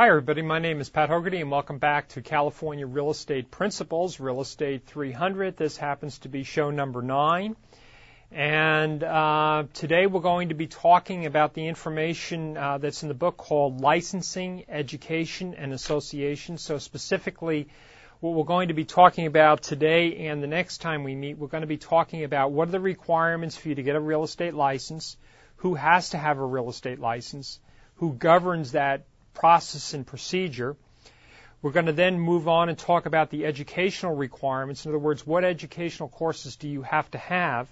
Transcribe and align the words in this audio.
Hi, 0.00 0.06
everybody. 0.10 0.42
My 0.42 0.60
name 0.60 0.80
is 0.80 0.88
Pat 0.88 1.08
Hogarty, 1.08 1.40
and 1.40 1.50
welcome 1.50 1.78
back 1.78 2.06
to 2.10 2.22
California 2.22 2.86
Real 2.86 3.10
Estate 3.10 3.50
Principles, 3.50 4.20
Real 4.20 4.40
Estate 4.40 4.86
300. 4.86 5.56
This 5.56 5.76
happens 5.76 6.20
to 6.20 6.28
be 6.28 6.44
show 6.44 6.70
number 6.70 7.02
nine. 7.02 7.56
And 8.30 9.02
uh, 9.02 9.64
today 9.74 10.06
we're 10.06 10.20
going 10.20 10.50
to 10.50 10.54
be 10.54 10.68
talking 10.68 11.26
about 11.26 11.52
the 11.52 11.66
information 11.66 12.56
uh, 12.56 12.78
that's 12.78 13.02
in 13.02 13.08
the 13.08 13.14
book 13.14 13.36
called 13.38 13.80
Licensing, 13.80 14.66
Education, 14.68 15.54
and 15.54 15.72
Association. 15.72 16.58
So, 16.58 16.78
specifically, 16.78 17.66
what 18.20 18.34
we're 18.34 18.44
going 18.44 18.68
to 18.68 18.74
be 18.74 18.84
talking 18.84 19.26
about 19.26 19.64
today 19.64 20.28
and 20.28 20.40
the 20.40 20.46
next 20.46 20.78
time 20.78 21.02
we 21.02 21.16
meet, 21.16 21.38
we're 21.38 21.48
going 21.48 21.62
to 21.62 21.66
be 21.66 21.76
talking 21.76 22.22
about 22.22 22.52
what 22.52 22.68
are 22.68 22.70
the 22.70 22.78
requirements 22.78 23.56
for 23.56 23.68
you 23.68 23.74
to 23.74 23.82
get 23.82 23.96
a 23.96 24.00
real 24.00 24.22
estate 24.22 24.54
license, 24.54 25.16
who 25.56 25.74
has 25.74 26.10
to 26.10 26.18
have 26.18 26.38
a 26.38 26.46
real 26.46 26.68
estate 26.68 27.00
license, 27.00 27.58
who 27.96 28.12
governs 28.12 28.70
that 28.72 29.02
process 29.38 29.94
and 29.94 30.06
procedure. 30.06 30.76
We're 31.62 31.72
going 31.72 31.86
to 31.86 31.92
then 31.92 32.20
move 32.20 32.46
on 32.46 32.68
and 32.68 32.78
talk 32.78 33.06
about 33.06 33.30
the 33.30 33.46
educational 33.46 34.14
requirements. 34.14 34.84
In 34.84 34.90
other 34.90 34.98
words, 34.98 35.26
what 35.26 35.44
educational 35.44 36.08
courses 36.08 36.56
do 36.56 36.68
you 36.68 36.82
have 36.82 37.10
to 37.12 37.18
have? 37.18 37.68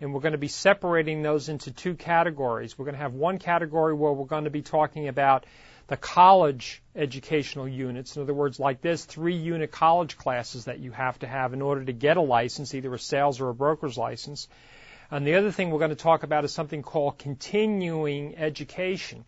and 0.00 0.14
we're 0.14 0.20
going 0.20 0.32
to 0.32 0.38
be 0.38 0.48
separating 0.48 1.22
those 1.22 1.48
into 1.48 1.70
two 1.70 1.94
categories. 1.94 2.78
We're 2.78 2.86
going 2.86 2.94
to 2.94 3.02
have 3.02 3.14
one 3.14 3.38
category 3.38 3.94
where 3.94 4.12
we're 4.12 4.24
going 4.24 4.44
to 4.44 4.50
be 4.50 4.62
talking 4.62 5.08
about 5.08 5.44
the 5.88 5.96
college 5.96 6.82
educational 6.96 7.68
units. 7.68 8.16
In 8.16 8.22
other 8.22 8.32
words, 8.32 8.58
like 8.58 8.80
this, 8.80 9.04
three 9.04 9.36
unit 9.36 9.70
college 9.70 10.16
classes 10.16 10.64
that 10.64 10.78
you 10.78 10.92
have 10.92 11.18
to 11.18 11.26
have 11.26 11.52
in 11.52 11.60
order 11.60 11.84
to 11.84 11.92
get 11.92 12.16
a 12.16 12.22
license, 12.22 12.74
either 12.74 12.94
a 12.94 12.98
sales 12.98 13.40
or 13.40 13.50
a 13.50 13.54
broker's 13.54 13.98
license. 13.98 14.48
And 15.10 15.26
the 15.26 15.34
other 15.34 15.50
thing 15.50 15.70
we're 15.70 15.80
going 15.80 15.90
to 15.90 15.96
talk 15.96 16.22
about 16.22 16.44
is 16.44 16.52
something 16.52 16.82
called 16.82 17.18
continuing 17.18 18.38
education, 18.38 19.24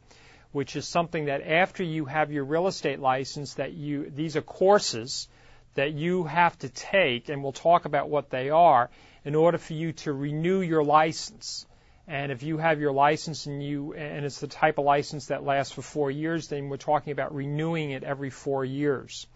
which 0.52 0.76
is 0.76 0.86
something 0.86 1.24
that 1.26 1.46
after 1.46 1.82
you 1.82 2.04
have 2.04 2.30
your 2.30 2.44
real 2.44 2.66
estate 2.66 3.00
license, 3.00 3.54
that 3.54 3.72
you, 3.72 4.10
these 4.14 4.36
are 4.36 4.42
courses 4.42 5.28
that 5.74 5.92
you 5.92 6.24
have 6.24 6.58
to 6.58 6.68
take, 6.68 7.28
and 7.28 7.42
we'll 7.42 7.52
talk 7.52 7.86
about 7.86 8.08
what 8.08 8.30
they 8.30 8.50
are 8.50 8.90
in 9.24 9.34
order 9.34 9.58
for 9.58 9.72
you 9.72 9.92
to 9.92 10.12
renew 10.12 10.60
your 10.60 10.84
license. 10.84 11.66
And 12.06 12.32
if 12.32 12.42
you 12.42 12.58
have 12.58 12.80
your 12.80 12.92
license 12.92 13.46
and 13.46 13.62
you 13.62 13.94
and 13.94 14.24
it's 14.26 14.40
the 14.40 14.48
type 14.48 14.78
of 14.78 14.84
license 14.84 15.26
that 15.26 15.44
lasts 15.44 15.72
for 15.72 15.82
four 15.82 16.10
years, 16.10 16.48
then 16.48 16.68
we're 16.68 16.76
talking 16.76 17.12
about 17.12 17.34
renewing 17.34 17.92
it 17.92 18.02
every 18.02 18.30
four 18.30 18.64
years. 18.64 19.26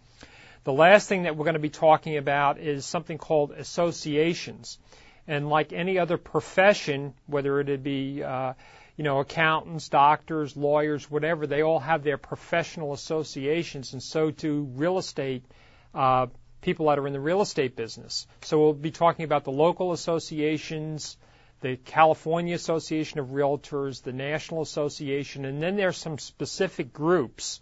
The 0.64 0.72
last 0.72 1.08
thing 1.08 1.22
that 1.22 1.36
we're 1.36 1.44
going 1.44 1.54
to 1.54 1.60
be 1.60 1.70
talking 1.70 2.16
about 2.16 2.58
is 2.58 2.84
something 2.84 3.18
called 3.18 3.52
associations. 3.52 4.78
And 5.28 5.48
like 5.48 5.72
any 5.72 5.98
other 5.98 6.18
profession, 6.18 7.14
whether 7.26 7.60
it 7.60 7.82
be 7.82 8.22
uh, 8.22 8.54
you 8.96 9.04
know 9.04 9.20
accountants, 9.20 9.88
doctors, 9.88 10.56
lawyers, 10.56 11.10
whatever, 11.10 11.46
they 11.46 11.62
all 11.62 11.78
have 11.78 12.02
their 12.02 12.18
professional 12.18 12.92
associations, 12.92 13.92
and 13.92 14.02
so 14.02 14.30
do 14.30 14.62
real 14.74 14.98
estate 14.98 15.44
uh, 15.94 16.26
people 16.60 16.86
that 16.86 16.98
are 16.98 17.06
in 17.06 17.12
the 17.12 17.20
real 17.20 17.42
estate 17.42 17.76
business. 17.76 18.26
So 18.42 18.58
we'll 18.58 18.72
be 18.72 18.90
talking 18.90 19.24
about 19.24 19.44
the 19.44 19.52
local 19.52 19.92
associations, 19.92 21.16
the 21.60 21.76
California 21.76 22.54
Association 22.54 23.20
of 23.20 23.28
Realtors, 23.28 24.02
the 24.02 24.12
National 24.12 24.62
Association, 24.62 25.44
and 25.44 25.62
then 25.62 25.76
there's 25.76 25.96
some 25.96 26.18
specific 26.18 26.92
groups 26.92 27.60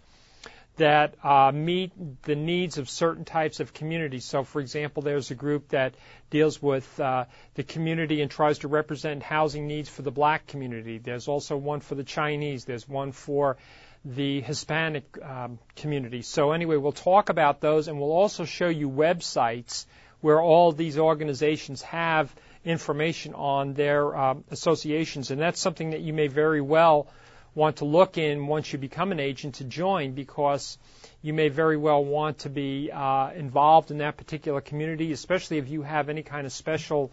that 0.77 1.15
uh, 1.23 1.53
meet 1.55 1.93
the 2.23 2.35
needs 2.35 2.79
of 2.79 2.91
certain 2.91 3.25
types 3.25 3.61
of 3.61 3.73
communities. 3.73 4.25
So, 4.25 4.43
for 4.43 4.61
example, 4.61 5.03
there's 5.03 5.31
a 5.31 5.35
group 5.35 5.69
that 5.69 5.95
deals 6.31 6.61
with 6.61 6.99
uh, 6.99 7.27
the 7.55 7.63
community 7.63 8.23
and 8.23 8.31
tries 8.31 8.59
to 8.61 8.69
represent 8.69 9.23
housing 9.23 9.67
needs 9.67 9.89
for 9.89 10.03
the 10.03 10.11
black 10.11 10.47
community. 10.47 10.99
There's 10.99 11.29
also 11.29 11.57
one 11.57 11.81
for 11.81 11.95
the 11.95 12.05
Chinese. 12.05 12.65
There's 12.65 12.89
one 12.89 13.13
for 13.13 13.57
the 14.05 14.41
Hispanic 14.41 15.05
um, 15.23 15.59
community. 15.77 16.23
So 16.23 16.53
anyway, 16.53 16.77
we'll 16.77 16.93
talk 16.93 17.29
about 17.31 17.61
those, 17.61 17.89
and 17.89 17.99
we'll 17.99 18.13
also 18.13 18.45
show 18.45 18.69
you 18.69 18.91
websites 18.91 19.87
where 20.21 20.41
all 20.41 20.73
these 20.73 20.99
organizations 20.99 21.83
have 21.83 22.35
information 22.65 23.35
on 23.35 23.75
their 23.75 24.17
um, 24.17 24.45
associations, 24.51 25.31
and 25.31 25.41
that's 25.41 25.61
something 25.61 25.91
that 25.91 26.01
you 26.01 26.13
may 26.13 26.29
very 26.29 26.61
well 26.61 27.09
want 27.55 27.77
to 27.77 27.85
look 27.85 28.19
in 28.19 28.47
once 28.47 28.73
you 28.73 28.79
become 28.79 29.13
an 29.13 29.21
agent 29.21 29.57
to 29.57 29.65
join 29.65 30.13
because 30.13 30.79
you 31.23 31.33
may 31.33 31.49
very 31.49 31.77
well 31.77 32.05
want 32.05 32.39
to 32.39 32.51
be 32.51 32.91
uh, 32.93 33.31
involved 33.33 33.91
in 33.91 33.99
that 33.99 34.17
particular 34.17 34.61
community, 34.61 35.13
especially 35.13 35.59
if 35.59 35.69
you 35.69 35.83
have 35.83 36.09
any 36.09 36.23
kind 36.23 36.47
of 36.47 36.53
special 36.53 37.13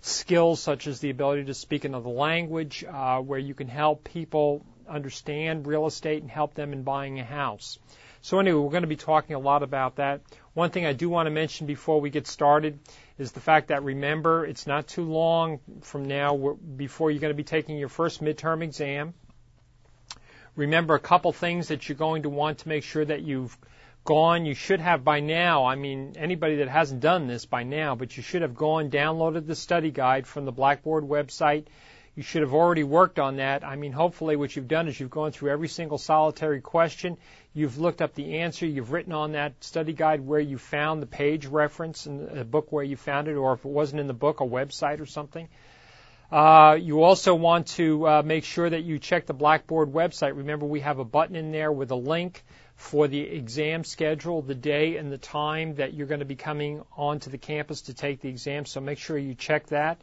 skills 0.00 0.60
such 0.60 0.86
as 0.86 1.00
the 1.00 1.10
ability 1.10 1.44
to 1.44 1.54
speak 1.54 1.84
another 1.84 2.08
language, 2.08 2.84
uh, 2.88 3.18
where 3.20 3.38
you 3.38 3.54
can 3.54 3.68
help 3.68 4.04
people 4.04 4.64
understand 4.88 5.66
real 5.66 5.86
estate 5.86 6.22
and 6.22 6.30
help 6.30 6.54
them 6.54 6.72
in 6.72 6.82
buying 6.82 7.20
a 7.20 7.24
house. 7.24 7.78
So 8.20 8.38
anyway, 8.38 8.60
we're 8.60 8.70
going 8.70 8.82
to 8.82 8.88
be 8.88 8.96
talking 8.96 9.34
a 9.34 9.38
lot 9.40 9.62
about 9.62 9.96
that. 9.96 10.20
One 10.54 10.70
thing 10.70 10.86
I 10.86 10.92
do 10.92 11.08
want 11.08 11.26
to 11.26 11.30
mention 11.30 11.66
before 11.66 12.00
we 12.00 12.10
get 12.10 12.26
started 12.26 12.78
is 13.18 13.32
the 13.32 13.40
fact 13.40 13.68
that 13.68 13.82
remember, 13.82 14.46
it's 14.46 14.66
not 14.66 14.86
too 14.86 15.04
long 15.04 15.58
from 15.80 16.04
now 16.04 16.56
before 16.76 17.10
you're 17.10 17.20
going 17.20 17.32
to 17.32 17.36
be 17.36 17.42
taking 17.44 17.78
your 17.78 17.88
first 17.88 18.22
midterm 18.22 18.62
exam. 18.62 19.14
Remember 20.56 20.94
a 20.94 21.00
couple 21.00 21.32
things 21.32 21.68
that 21.68 21.88
you're 21.88 21.96
going 21.96 22.22
to 22.24 22.28
want 22.28 22.58
to 22.58 22.68
make 22.68 22.84
sure 22.84 23.04
that 23.04 23.22
you've 23.22 23.56
gone, 24.04 24.44
you 24.44 24.54
should 24.54 24.80
have 24.80 25.04
by 25.04 25.20
now, 25.20 25.64
I 25.64 25.76
mean, 25.76 26.14
anybody 26.16 26.56
that 26.56 26.68
hasn't 26.68 27.00
done 27.00 27.26
this 27.26 27.46
by 27.46 27.62
now, 27.62 27.94
but 27.94 28.16
you 28.16 28.22
should 28.22 28.42
have 28.42 28.54
gone, 28.54 28.90
downloaded 28.90 29.46
the 29.46 29.54
study 29.54 29.90
guide 29.90 30.26
from 30.26 30.44
the 30.44 30.52
Blackboard 30.52 31.04
website 31.04 31.66
you 32.14 32.22
should 32.22 32.42
have 32.42 32.52
already 32.52 32.84
worked 32.84 33.18
on 33.18 33.36
that. 33.36 33.64
I 33.64 33.76
mean, 33.76 33.92
hopefully 33.92 34.36
what 34.36 34.54
you've 34.54 34.68
done 34.68 34.86
is 34.86 35.00
you've 35.00 35.10
gone 35.10 35.32
through 35.32 35.50
every 35.50 35.68
single 35.68 35.96
solitary 35.96 36.60
question. 36.60 37.16
You've 37.54 37.78
looked 37.78 38.02
up 38.02 38.14
the 38.14 38.38
answer. 38.40 38.66
You've 38.66 38.92
written 38.92 39.14
on 39.14 39.32
that 39.32 39.64
study 39.64 39.94
guide 39.94 40.20
where 40.20 40.40
you 40.40 40.58
found 40.58 41.00
the 41.00 41.06
page 41.06 41.46
reference 41.46 42.06
in 42.06 42.34
the 42.34 42.44
book 42.44 42.70
where 42.70 42.84
you 42.84 42.96
found 42.96 43.28
it, 43.28 43.34
or 43.34 43.54
if 43.54 43.64
it 43.64 43.70
wasn't 43.70 44.00
in 44.00 44.08
the 44.08 44.14
book, 44.14 44.40
a 44.40 44.44
website 44.44 45.00
or 45.00 45.06
something. 45.06 45.48
You 46.32 47.02
also 47.02 47.34
want 47.34 47.66
to 47.68 48.06
uh, 48.08 48.22
make 48.24 48.44
sure 48.44 48.68
that 48.68 48.82
you 48.84 48.98
check 48.98 49.26
the 49.26 49.34
Blackboard 49.34 49.92
website. 49.92 50.36
Remember, 50.36 50.66
we 50.66 50.80
have 50.80 50.98
a 50.98 51.04
button 51.04 51.36
in 51.36 51.52
there 51.52 51.70
with 51.70 51.90
a 51.90 51.96
link 51.96 52.42
for 52.74 53.06
the 53.06 53.20
exam 53.20 53.84
schedule, 53.84 54.42
the 54.42 54.54
day 54.54 54.96
and 54.96 55.12
the 55.12 55.18
time 55.18 55.74
that 55.76 55.94
you're 55.94 56.06
going 56.06 56.20
to 56.20 56.26
be 56.26 56.36
coming 56.36 56.82
onto 56.96 57.30
the 57.30 57.38
campus 57.38 57.82
to 57.82 57.94
take 57.94 58.20
the 58.20 58.28
exam. 58.28 58.66
So 58.66 58.80
make 58.80 58.98
sure 58.98 59.16
you 59.16 59.34
check 59.34 59.66
that. 59.66 60.00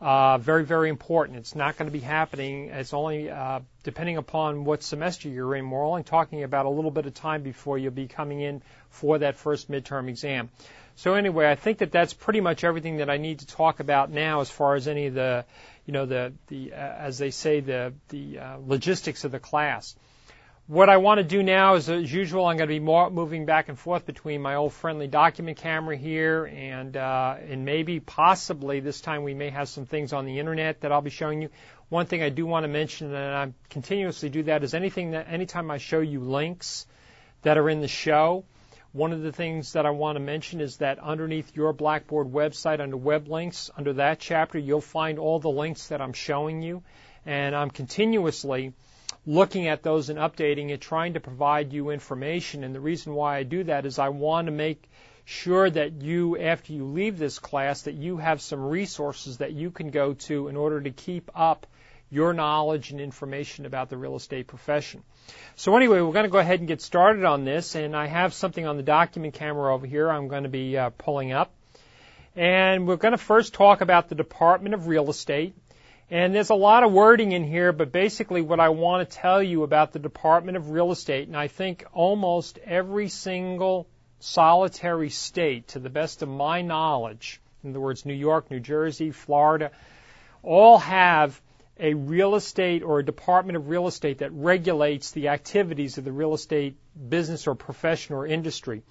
Uh, 0.00 0.38
very, 0.38 0.64
very 0.64 0.88
important. 0.88 1.38
It's 1.38 1.54
not 1.54 1.76
going 1.76 1.86
to 1.86 1.92
be 1.92 2.00
happening. 2.00 2.70
It's 2.70 2.94
only 2.94 3.30
uh, 3.30 3.60
depending 3.82 4.16
upon 4.16 4.64
what 4.64 4.82
semester 4.82 5.28
you're 5.28 5.54
in. 5.54 5.70
We're 5.70 5.86
only 5.86 6.04
talking 6.04 6.42
about 6.42 6.64
a 6.64 6.70
little 6.70 6.90
bit 6.90 7.04
of 7.04 7.12
time 7.12 7.42
before 7.42 7.76
you'll 7.76 7.92
be 7.92 8.08
coming 8.08 8.40
in 8.40 8.62
for 8.88 9.18
that 9.18 9.36
first 9.36 9.70
midterm 9.70 10.08
exam. 10.08 10.48
So 11.00 11.14
anyway, 11.14 11.50
I 11.50 11.54
think 11.54 11.78
that 11.78 11.92
that's 11.92 12.12
pretty 12.12 12.42
much 12.42 12.62
everything 12.62 12.98
that 12.98 13.08
I 13.08 13.16
need 13.16 13.38
to 13.38 13.46
talk 13.46 13.80
about 13.80 14.10
now 14.10 14.42
as 14.42 14.50
far 14.50 14.74
as 14.74 14.86
any 14.86 15.06
of 15.06 15.14
the, 15.14 15.46
you 15.86 15.94
know, 15.94 16.04
the 16.04 16.34
the 16.48 16.74
uh, 16.74 16.76
as 16.76 17.16
they 17.16 17.30
say 17.30 17.60
the 17.60 17.94
the 18.10 18.38
uh, 18.38 18.56
logistics 18.66 19.24
of 19.24 19.32
the 19.32 19.38
class. 19.38 19.96
What 20.66 20.90
I 20.90 20.98
want 20.98 21.16
to 21.16 21.24
do 21.24 21.42
now 21.42 21.76
is, 21.76 21.88
as 21.88 22.12
usual, 22.12 22.44
I'm 22.44 22.58
going 22.58 22.68
to 22.68 22.74
be 22.74 22.80
more, 22.80 23.08
moving 23.08 23.46
back 23.46 23.70
and 23.70 23.78
forth 23.78 24.04
between 24.04 24.42
my 24.42 24.56
old 24.56 24.74
friendly 24.74 25.06
document 25.06 25.56
camera 25.56 25.96
here 25.96 26.44
and 26.44 26.94
uh, 26.94 27.36
and 27.48 27.64
maybe 27.64 27.98
possibly 27.98 28.80
this 28.80 29.00
time 29.00 29.22
we 29.22 29.32
may 29.32 29.48
have 29.48 29.70
some 29.70 29.86
things 29.86 30.12
on 30.12 30.26
the 30.26 30.38
internet 30.38 30.82
that 30.82 30.92
I'll 30.92 31.00
be 31.00 31.08
showing 31.08 31.40
you. 31.40 31.48
One 31.88 32.04
thing 32.04 32.22
I 32.22 32.28
do 32.28 32.44
want 32.44 32.64
to 32.64 32.68
mention, 32.68 33.14
and 33.14 33.34
I 33.34 33.54
continuously 33.70 34.28
do 34.28 34.42
that, 34.42 34.62
is 34.64 34.74
anything 34.74 35.12
that 35.12 35.28
anytime 35.30 35.70
I 35.70 35.78
show 35.78 36.00
you 36.00 36.20
links 36.20 36.86
that 37.40 37.56
are 37.56 37.70
in 37.70 37.80
the 37.80 37.88
show. 37.88 38.44
One 38.92 39.12
of 39.12 39.22
the 39.22 39.30
things 39.30 39.74
that 39.74 39.86
I 39.86 39.90
want 39.90 40.16
to 40.16 40.20
mention 40.20 40.60
is 40.60 40.78
that 40.78 40.98
underneath 40.98 41.54
your 41.54 41.72
Blackboard 41.72 42.32
website, 42.32 42.80
under 42.80 42.96
web 42.96 43.28
links, 43.28 43.70
under 43.76 43.92
that 43.92 44.18
chapter, 44.18 44.58
you'll 44.58 44.80
find 44.80 45.18
all 45.18 45.38
the 45.38 45.48
links 45.48 45.88
that 45.88 46.00
I'm 46.00 46.12
showing 46.12 46.60
you. 46.60 46.82
And 47.24 47.54
I'm 47.54 47.70
continuously 47.70 48.72
looking 49.24 49.68
at 49.68 49.84
those 49.84 50.08
and 50.08 50.18
updating 50.18 50.70
it, 50.70 50.80
trying 50.80 51.14
to 51.14 51.20
provide 51.20 51.72
you 51.72 51.90
information. 51.90 52.64
And 52.64 52.74
the 52.74 52.80
reason 52.80 53.14
why 53.14 53.36
I 53.36 53.44
do 53.44 53.62
that 53.64 53.86
is 53.86 54.00
I 54.00 54.08
want 54.08 54.46
to 54.46 54.52
make 54.52 54.90
sure 55.24 55.70
that 55.70 56.02
you, 56.02 56.36
after 56.36 56.72
you 56.72 56.84
leave 56.84 57.16
this 57.16 57.38
class, 57.38 57.82
that 57.82 57.94
you 57.94 58.16
have 58.16 58.40
some 58.40 58.64
resources 58.64 59.38
that 59.38 59.52
you 59.52 59.70
can 59.70 59.90
go 59.90 60.14
to 60.14 60.48
in 60.48 60.56
order 60.56 60.80
to 60.80 60.90
keep 60.90 61.30
up 61.34 61.68
your 62.10 62.32
knowledge 62.32 62.90
and 62.90 63.00
information 63.00 63.66
about 63.66 63.88
the 63.88 63.96
real 63.96 64.16
estate 64.16 64.48
profession. 64.48 65.02
So 65.54 65.76
anyway, 65.76 66.00
we're 66.00 66.12
going 66.12 66.24
to 66.24 66.30
go 66.30 66.38
ahead 66.38 66.58
and 66.58 66.66
get 66.66 66.82
started 66.82 67.24
on 67.24 67.44
this, 67.44 67.76
and 67.76 67.94
I 67.96 68.06
have 68.06 68.34
something 68.34 68.66
on 68.66 68.76
the 68.76 68.82
document 68.82 69.34
camera 69.34 69.72
over 69.72 69.86
here 69.86 70.10
I'm 70.10 70.28
going 70.28 70.42
to 70.42 70.48
be 70.48 70.76
uh, 70.76 70.90
pulling 70.90 71.32
up. 71.32 71.52
And 72.34 72.86
we're 72.86 72.96
going 72.96 73.12
to 73.12 73.18
first 73.18 73.54
talk 73.54 73.80
about 73.80 74.08
the 74.08 74.14
Department 74.14 74.74
of 74.74 74.86
Real 74.86 75.08
Estate. 75.10 75.54
And 76.10 76.34
there's 76.34 76.50
a 76.50 76.54
lot 76.54 76.82
of 76.82 76.90
wording 76.90 77.30
in 77.30 77.44
here, 77.44 77.72
but 77.72 77.92
basically 77.92 78.42
what 78.42 78.58
I 78.58 78.70
want 78.70 79.08
to 79.08 79.16
tell 79.16 79.40
you 79.40 79.62
about 79.62 79.92
the 79.92 80.00
Department 80.00 80.56
of 80.56 80.70
Real 80.70 80.90
Estate, 80.90 81.28
and 81.28 81.36
I 81.36 81.46
think 81.46 81.84
almost 81.92 82.58
every 82.58 83.08
single 83.08 83.86
solitary 84.18 85.10
state, 85.10 85.68
to 85.68 85.78
the 85.78 85.88
best 85.88 86.22
of 86.22 86.28
my 86.28 86.62
knowledge, 86.62 87.40
in 87.62 87.70
other 87.70 87.80
words, 87.80 88.04
New 88.04 88.14
York, 88.14 88.50
New 88.50 88.58
Jersey, 88.58 89.12
Florida, 89.12 89.70
all 90.42 90.78
have 90.78 91.40
a 91.80 91.94
real 91.94 92.34
estate 92.34 92.82
or 92.82 92.98
a 92.98 93.04
department 93.04 93.56
of 93.56 93.68
real 93.68 93.86
estate 93.86 94.18
that 94.18 94.30
regulates 94.32 95.10
the 95.12 95.28
activities 95.28 95.98
of 95.98 96.04
the 96.04 96.12
real 96.12 96.34
estate 96.34 96.76
business 97.08 97.46
or 97.46 97.54
profession 97.54 98.14
or 98.14 98.26
industry. 98.26 98.82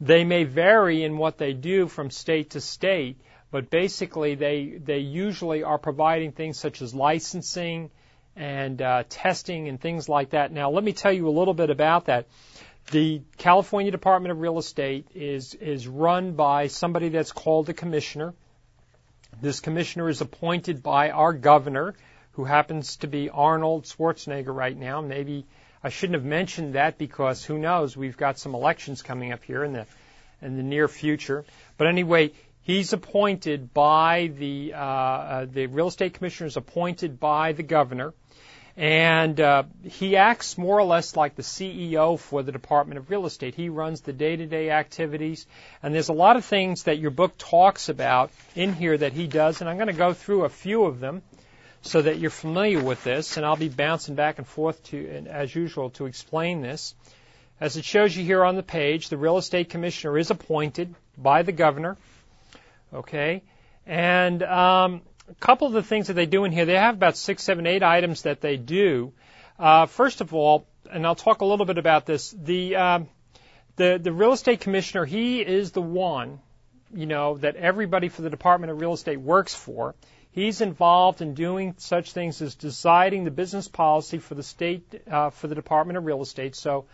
They 0.00 0.24
may 0.24 0.44
vary 0.44 1.02
in 1.02 1.18
what 1.18 1.38
they 1.38 1.54
do 1.54 1.88
from 1.88 2.10
state 2.10 2.50
to 2.50 2.60
state, 2.60 3.16
but 3.50 3.70
basically 3.70 4.34
they 4.34 4.78
they 4.84 4.98
usually 4.98 5.64
are 5.64 5.78
providing 5.78 6.32
things 6.32 6.58
such 6.58 6.82
as 6.82 6.94
licensing 6.94 7.90
and 8.36 8.80
uh, 8.80 9.02
testing 9.08 9.68
and 9.68 9.80
things 9.80 10.08
like 10.08 10.30
that. 10.30 10.52
Now, 10.52 10.70
let 10.70 10.84
me 10.84 10.92
tell 10.92 11.12
you 11.12 11.28
a 11.28 11.30
little 11.30 11.54
bit 11.54 11.70
about 11.70 12.06
that. 12.06 12.28
The 12.92 13.22
California 13.36 13.90
Department 13.90 14.32
of 14.32 14.40
Real 14.40 14.58
Estate 14.58 15.08
is 15.14 15.54
is 15.54 15.88
run 15.88 16.32
by 16.32 16.68
somebody 16.68 17.08
that's 17.08 17.32
called 17.32 17.68
a 17.68 17.74
commissioner. 17.74 18.34
This 19.40 19.60
commissioner 19.60 20.08
is 20.08 20.20
appointed 20.20 20.82
by 20.82 21.10
our 21.10 21.32
governor, 21.32 21.94
who 22.38 22.44
happens 22.44 22.98
to 22.98 23.08
be 23.08 23.28
Arnold 23.30 23.82
Schwarzenegger 23.82 24.54
right 24.54 24.76
now. 24.78 25.00
Maybe 25.00 25.44
I 25.82 25.88
shouldn't 25.88 26.14
have 26.14 26.24
mentioned 26.24 26.76
that 26.76 26.96
because 26.96 27.44
who 27.44 27.58
knows? 27.58 27.96
We've 27.96 28.16
got 28.16 28.38
some 28.38 28.54
elections 28.54 29.02
coming 29.02 29.32
up 29.32 29.42
here 29.42 29.64
in 29.64 29.72
the 29.72 29.86
in 30.40 30.56
the 30.56 30.62
near 30.62 30.86
future. 30.86 31.44
But 31.78 31.88
anyway, 31.88 32.30
he's 32.62 32.92
appointed 32.92 33.74
by 33.74 34.30
the 34.38 34.72
uh, 34.72 34.78
uh, 34.78 35.46
the 35.46 35.66
real 35.66 35.88
estate 35.88 36.14
commissioner 36.14 36.46
is 36.46 36.56
appointed 36.56 37.18
by 37.18 37.54
the 37.54 37.64
governor, 37.64 38.14
and 38.76 39.40
uh, 39.40 39.64
he 39.82 40.16
acts 40.16 40.56
more 40.56 40.78
or 40.78 40.84
less 40.84 41.16
like 41.16 41.34
the 41.34 41.42
CEO 41.42 42.20
for 42.20 42.44
the 42.44 42.52
Department 42.52 42.98
of 42.98 43.10
Real 43.10 43.26
Estate. 43.26 43.56
He 43.56 43.68
runs 43.68 44.02
the 44.02 44.12
day-to-day 44.12 44.70
activities, 44.70 45.44
and 45.82 45.92
there's 45.92 46.08
a 46.08 46.12
lot 46.12 46.36
of 46.36 46.44
things 46.44 46.84
that 46.84 47.00
your 47.00 47.10
book 47.10 47.36
talks 47.36 47.88
about 47.88 48.30
in 48.54 48.74
here 48.74 48.96
that 48.96 49.12
he 49.12 49.26
does, 49.26 49.60
and 49.60 49.68
I'm 49.68 49.76
going 49.76 49.88
to 49.88 49.92
go 49.92 50.12
through 50.12 50.44
a 50.44 50.48
few 50.48 50.84
of 50.84 51.00
them 51.00 51.22
so 51.82 52.02
that 52.02 52.18
you're 52.18 52.30
familiar 52.30 52.82
with 52.82 53.02
this, 53.04 53.36
and 53.36 53.46
I'll 53.46 53.56
be 53.56 53.68
bouncing 53.68 54.14
back 54.14 54.38
and 54.38 54.46
forth 54.46 54.82
to, 54.84 55.26
as 55.28 55.54
usual, 55.54 55.90
to 55.90 56.06
explain 56.06 56.60
this. 56.60 56.94
As 57.60 57.76
it 57.76 57.84
shows 57.84 58.16
you 58.16 58.24
here 58.24 58.44
on 58.44 58.56
the 58.56 58.62
page, 58.62 59.08
the 59.08 59.16
real 59.16 59.36
estate 59.36 59.70
commissioner 59.70 60.18
is 60.18 60.30
appointed 60.30 60.94
by 61.16 61.42
the 61.42 61.52
governor. 61.52 61.96
Okay, 62.92 63.42
and 63.86 64.42
um, 64.42 65.02
a 65.28 65.34
couple 65.34 65.66
of 65.66 65.72
the 65.72 65.82
things 65.82 66.06
that 66.06 66.14
they 66.14 66.26
do 66.26 66.44
in 66.44 66.52
here, 66.52 66.64
they 66.64 66.74
have 66.74 66.94
about 66.94 67.16
six, 67.16 67.42
seven, 67.42 67.66
eight 67.66 67.82
items 67.82 68.22
that 68.22 68.40
they 68.40 68.56
do. 68.56 69.12
Uh, 69.58 69.86
first 69.86 70.20
of 70.20 70.32
all, 70.34 70.66
and 70.90 71.06
I'll 71.06 71.14
talk 71.14 71.40
a 71.40 71.44
little 71.44 71.66
bit 71.66 71.78
about 71.78 72.06
this. 72.06 72.30
The 72.30 72.76
uh, 72.76 73.00
the 73.76 73.98
the 74.02 74.12
real 74.12 74.32
estate 74.32 74.60
commissioner, 74.60 75.04
he 75.04 75.40
is 75.40 75.72
the 75.72 75.82
one, 75.82 76.40
you 76.94 77.06
know, 77.06 77.38
that 77.38 77.56
everybody 77.56 78.08
for 78.08 78.22
the 78.22 78.30
Department 78.30 78.70
of 78.70 78.80
Real 78.80 78.92
Estate 78.92 79.20
works 79.20 79.54
for. 79.54 79.94
He's 80.38 80.60
involved 80.60 81.20
in 81.20 81.34
doing 81.34 81.74
such 81.78 82.12
things 82.12 82.40
as 82.42 82.54
deciding 82.54 83.24
the 83.24 83.32
business 83.32 83.66
policy 83.66 84.18
for 84.18 84.36
the 84.36 84.44
state, 84.44 85.02
uh, 85.10 85.30
for 85.30 85.48
the 85.48 85.56
Department 85.56 85.96
of 85.96 86.06
Real 86.06 86.22
Estate. 86.22 86.54
So, 86.54 86.84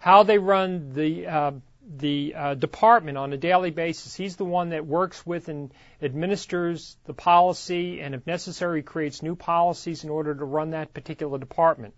how 0.00 0.24
they 0.24 0.38
run 0.38 0.94
the 0.94 1.28
uh, 1.28 1.52
the 1.96 2.34
uh, 2.36 2.54
department 2.54 3.16
on 3.16 3.32
a 3.32 3.36
daily 3.36 3.70
basis. 3.70 4.16
He's 4.16 4.34
the 4.34 4.44
one 4.44 4.70
that 4.70 4.84
works 4.84 5.24
with 5.24 5.48
and 5.48 5.70
administers 6.02 6.96
the 7.06 7.14
policy, 7.14 8.00
and 8.00 8.16
if 8.16 8.26
necessary, 8.26 8.82
creates 8.82 9.22
new 9.22 9.36
policies 9.36 10.02
in 10.02 10.10
order 10.10 10.34
to 10.34 10.44
run 10.44 10.70
that 10.70 10.92
particular 10.92 11.38
department. 11.38 11.94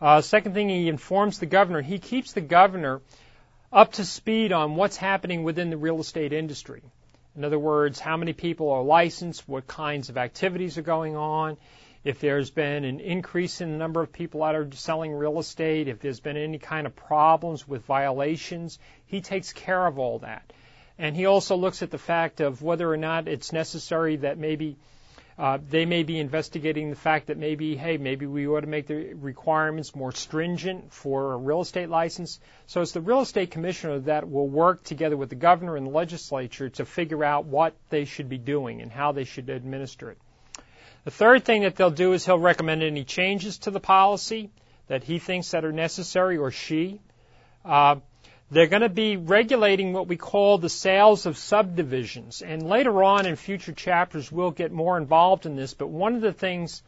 Uh, 0.00 0.20
second 0.20 0.54
thing, 0.54 0.68
he 0.68 0.88
informs 0.88 1.40
the 1.40 1.46
governor. 1.46 1.82
He 1.82 1.98
keeps 1.98 2.34
the 2.34 2.40
governor 2.40 3.02
up 3.72 3.92
to 3.94 4.04
speed 4.04 4.52
on 4.52 4.76
what's 4.76 4.96
happening 4.96 5.42
within 5.42 5.70
the 5.70 5.76
real 5.76 5.98
estate 5.98 6.32
industry. 6.32 6.82
In 7.36 7.44
other 7.44 7.58
words, 7.58 7.98
how 7.98 8.16
many 8.16 8.32
people 8.32 8.70
are 8.70 8.82
licensed, 8.82 9.48
what 9.48 9.66
kinds 9.66 10.08
of 10.08 10.16
activities 10.16 10.78
are 10.78 10.82
going 10.82 11.16
on, 11.16 11.56
if 12.04 12.20
there's 12.20 12.50
been 12.50 12.84
an 12.84 13.00
increase 13.00 13.60
in 13.60 13.72
the 13.72 13.78
number 13.78 14.02
of 14.02 14.12
people 14.12 14.42
out 14.42 14.52
there 14.52 14.70
selling 14.72 15.12
real 15.12 15.38
estate, 15.38 15.88
if 15.88 16.00
there's 16.00 16.20
been 16.20 16.36
any 16.36 16.58
kind 16.58 16.86
of 16.86 16.94
problems 16.94 17.66
with 17.66 17.84
violations, 17.86 18.78
he 19.06 19.20
takes 19.22 19.52
care 19.52 19.86
of 19.86 19.98
all 19.98 20.18
that. 20.18 20.52
And 20.98 21.16
he 21.16 21.26
also 21.26 21.56
looks 21.56 21.82
at 21.82 21.90
the 21.90 21.98
fact 21.98 22.40
of 22.40 22.62
whether 22.62 22.90
or 22.90 22.98
not 22.98 23.26
it's 23.26 23.52
necessary 23.52 24.16
that 24.16 24.38
maybe 24.38 24.76
uh, 25.36 25.58
they 25.68 25.84
may 25.84 26.04
be 26.04 26.20
investigating 26.20 26.90
the 26.90 26.96
fact 26.96 27.26
that 27.26 27.36
maybe, 27.36 27.76
hey, 27.76 27.96
maybe 27.96 28.24
we 28.24 28.46
ought 28.46 28.60
to 28.60 28.68
make 28.68 28.86
the 28.86 29.14
requirements 29.14 29.94
more 29.94 30.12
stringent 30.12 30.92
for 30.92 31.32
a 31.32 31.36
real 31.36 31.60
estate 31.60 31.88
license. 31.88 32.38
So 32.66 32.82
it's 32.82 32.92
the 32.92 33.00
real 33.00 33.20
estate 33.20 33.50
commissioner 33.50 33.98
that 34.00 34.30
will 34.30 34.48
work 34.48 34.84
together 34.84 35.16
with 35.16 35.30
the 35.30 35.34
governor 35.34 35.76
and 35.76 35.86
the 35.86 35.90
legislature 35.90 36.68
to 36.70 36.84
figure 36.84 37.24
out 37.24 37.46
what 37.46 37.74
they 37.90 38.04
should 38.04 38.28
be 38.28 38.38
doing 38.38 38.80
and 38.80 38.92
how 38.92 39.10
they 39.10 39.24
should 39.24 39.50
administer 39.50 40.12
it. 40.12 40.18
The 41.04 41.10
third 41.10 41.44
thing 41.44 41.62
that 41.62 41.74
they'll 41.74 41.90
do 41.90 42.12
is 42.12 42.24
he'll 42.24 42.38
recommend 42.38 42.82
any 42.82 43.04
changes 43.04 43.58
to 43.58 43.72
the 43.72 43.80
policy 43.80 44.50
that 44.86 45.02
he 45.02 45.18
thinks 45.18 45.50
that 45.50 45.64
are 45.64 45.72
necessary 45.72 46.38
or 46.38 46.52
she. 46.52 47.00
Uh, 47.64 47.96
they're 48.50 48.66
going 48.66 48.82
to 48.82 48.88
be 48.88 49.16
regulating 49.16 49.92
what 49.92 50.06
we 50.06 50.16
call 50.16 50.58
the 50.58 50.68
sales 50.68 51.26
of 51.26 51.36
subdivisions. 51.36 52.42
And 52.42 52.62
later 52.62 53.02
on 53.02 53.26
in 53.26 53.36
future 53.36 53.72
chapters, 53.72 54.30
we'll 54.30 54.50
get 54.50 54.70
more 54.70 54.96
involved 54.96 55.46
in 55.46 55.56
this. 55.56 55.74
But 55.74 55.88
one 55.88 56.14
of 56.14 56.20
the 56.20 56.32
things, 56.32 56.82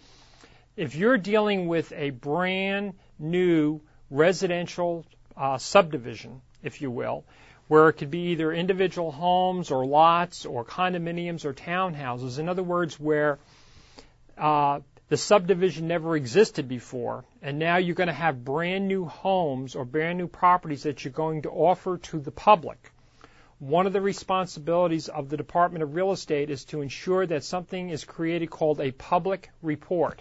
if 0.76 0.94
you're 0.94 1.18
dealing 1.18 1.66
with 1.66 1.92
a 1.92 2.10
brand 2.10 2.94
new 3.18 3.80
residential 4.10 5.04
uh, 5.36 5.58
subdivision, 5.58 6.40
if 6.62 6.82
you 6.82 6.90
will, 6.90 7.24
where 7.68 7.88
it 7.88 7.94
could 7.94 8.10
be 8.10 8.30
either 8.30 8.52
individual 8.52 9.10
homes 9.10 9.70
or 9.70 9.84
lots 9.84 10.46
or 10.46 10.64
condominiums 10.64 11.44
or 11.44 11.52
townhouses, 11.52 12.38
in 12.38 12.48
other 12.48 12.62
words, 12.62 13.00
where 13.00 13.38
uh, 14.38 14.80
the 15.08 15.16
subdivision 15.16 15.86
never 15.86 16.16
existed 16.16 16.66
before, 16.66 17.24
and 17.40 17.60
now 17.60 17.76
you're 17.76 17.94
going 17.94 18.08
to 18.08 18.12
have 18.12 18.44
brand 18.44 18.88
new 18.88 19.04
homes 19.04 19.76
or 19.76 19.84
brand 19.84 20.18
new 20.18 20.26
properties 20.26 20.82
that 20.82 21.04
you're 21.04 21.12
going 21.12 21.42
to 21.42 21.50
offer 21.50 21.98
to 21.98 22.18
the 22.18 22.32
public. 22.32 22.90
One 23.60 23.86
of 23.86 23.92
the 23.92 24.00
responsibilities 24.00 25.08
of 25.08 25.28
the 25.28 25.36
Department 25.36 25.84
of 25.84 25.94
Real 25.94 26.10
Estate 26.10 26.50
is 26.50 26.64
to 26.66 26.82
ensure 26.82 27.24
that 27.24 27.44
something 27.44 27.88
is 27.88 28.04
created 28.04 28.50
called 28.50 28.80
a 28.80 28.90
public 28.90 29.50
report. 29.62 30.20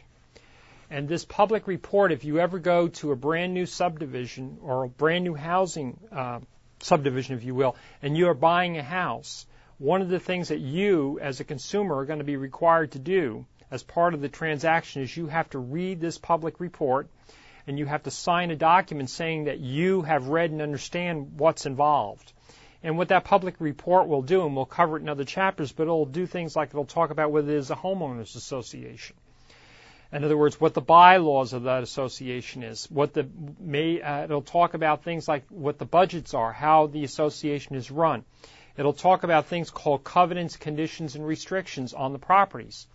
And 0.92 1.08
this 1.08 1.26
public 1.26 1.68
report, 1.68 2.12
if 2.12 2.24
you 2.24 2.40
ever 2.40 2.60
go 2.60 2.88
to 2.88 3.12
a 3.12 3.16
brand 3.16 3.56
new 3.56 3.66
subdivision 3.66 4.60
or 4.62 4.84
a 4.84 4.88
brand 4.88 5.24
new 5.24 5.34
housing 5.34 6.00
uh, 6.12 6.42
subdivision, 6.80 7.36
if 7.36 7.44
you 7.44 7.56
will, 7.56 7.76
and 8.04 8.16
you 8.16 8.28
are 8.28 8.36
buying 8.36 8.78
a 8.78 8.84
house, 8.84 9.48
one 9.80 10.04
of 10.04 10.10
the 10.10 10.20
things 10.20 10.50
that 10.50 10.60
you, 10.60 11.20
as 11.20 11.40
a 11.40 11.44
consumer, 11.44 11.98
are 11.98 12.06
going 12.06 12.20
to 12.20 12.26
be 12.26 12.38
required 12.38 12.92
to 12.92 13.00
do 13.00 13.48
as 13.72 13.84
part 13.84 14.14
of 14.14 14.22
the 14.22 14.30
transaction 14.30 15.02
is 15.02 15.16
you 15.16 15.28
have 15.28 15.50
to 15.50 15.60
read 15.60 16.00
this 16.00 16.18
public 16.18 16.60
report 16.60 17.08
and 17.68 17.80
you 17.80 17.86
have 17.86 18.04
to 18.04 18.12
sign 18.12 18.52
a 18.52 18.56
document 18.56 19.10
saying 19.10 19.46
that 19.46 19.60
you 19.60 20.02
have 20.04 20.28
read 20.28 20.52
and 20.52 20.62
understand 20.62 21.40
what's 21.40 21.66
involved. 21.66 22.32
And 22.84 22.98
what 22.98 23.08
that 23.08 23.24
public 23.24 23.56
report 23.60 24.08
will 24.08 24.22
do, 24.22 24.46
and 24.46 24.56
we'll 24.56 24.66
cover 24.66 24.98
it 24.98 25.02
in 25.02 25.10
other 25.10 25.24
chapters, 25.24 25.72
but 25.72 25.84
it'll 25.84 26.06
do 26.06 26.28
things 26.28 26.56
like 26.56 26.70
it'll 26.70 26.86
talk 26.86 27.10
about 27.10 27.32
whether 27.32 27.52
it 27.52 27.58
is 27.58 27.72
a 27.72 27.76
homeowners 27.76 28.36
association. 28.36 29.16
In 30.12 30.24
other 30.24 30.38
words, 30.38 30.62
what 30.62 30.76
the 30.76 30.82
bylaws 30.82 31.54
of 31.54 31.64
that 31.64 31.82
association 31.82 32.62
is, 32.62 32.86
what 32.92 33.14
the 33.14 33.28
may, 33.60 34.02
uh, 34.02 34.26
it'll 34.26 34.44
talk 34.44 34.76
about 34.76 35.04
things 35.04 35.28
like 35.28 35.46
what 35.50 35.80
the 35.80 35.86
budgets 35.86 36.36
are, 36.36 36.54
how 36.54 36.86
the 36.86 37.04
association 37.04 37.76
is 37.76 37.90
run. 37.90 38.24
It'll 38.78 38.94
talk 38.94 39.24
about 39.24 39.48
things 39.48 39.72
called 39.72 40.04
covenants, 40.04 40.56
conditions, 40.56 41.16
and 41.16 41.26
restrictions 41.26 41.94
on 41.94 42.14
the 42.14 42.20
properties. 42.20 42.88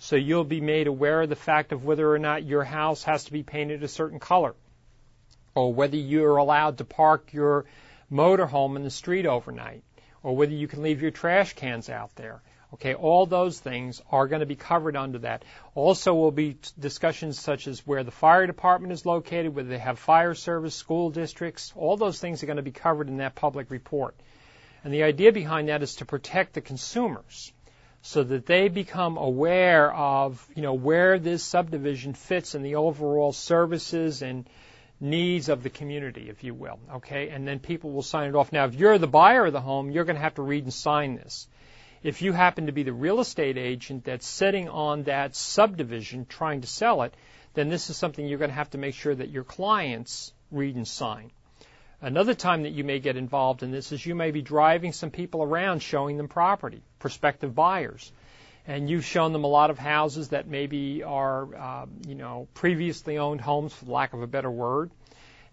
So 0.00 0.14
you'll 0.14 0.44
be 0.44 0.60
made 0.60 0.86
aware 0.86 1.22
of 1.22 1.28
the 1.28 1.36
fact 1.36 1.72
of 1.72 1.84
whether 1.84 2.10
or 2.10 2.20
not 2.20 2.44
your 2.44 2.62
house 2.62 3.02
has 3.04 3.24
to 3.24 3.32
be 3.32 3.42
painted 3.42 3.82
a 3.82 3.88
certain 3.88 4.20
color, 4.20 4.54
or 5.54 5.74
whether 5.74 5.96
you're 5.96 6.36
allowed 6.36 6.78
to 6.78 6.84
park 6.84 7.32
your 7.32 7.64
motorhome 8.10 8.76
in 8.76 8.84
the 8.84 8.90
street 8.90 9.26
overnight, 9.26 9.82
or 10.22 10.36
whether 10.36 10.52
you 10.52 10.68
can 10.68 10.82
leave 10.82 11.02
your 11.02 11.10
trash 11.10 11.54
cans 11.54 11.88
out 11.88 12.14
there. 12.14 12.40
Okay, 12.74 12.94
all 12.94 13.26
those 13.26 13.58
things 13.58 14.00
are 14.10 14.28
going 14.28 14.40
to 14.40 14.46
be 14.46 14.54
covered 14.54 14.94
under 14.94 15.18
that. 15.20 15.44
Also 15.74 16.14
will 16.14 16.30
be 16.30 16.58
discussions 16.78 17.40
such 17.40 17.66
as 17.66 17.86
where 17.86 18.04
the 18.04 18.10
fire 18.10 18.46
department 18.46 18.92
is 18.92 19.06
located, 19.06 19.54
whether 19.54 19.70
they 19.70 19.78
have 19.78 19.98
fire 19.98 20.34
service, 20.34 20.74
school 20.74 21.10
districts, 21.10 21.72
all 21.74 21.96
those 21.96 22.20
things 22.20 22.42
are 22.42 22.46
going 22.46 22.58
to 22.58 22.62
be 22.62 22.70
covered 22.70 23.08
in 23.08 23.16
that 23.16 23.34
public 23.34 23.70
report. 23.70 24.14
And 24.84 24.92
the 24.92 25.02
idea 25.02 25.32
behind 25.32 25.68
that 25.68 25.82
is 25.82 25.96
to 25.96 26.04
protect 26.04 26.52
the 26.52 26.60
consumers 26.60 27.52
so 28.08 28.22
that 28.22 28.46
they 28.46 28.68
become 28.68 29.18
aware 29.18 29.92
of, 29.92 30.42
you 30.54 30.62
know, 30.62 30.72
where 30.72 31.18
this 31.18 31.44
subdivision 31.44 32.14
fits 32.14 32.54
in 32.54 32.62
the 32.62 32.76
overall 32.76 33.32
services 33.34 34.22
and 34.22 34.48
needs 34.98 35.50
of 35.50 35.62
the 35.62 35.68
community, 35.68 36.30
if 36.30 36.42
you 36.42 36.54
will. 36.54 36.78
Okay, 36.94 37.28
and 37.28 37.46
then 37.46 37.58
people 37.58 37.90
will 37.90 38.00
sign 38.00 38.30
it 38.30 38.34
off. 38.34 38.50
Now, 38.50 38.64
if 38.64 38.74
you're 38.74 38.96
the 38.96 39.06
buyer 39.06 39.44
of 39.44 39.52
the 39.52 39.60
home, 39.60 39.90
you're 39.90 40.06
going 40.06 40.16
to 40.16 40.22
have 40.22 40.36
to 40.36 40.42
read 40.42 40.64
and 40.64 40.72
sign 40.72 41.16
this. 41.16 41.48
If 42.02 42.22
you 42.22 42.32
happen 42.32 42.64
to 42.64 42.72
be 42.72 42.82
the 42.82 42.94
real 42.94 43.20
estate 43.20 43.58
agent 43.58 44.04
that's 44.06 44.26
sitting 44.26 44.70
on 44.70 45.02
that 45.02 45.36
subdivision 45.36 46.24
trying 46.24 46.62
to 46.62 46.66
sell 46.66 47.02
it, 47.02 47.12
then 47.52 47.68
this 47.68 47.90
is 47.90 47.98
something 47.98 48.26
you're 48.26 48.38
going 48.38 48.50
to 48.50 48.54
have 48.54 48.70
to 48.70 48.78
make 48.78 48.94
sure 48.94 49.14
that 49.14 49.28
your 49.28 49.44
clients 49.44 50.32
read 50.50 50.76
and 50.76 50.88
sign. 50.88 51.30
Another 52.00 52.34
time 52.34 52.62
that 52.62 52.72
you 52.72 52.84
may 52.84 53.00
get 53.00 53.16
involved 53.16 53.62
in 53.64 53.72
this 53.72 53.90
is 53.90 54.06
you 54.06 54.14
may 54.14 54.30
be 54.30 54.40
driving 54.40 54.92
some 54.92 55.10
people 55.10 55.42
around 55.42 55.82
showing 55.82 56.16
them 56.16 56.28
property, 56.28 56.82
prospective 57.00 57.54
buyers. 57.54 58.12
and 58.68 58.90
you've 58.90 59.04
shown 59.06 59.32
them 59.32 59.44
a 59.44 59.48
lot 59.48 59.70
of 59.70 59.78
houses 59.78 60.28
that 60.28 60.46
maybe 60.46 61.02
are, 61.02 61.54
uh, 61.56 61.86
you 62.06 62.14
know, 62.14 62.46
previously 62.52 63.16
owned 63.16 63.40
homes, 63.40 63.72
for 63.72 63.86
lack 63.86 64.12
of 64.12 64.20
a 64.22 64.26
better 64.26 64.50
word. 64.50 64.90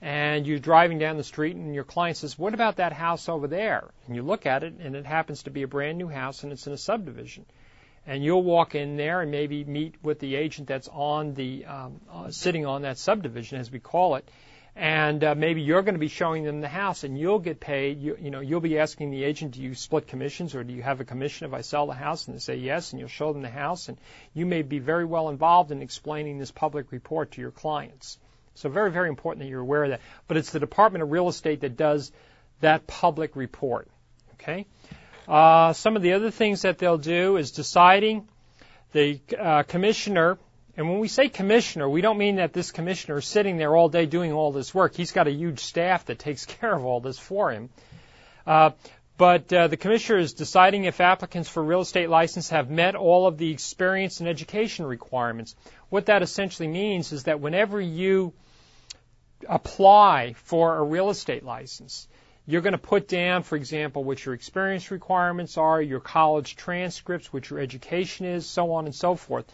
And 0.02 0.46
you're 0.46 0.60
driving 0.60 1.00
down 1.00 1.16
the 1.16 1.24
street, 1.24 1.56
and 1.56 1.74
your 1.74 1.86
client 1.86 2.18
says, 2.18 2.38
"What 2.38 2.54
about 2.54 2.76
that 2.76 2.92
house 2.92 3.30
over 3.30 3.48
there?" 3.48 3.90
And 4.06 4.18
you 4.18 4.22
look 4.22 4.46
at 4.46 4.66
it, 4.66 4.74
and 4.80 4.96
it 4.98 5.06
happens 5.06 5.44
to 5.44 5.50
be 5.50 5.64
a 5.64 5.68
brand 5.68 5.98
new 5.98 6.10
house, 6.10 6.44
and 6.44 6.52
it's 6.52 6.68
in 6.68 6.74
a 6.74 6.78
subdivision. 6.78 7.46
And 8.06 8.22
you'll 8.22 8.44
walk 8.44 8.76
in 8.76 8.98
there 8.98 9.22
and 9.22 9.32
maybe 9.32 9.64
meet 9.64 9.96
with 10.04 10.20
the 10.20 10.36
agent 10.36 10.68
that's 10.68 10.90
on 10.90 11.34
the 11.36 11.66
um, 11.66 12.02
uh, 12.12 12.30
sitting 12.32 12.66
on 12.66 12.82
that 12.82 12.98
subdivision, 12.98 13.60
as 13.60 13.72
we 13.72 13.80
call 13.80 14.16
it, 14.16 14.30
and 14.76 15.24
uh, 15.24 15.36
maybe 15.36 15.62
you're 15.62 15.82
going 15.84 15.96
to 15.96 16.00
be 16.00 16.10
showing 16.10 16.44
them 16.44 16.60
the 16.60 16.68
house 16.68 17.04
and 17.04 17.18
you'll 17.18 17.40
get 17.40 17.60
paid 17.60 18.02
you, 18.02 18.18
you 18.20 18.30
know 18.30 18.42
you'll 18.42 18.60
be 18.60 18.78
asking 18.78 19.10
the 19.10 19.24
agent 19.24 19.54
do 19.54 19.62
you 19.62 19.74
split 19.74 20.08
commissions 20.08 20.54
or 20.54 20.64
do 20.64 20.74
you 20.74 20.82
have 20.84 21.00
a 21.00 21.06
commission 21.06 21.48
if 21.48 21.54
I 21.54 21.62
sell 21.62 21.88
the 21.88 21.94
house? 21.94 22.28
And 22.28 22.36
they 22.36 22.40
say 22.40 22.58
yes 22.58 22.92
and 22.92 23.00
you'll 23.00 23.10
show 23.10 23.32
them 23.32 23.42
the 23.42 23.50
house. 23.50 23.88
And 23.88 23.98
you 24.34 24.46
may 24.46 24.62
be 24.62 24.80
very 24.80 25.06
well 25.06 25.30
involved 25.30 25.72
in 25.72 25.82
explaining 25.82 26.38
this 26.38 26.52
public 26.52 26.92
report 26.92 27.32
to 27.32 27.42
your 27.42 27.52
clients. 27.52 28.18
So 28.56 28.70
very 28.70 28.92
very 28.92 29.10
important 29.10 29.44
that 29.44 29.50
you're 29.50 29.62
aware 29.62 29.86
of 29.86 29.90
that. 29.92 30.02
But 30.28 30.38
it's 30.38 30.52
the 30.52 30.60
Department 30.60 31.04
of 31.04 31.12
Real 31.12 31.30
Estate 31.30 31.62
that 31.62 31.78
does 31.78 32.12
that 32.62 32.88
public 32.88 33.36
report 33.36 33.88
okay? 34.46 34.66
Uh, 35.28 35.74
some 35.74 35.96
of 35.96 36.02
the 36.02 36.14
other 36.14 36.32
things 36.32 36.62
that 36.62 36.78
they'll 36.78 36.98
do 36.98 37.38
is 37.38 37.52
deciding 37.52 38.28
the 38.92 39.20
uh, 39.38 39.64
commissioner 39.64 40.38
and 40.78 40.90
when 40.90 41.00
we 41.00 41.08
say 41.08 41.30
commissioner, 41.30 41.88
we 41.88 42.02
don't 42.02 42.18
mean 42.18 42.36
that 42.36 42.52
this 42.52 42.72
commissioner 42.72 43.18
is 43.18 43.26
sitting 43.26 43.58
there 43.58 43.76
all 43.76 43.88
day 43.88 44.06
doing 44.06 44.34
all 44.34 44.52
this 44.52 44.74
work. 44.74 44.96
He's 44.96 45.12
got 45.12 45.28
a 45.28 45.32
huge 45.32 45.60
staff 45.60 46.06
that 46.06 46.20
takes 46.20 46.46
care 46.58 46.76
of 46.76 46.86
all 46.86 47.00
this 47.00 47.18
for 47.18 47.52
him. 47.52 47.70
Uh, 48.46 48.72
but 49.18 49.52
uh, 49.54 49.68
the 49.70 49.78
commissioner 49.78 50.20
is 50.20 50.34
deciding 50.34 50.84
if 50.84 51.00
applicants 51.00 51.48
for 51.48 51.64
real 51.64 51.80
estate 51.80 52.10
license 52.10 52.50
have 52.50 52.70
met 52.70 52.96
all 52.96 53.28
of 53.28 53.38
the 53.38 53.52
experience 53.52 54.20
and 54.20 54.28
education 54.28 54.86
requirements. 54.86 55.56
What 55.88 56.08
that 56.08 56.22
essentially 56.22 56.68
means 56.68 57.14
is 57.14 57.24
that 57.24 57.40
whenever 57.40 57.80
you 57.80 58.34
apply 59.48 60.34
for 60.34 60.76
a 60.76 60.84
real 60.84 61.10
estate 61.10 61.46
license, 61.46 62.10
you're 62.46 62.62
going 62.62 62.74
to 62.74 62.78
put 62.78 63.08
down, 63.08 63.44
for 63.44 63.56
example, 63.56 64.04
what 64.04 64.24
your 64.24 64.36
experience 64.36 64.92
requirements 64.92 65.58
are, 65.58 65.82
your 65.82 66.02
college 66.02 66.58
transcripts, 66.58 67.32
what 67.32 67.50
your 67.50 67.60
education 67.60 68.26
is, 68.26 68.46
so 68.46 68.74
on 68.74 68.86
and 68.86 68.94
so 68.94 69.16
forth. 69.16 69.46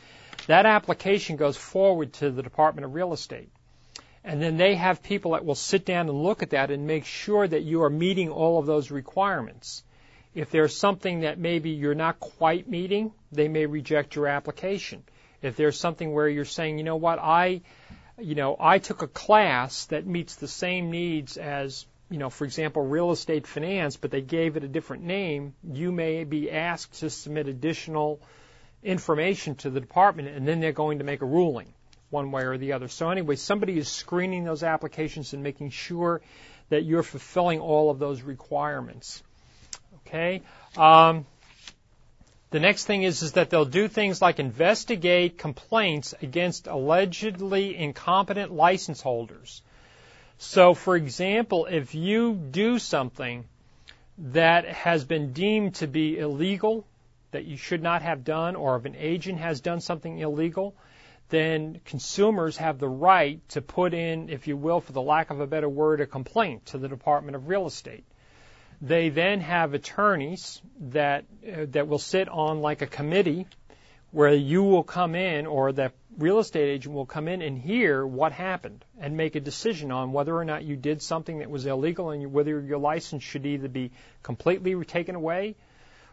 That 0.47 0.65
application 0.65 1.35
goes 1.35 1.57
forward 1.57 2.13
to 2.13 2.31
the 2.31 2.43
Department 2.43 2.85
of 2.85 2.93
Real 2.93 3.13
Estate. 3.13 3.49
And 4.23 4.41
then 4.41 4.57
they 4.57 4.75
have 4.75 5.01
people 5.01 5.31
that 5.31 5.45
will 5.45 5.55
sit 5.55 5.85
down 5.85 6.07
and 6.07 6.23
look 6.23 6.43
at 6.43 6.51
that 6.51 6.69
and 6.69 6.85
make 6.85 7.05
sure 7.05 7.47
that 7.47 7.63
you 7.63 7.83
are 7.83 7.89
meeting 7.89 8.29
all 8.29 8.59
of 8.59 8.65
those 8.65 8.91
requirements. 8.91 9.83
If 10.35 10.51
there's 10.51 10.75
something 10.75 11.21
that 11.21 11.39
maybe 11.39 11.71
you're 11.71 11.95
not 11.95 12.19
quite 12.19 12.69
meeting, 12.69 13.11
they 13.31 13.47
may 13.47 13.65
reject 13.65 14.15
your 14.15 14.27
application. 14.27 15.03
If 15.41 15.55
there's 15.55 15.79
something 15.79 16.13
where 16.13 16.29
you're 16.29 16.45
saying, 16.45 16.77
you 16.77 16.83
know 16.83 16.95
what, 16.95 17.19
I, 17.19 17.61
you 18.19 18.35
know, 18.35 18.55
I 18.59 18.77
took 18.77 19.01
a 19.01 19.07
class 19.07 19.85
that 19.85 20.05
meets 20.05 20.35
the 20.35 20.47
same 20.47 20.91
needs 20.91 21.37
as, 21.37 21.85
you 22.09 22.19
know, 22.19 22.29
for 22.29 22.45
example, 22.45 22.85
real 22.85 23.11
estate 23.11 23.47
finance, 23.47 23.97
but 23.97 24.11
they 24.11 24.21
gave 24.21 24.55
it 24.55 24.63
a 24.63 24.67
different 24.67 25.03
name, 25.03 25.55
you 25.63 25.91
may 25.91 26.23
be 26.23 26.51
asked 26.51 26.99
to 26.99 27.09
submit 27.09 27.47
additional 27.47 28.21
information 28.83 29.55
to 29.55 29.69
the 29.69 29.79
department, 29.79 30.29
and 30.29 30.47
then 30.47 30.59
they're 30.59 30.71
going 30.71 30.99
to 30.99 31.03
make 31.03 31.21
a 31.21 31.25
ruling 31.25 31.73
one 32.09 32.31
way 32.31 32.43
or 32.43 32.57
the 32.57 32.73
other. 32.73 32.87
So 32.87 33.09
anyway, 33.09 33.35
somebody 33.35 33.77
is 33.77 33.87
screening 33.87 34.43
those 34.43 34.63
applications 34.63 35.33
and 35.33 35.43
making 35.43 35.69
sure 35.69 36.21
that 36.69 36.83
you're 36.83 37.03
fulfilling 37.03 37.59
all 37.59 37.89
of 37.89 37.99
those 37.99 38.21
requirements. 38.21 39.23
Okay. 40.07 40.41
Um, 40.77 41.25
the 42.49 42.59
next 42.59 42.85
thing 42.85 43.03
is, 43.03 43.21
is 43.21 43.33
that 43.33 43.49
they'll 43.49 43.65
do 43.65 43.87
things 43.87 44.21
like 44.21 44.39
investigate 44.39 45.37
complaints 45.37 46.13
against 46.21 46.67
allegedly 46.67 47.77
incompetent 47.77 48.51
license 48.51 49.01
holders. 49.01 49.61
So, 50.37 50.73
for 50.73 50.95
example, 50.95 51.65
if 51.65 51.95
you 51.95 52.33
do 52.33 52.77
something 52.77 53.45
that 54.17 54.65
has 54.65 55.05
been 55.05 55.31
deemed 55.31 55.75
to 55.75 55.87
be 55.87 56.17
illegal 56.17 56.85
that 57.31 57.45
you 57.45 57.57
should 57.57 57.81
not 57.81 58.01
have 58.01 58.23
done, 58.23 58.55
or 58.55 58.75
if 58.75 58.85
an 58.85 58.95
agent 58.95 59.39
has 59.39 59.61
done 59.61 59.81
something 59.81 60.19
illegal, 60.19 60.75
then 61.29 61.79
consumers 61.85 62.57
have 62.57 62.77
the 62.77 62.89
right 62.89 63.41
to 63.49 63.61
put 63.61 63.93
in, 63.93 64.29
if 64.29 64.47
you 64.47 64.57
will, 64.57 64.81
for 64.81 64.91
the 64.91 65.01
lack 65.01 65.29
of 65.29 65.39
a 65.39 65.47
better 65.47 65.69
word, 65.69 66.01
a 66.01 66.05
complaint 66.05 66.65
to 66.67 66.77
the 66.77 66.87
Department 66.87 67.35
of 67.35 67.47
Real 67.47 67.65
Estate. 67.65 68.03
They 68.81 69.09
then 69.09 69.41
have 69.41 69.73
attorneys 69.73 70.61
that 70.79 71.25
uh, 71.47 71.65
that 71.69 71.87
will 71.87 71.99
sit 71.99 72.27
on 72.27 72.61
like 72.61 72.81
a 72.81 72.87
committee 72.87 73.45
where 74.11 74.33
you 74.33 74.63
will 74.63 74.83
come 74.83 75.15
in 75.15 75.45
or 75.45 75.71
the 75.71 75.91
real 76.17 76.39
estate 76.39 76.67
agent 76.67 76.93
will 76.93 77.05
come 77.05 77.27
in 77.27 77.41
and 77.41 77.57
hear 77.57 78.05
what 78.05 78.33
happened 78.33 78.83
and 78.99 79.15
make 79.15 79.35
a 79.35 79.39
decision 79.39 79.91
on 79.91 80.11
whether 80.11 80.35
or 80.35 80.43
not 80.43 80.63
you 80.63 80.75
did 80.75 81.01
something 81.01 81.39
that 81.39 81.49
was 81.49 81.65
illegal 81.65 82.09
and 82.09 82.33
whether 82.33 82.59
your 82.59 82.77
license 82.77 83.23
should 83.23 83.45
either 83.45 83.69
be 83.69 83.91
completely 84.21 84.75
taken 84.83 85.15
away 85.15 85.55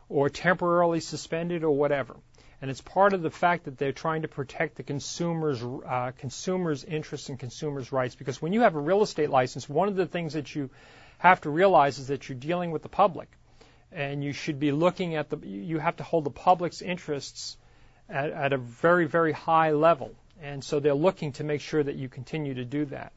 or 0.08 0.28
temporarily 0.28 1.00
suspended 1.00 1.64
or 1.64 1.70
whatever. 1.70 2.16
And 2.60 2.70
it's 2.70 2.80
part 2.80 3.12
of 3.12 3.22
the 3.22 3.30
fact 3.30 3.64
that 3.64 3.78
they're 3.78 3.92
trying 3.92 4.22
to 4.22 4.28
protect 4.28 4.76
the 4.76 4.82
consumers' 4.82 5.62
uh, 5.62 6.10
consumers' 6.18 6.82
interests 6.82 7.28
and 7.28 7.38
consumers' 7.38 7.92
rights. 7.92 8.16
Because 8.16 8.42
when 8.42 8.52
you 8.52 8.62
have 8.62 8.74
a 8.74 8.80
real 8.80 9.02
estate 9.02 9.30
license, 9.30 9.68
one 9.68 9.88
of 9.88 9.94
the 9.94 10.06
things 10.06 10.32
that 10.32 10.54
you 10.54 10.70
have 11.18 11.40
to 11.42 11.50
realize 11.50 11.98
is 11.98 12.08
that 12.08 12.28
you're 12.28 12.38
dealing 12.38 12.72
with 12.72 12.82
the 12.82 12.88
public, 12.88 13.28
and 13.92 14.24
you 14.24 14.32
should 14.32 14.58
be 14.58 14.72
looking 14.72 15.14
at 15.14 15.30
the. 15.30 15.38
You 15.46 15.78
have 15.78 15.96
to 15.96 16.02
hold 16.02 16.24
the 16.24 16.30
public's 16.30 16.82
interests 16.82 17.56
at, 18.08 18.30
at 18.30 18.52
a 18.52 18.58
very 18.58 19.06
very 19.06 19.32
high 19.32 19.70
level, 19.70 20.14
and 20.42 20.62
so 20.64 20.80
they're 20.80 20.94
looking 20.94 21.32
to 21.32 21.44
make 21.44 21.60
sure 21.60 21.82
that 21.82 21.94
you 21.94 22.08
continue 22.08 22.54
to 22.54 22.64
do 22.64 22.86
that. 22.86 23.12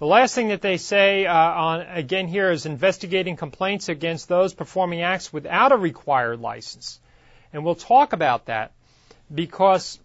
The 0.00 0.06
last 0.06 0.34
thing 0.34 0.48
that 0.48 0.62
they 0.62 0.78
say 0.78 1.26
uh, 1.26 1.34
on 1.34 1.82
again 1.82 2.26
here 2.26 2.50
is 2.50 2.64
investigating 2.64 3.36
complaints 3.36 3.90
against 3.90 4.30
those 4.30 4.54
performing 4.54 5.02
acts 5.02 5.30
without 5.30 5.72
a 5.72 5.76
required 5.76 6.40
license. 6.40 6.98
And 7.52 7.66
we'll 7.66 7.74
talk 7.74 8.14
about 8.14 8.46
that 8.46 8.72
because 9.34 10.00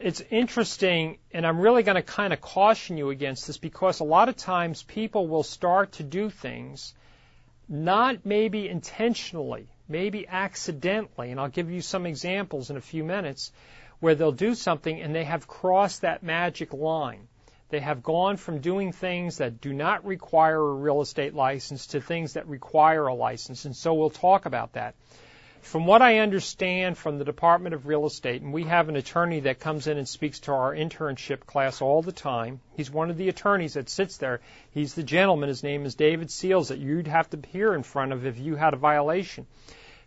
it's 0.00 0.20
interesting 0.32 1.18
and 1.30 1.46
I'm 1.46 1.60
really 1.60 1.84
going 1.84 1.94
to 1.94 2.02
kind 2.02 2.32
of 2.32 2.40
caution 2.40 2.98
you 2.98 3.10
against 3.10 3.46
this 3.46 3.56
because 3.56 4.00
a 4.00 4.04
lot 4.04 4.28
of 4.28 4.36
times 4.36 4.82
people 4.82 5.28
will 5.28 5.44
start 5.44 5.92
to 5.92 6.02
do 6.02 6.28
things 6.28 6.92
not 7.68 8.26
maybe 8.26 8.68
intentionally, 8.68 9.68
maybe 9.88 10.26
accidentally, 10.26 11.30
and 11.30 11.38
I'll 11.38 11.50
give 11.50 11.70
you 11.70 11.82
some 11.82 12.04
examples 12.04 12.70
in 12.70 12.76
a 12.76 12.80
few 12.80 13.04
minutes 13.04 13.52
where 14.00 14.16
they'll 14.16 14.32
do 14.32 14.56
something 14.56 15.00
and 15.00 15.14
they 15.14 15.22
have 15.22 15.46
crossed 15.46 16.00
that 16.00 16.24
magic 16.24 16.72
line. 16.72 17.28
They 17.68 17.80
have 17.80 18.02
gone 18.02 18.36
from 18.36 18.60
doing 18.60 18.92
things 18.92 19.38
that 19.38 19.60
do 19.60 19.72
not 19.72 20.04
require 20.04 20.60
a 20.60 20.74
real 20.74 21.00
estate 21.00 21.34
license 21.34 21.88
to 21.88 22.00
things 22.00 22.34
that 22.34 22.46
require 22.46 23.06
a 23.06 23.14
license, 23.14 23.64
and 23.64 23.74
so 23.74 23.94
we'll 23.94 24.10
talk 24.10 24.46
about 24.46 24.74
that. 24.74 24.94
From 25.62 25.84
what 25.84 26.00
I 26.00 26.18
understand 26.18 26.96
from 26.96 27.18
the 27.18 27.24
Department 27.24 27.74
of 27.74 27.88
Real 27.88 28.06
Estate, 28.06 28.40
and 28.40 28.52
we 28.52 28.62
have 28.62 28.88
an 28.88 28.94
attorney 28.94 29.40
that 29.40 29.58
comes 29.58 29.88
in 29.88 29.98
and 29.98 30.08
speaks 30.08 30.38
to 30.40 30.52
our 30.52 30.72
internship 30.72 31.44
class 31.44 31.82
all 31.82 32.02
the 32.02 32.12
time. 32.12 32.60
He's 32.76 32.88
one 32.88 33.10
of 33.10 33.16
the 33.16 33.28
attorneys 33.28 33.74
that 33.74 33.88
sits 33.88 34.16
there. 34.18 34.40
He's 34.70 34.94
the 34.94 35.02
gentleman. 35.02 35.48
His 35.48 35.64
name 35.64 35.84
is 35.84 35.96
David 35.96 36.30
Seals 36.30 36.68
that 36.68 36.78
you'd 36.78 37.08
have 37.08 37.28
to 37.30 37.36
appear 37.36 37.74
in 37.74 37.82
front 37.82 38.12
of 38.12 38.24
if 38.26 38.38
you 38.38 38.54
had 38.54 38.74
a 38.74 38.76
violation. 38.76 39.48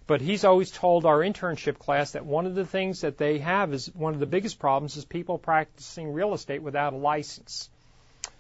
But 0.10 0.22
he's 0.22 0.44
always 0.44 0.72
told 0.72 1.06
our 1.06 1.20
internship 1.20 1.78
class 1.78 2.14
that 2.14 2.26
one 2.26 2.48
of 2.48 2.56
the 2.56 2.66
things 2.66 3.02
that 3.02 3.20
they 3.20 3.38
have 3.38 3.72
is 3.76 3.94
one 3.94 4.16
of 4.16 4.20
the 4.20 4.26
biggest 4.26 4.58
problems 4.58 4.98
is 4.98 5.06
people 5.06 5.38
practicing 5.38 6.12
real 6.14 6.34
estate 6.34 6.64
without 6.64 6.94
a 6.94 6.96
license. 6.96 7.70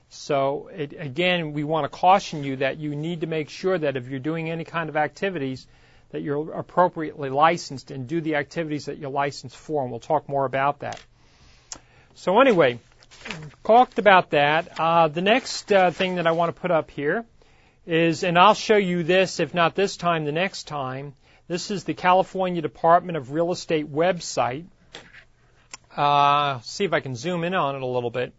So 0.09 0.71
it, 0.75 0.95
again, 0.97 1.53
we 1.53 1.63
want 1.63 1.85
to 1.85 1.89
caution 1.89 2.43
you 2.43 2.55
that 2.55 2.79
you 2.79 2.95
need 2.95 3.21
to 3.21 3.27
make 3.27 3.51
sure 3.51 3.77
that 3.77 3.97
if 3.97 4.07
you're 4.07 4.19
doing 4.19 4.49
any 4.49 4.63
kind 4.63 4.89
of 4.89 4.97
activities, 4.97 5.67
that 6.09 6.23
you're 6.23 6.53
appropriately 6.53 7.29
licensed 7.29 7.91
and 7.91 8.07
do 8.07 8.19
the 8.19 8.37
activities 8.37 8.85
that 8.85 8.97
you're 8.97 9.11
licensed 9.11 9.55
for, 9.55 9.83
and 9.83 9.91
we'll 9.91 9.99
talk 9.99 10.27
more 10.27 10.45
about 10.45 10.79
that. 10.79 10.99
So 12.15 12.41
anyway, 12.41 12.79
talked 13.63 13.99
about 13.99 14.31
that. 14.31 14.79
Uh, 14.79 15.07
the 15.07 15.21
next 15.21 15.71
uh, 15.71 15.91
thing 15.91 16.15
that 16.15 16.25
I 16.25 16.31
want 16.31 16.55
to 16.55 16.59
put 16.59 16.71
up 16.71 16.89
here 16.89 17.25
is, 17.85 18.23
and 18.23 18.39
I'll 18.39 18.55
show 18.55 18.77
you 18.77 19.03
this, 19.03 19.39
if 19.39 19.53
not 19.53 19.75
this 19.75 19.97
time, 19.97 20.25
the 20.25 20.31
next 20.31 20.63
time, 20.63 21.13
this 21.49 21.71
is 21.71 21.83
the 21.83 21.95
California 21.95 22.61
Department 22.61 23.17
of 23.17 23.31
Real 23.31 23.51
Estate 23.51 23.91
website. 23.91 24.65
Uh, 25.97 26.59
see 26.59 26.85
if 26.85 26.93
I 26.93 26.99
can 26.99 27.15
zoom 27.15 27.43
in 27.43 27.55
on 27.55 27.75
it 27.75 27.81
a 27.81 27.87
little 27.87 28.11
bit. 28.11 28.33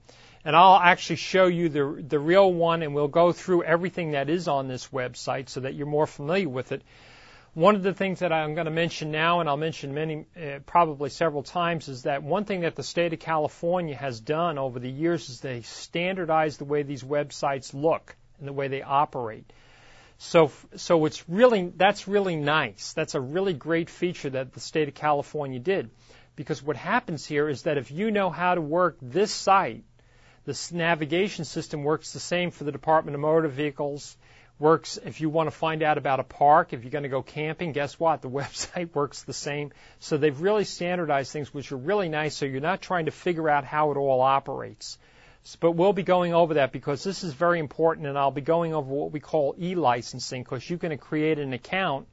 And 0.44 0.54
I'll 0.54 0.78
actually 0.78 1.16
show 1.16 1.46
you 1.46 1.68
the, 1.68 2.04
the 2.08 2.20
real 2.20 2.50
one 2.50 2.82
and 2.82 2.94
we'll 2.94 3.08
go 3.08 3.32
through 3.32 3.64
everything 3.64 4.12
that 4.12 4.30
is 4.30 4.46
on 4.46 4.68
this 4.68 4.86
website 4.88 5.48
so 5.48 5.60
that 5.60 5.74
you're 5.74 5.88
more 5.88 6.06
familiar 6.06 6.48
with 6.48 6.70
it. 6.70 6.82
One 7.52 7.74
of 7.74 7.82
the 7.82 7.92
things 7.92 8.20
that 8.20 8.32
I'm 8.32 8.54
going 8.54 8.66
to 8.66 8.70
mention 8.70 9.10
now, 9.10 9.40
and 9.40 9.48
I'll 9.48 9.56
mention 9.56 9.92
many, 9.92 10.26
uh, 10.36 10.60
probably 10.64 11.10
several 11.10 11.42
times, 11.42 11.88
is 11.88 12.04
that 12.04 12.22
one 12.22 12.44
thing 12.44 12.60
that 12.60 12.76
the 12.76 12.84
state 12.84 13.12
of 13.12 13.18
California 13.18 13.96
has 13.96 14.20
done 14.20 14.56
over 14.56 14.78
the 14.78 14.88
years 14.88 15.28
is 15.28 15.40
they 15.40 15.62
standardize 15.62 16.58
the 16.58 16.64
way 16.64 16.84
these 16.84 17.02
websites 17.02 17.74
look 17.74 18.14
and 18.38 18.46
the 18.46 18.52
way 18.52 18.68
they 18.68 18.82
operate. 18.82 19.52
So, 20.22 20.52
so 20.76 21.06
it's 21.06 21.26
really, 21.30 21.72
that's 21.74 22.06
really 22.06 22.36
nice. 22.36 22.92
That's 22.92 23.14
a 23.14 23.20
really 23.20 23.54
great 23.54 23.88
feature 23.88 24.28
that 24.28 24.52
the 24.52 24.60
state 24.60 24.86
of 24.86 24.94
California 24.94 25.58
did. 25.58 25.88
Because 26.36 26.62
what 26.62 26.76
happens 26.76 27.24
here 27.24 27.48
is 27.48 27.62
that 27.62 27.78
if 27.78 27.90
you 27.90 28.10
know 28.10 28.28
how 28.28 28.54
to 28.54 28.60
work 28.60 28.98
this 29.00 29.32
site, 29.32 29.82
this 30.44 30.72
navigation 30.72 31.46
system 31.46 31.84
works 31.84 32.12
the 32.12 32.20
same 32.20 32.50
for 32.50 32.64
the 32.64 32.70
Department 32.70 33.14
of 33.14 33.22
Motor 33.22 33.48
Vehicles, 33.48 34.14
works 34.58 34.98
if 35.02 35.22
you 35.22 35.30
want 35.30 35.46
to 35.46 35.56
find 35.56 35.82
out 35.82 35.96
about 35.96 36.20
a 36.20 36.24
park, 36.24 36.74
if 36.74 36.84
you're 36.84 36.90
going 36.90 37.04
to 37.04 37.08
go 37.08 37.22
camping, 37.22 37.72
guess 37.72 37.98
what? 37.98 38.20
The 38.20 38.28
website 38.40 38.94
works 38.94 39.22
the 39.22 39.32
same. 39.32 39.72
So 40.00 40.18
they've 40.18 40.38
really 40.38 40.64
standardized 40.64 41.32
things, 41.32 41.54
which 41.54 41.72
are 41.72 41.78
really 41.78 42.10
nice. 42.10 42.36
So 42.36 42.44
you're 42.44 42.60
not 42.60 42.82
trying 42.82 43.06
to 43.06 43.10
figure 43.10 43.48
out 43.48 43.64
how 43.64 43.90
it 43.90 43.96
all 43.96 44.20
operates. 44.20 44.98
But 45.58 45.72
we'll 45.72 45.92
be 45.92 46.02
going 46.02 46.34
over 46.34 46.54
that 46.54 46.70
because 46.70 47.02
this 47.02 47.24
is 47.24 47.32
very 47.32 47.58
important, 47.58 48.06
and 48.06 48.18
I'll 48.18 48.30
be 48.30 48.40
going 48.40 48.74
over 48.74 48.92
what 48.92 49.12
we 49.12 49.20
call 49.20 49.54
e-licensing 49.58 50.42
because 50.42 50.68
you 50.68 50.78
can 50.78 50.96
create 50.98 51.38
an 51.38 51.52
account 51.52 52.06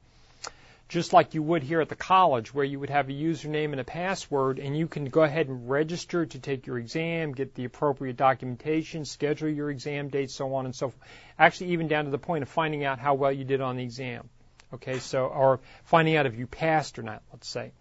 just 0.88 1.12
like 1.12 1.34
you 1.34 1.42
would 1.42 1.62
here 1.62 1.82
at 1.82 1.90
the 1.90 1.96
college 1.96 2.54
where 2.54 2.64
you 2.64 2.80
would 2.80 2.88
have 2.88 3.10
a 3.10 3.12
username 3.12 3.72
and 3.72 3.80
a 3.80 3.84
password 3.84 4.58
and 4.58 4.76
you 4.76 4.88
can 4.88 5.04
go 5.04 5.22
ahead 5.22 5.48
and 5.48 5.68
register 5.68 6.24
to 6.24 6.38
take 6.38 6.66
your 6.66 6.78
exam, 6.78 7.32
get 7.32 7.54
the 7.54 7.66
appropriate 7.66 8.16
documentation, 8.16 9.04
schedule 9.04 9.50
your 9.50 9.70
exam 9.70 10.08
date, 10.08 10.30
so 10.30 10.54
on 10.54 10.64
and 10.64 10.74
so 10.74 10.88
forth. 10.88 11.08
Actually, 11.38 11.72
even 11.72 11.88
down 11.88 12.06
to 12.06 12.10
the 12.10 12.18
point 12.18 12.42
of 12.42 12.48
finding 12.48 12.84
out 12.84 12.98
how 12.98 13.14
well 13.14 13.30
you 13.30 13.44
did 13.44 13.60
on 13.60 13.76
the 13.76 13.82
exam. 13.82 14.28
Okay, 14.72 14.98
so, 14.98 15.26
or 15.26 15.60
finding 15.84 16.16
out 16.16 16.26
if 16.26 16.36
you 16.36 16.46
passed 16.46 16.98
or 16.98 17.02
not, 17.02 17.22
let's 17.32 17.48
say. 17.48 17.72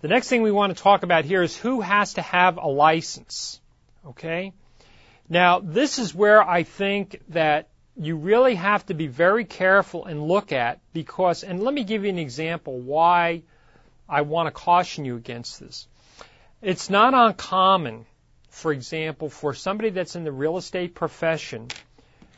The 0.00 0.08
next 0.08 0.28
thing 0.28 0.42
we 0.42 0.52
want 0.52 0.76
to 0.76 0.82
talk 0.82 1.02
about 1.02 1.24
here 1.24 1.42
is 1.42 1.56
who 1.56 1.80
has 1.80 2.14
to 2.14 2.22
have 2.22 2.56
a 2.56 2.66
license. 2.66 3.60
Okay? 4.06 4.52
Now, 5.28 5.60
this 5.60 5.98
is 5.98 6.14
where 6.14 6.42
I 6.42 6.62
think 6.62 7.20
that 7.30 7.68
you 7.96 8.16
really 8.16 8.54
have 8.54 8.84
to 8.86 8.94
be 8.94 9.06
very 9.06 9.44
careful 9.44 10.04
and 10.04 10.28
look 10.28 10.52
at 10.52 10.80
because, 10.92 11.42
and 11.42 11.62
let 11.62 11.74
me 11.74 11.84
give 11.84 12.04
you 12.04 12.10
an 12.10 12.18
example 12.18 12.78
why 12.78 13.42
I 14.08 14.22
want 14.22 14.46
to 14.46 14.50
caution 14.50 15.04
you 15.04 15.16
against 15.16 15.58
this. 15.58 15.88
It's 16.62 16.90
not 16.90 17.14
uncommon, 17.14 18.06
for 18.50 18.72
example, 18.72 19.30
for 19.30 19.54
somebody 19.54 19.90
that's 19.90 20.14
in 20.14 20.24
the 20.24 20.32
real 20.32 20.58
estate 20.58 20.94
profession 20.94 21.68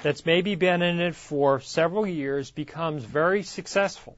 that's 0.02 0.24
maybe 0.24 0.54
been 0.54 0.80
in 0.80 1.00
it 1.00 1.14
for 1.14 1.60
several 1.60 2.06
years 2.06 2.50
becomes 2.50 3.04
very 3.04 3.42
successful 3.42 4.16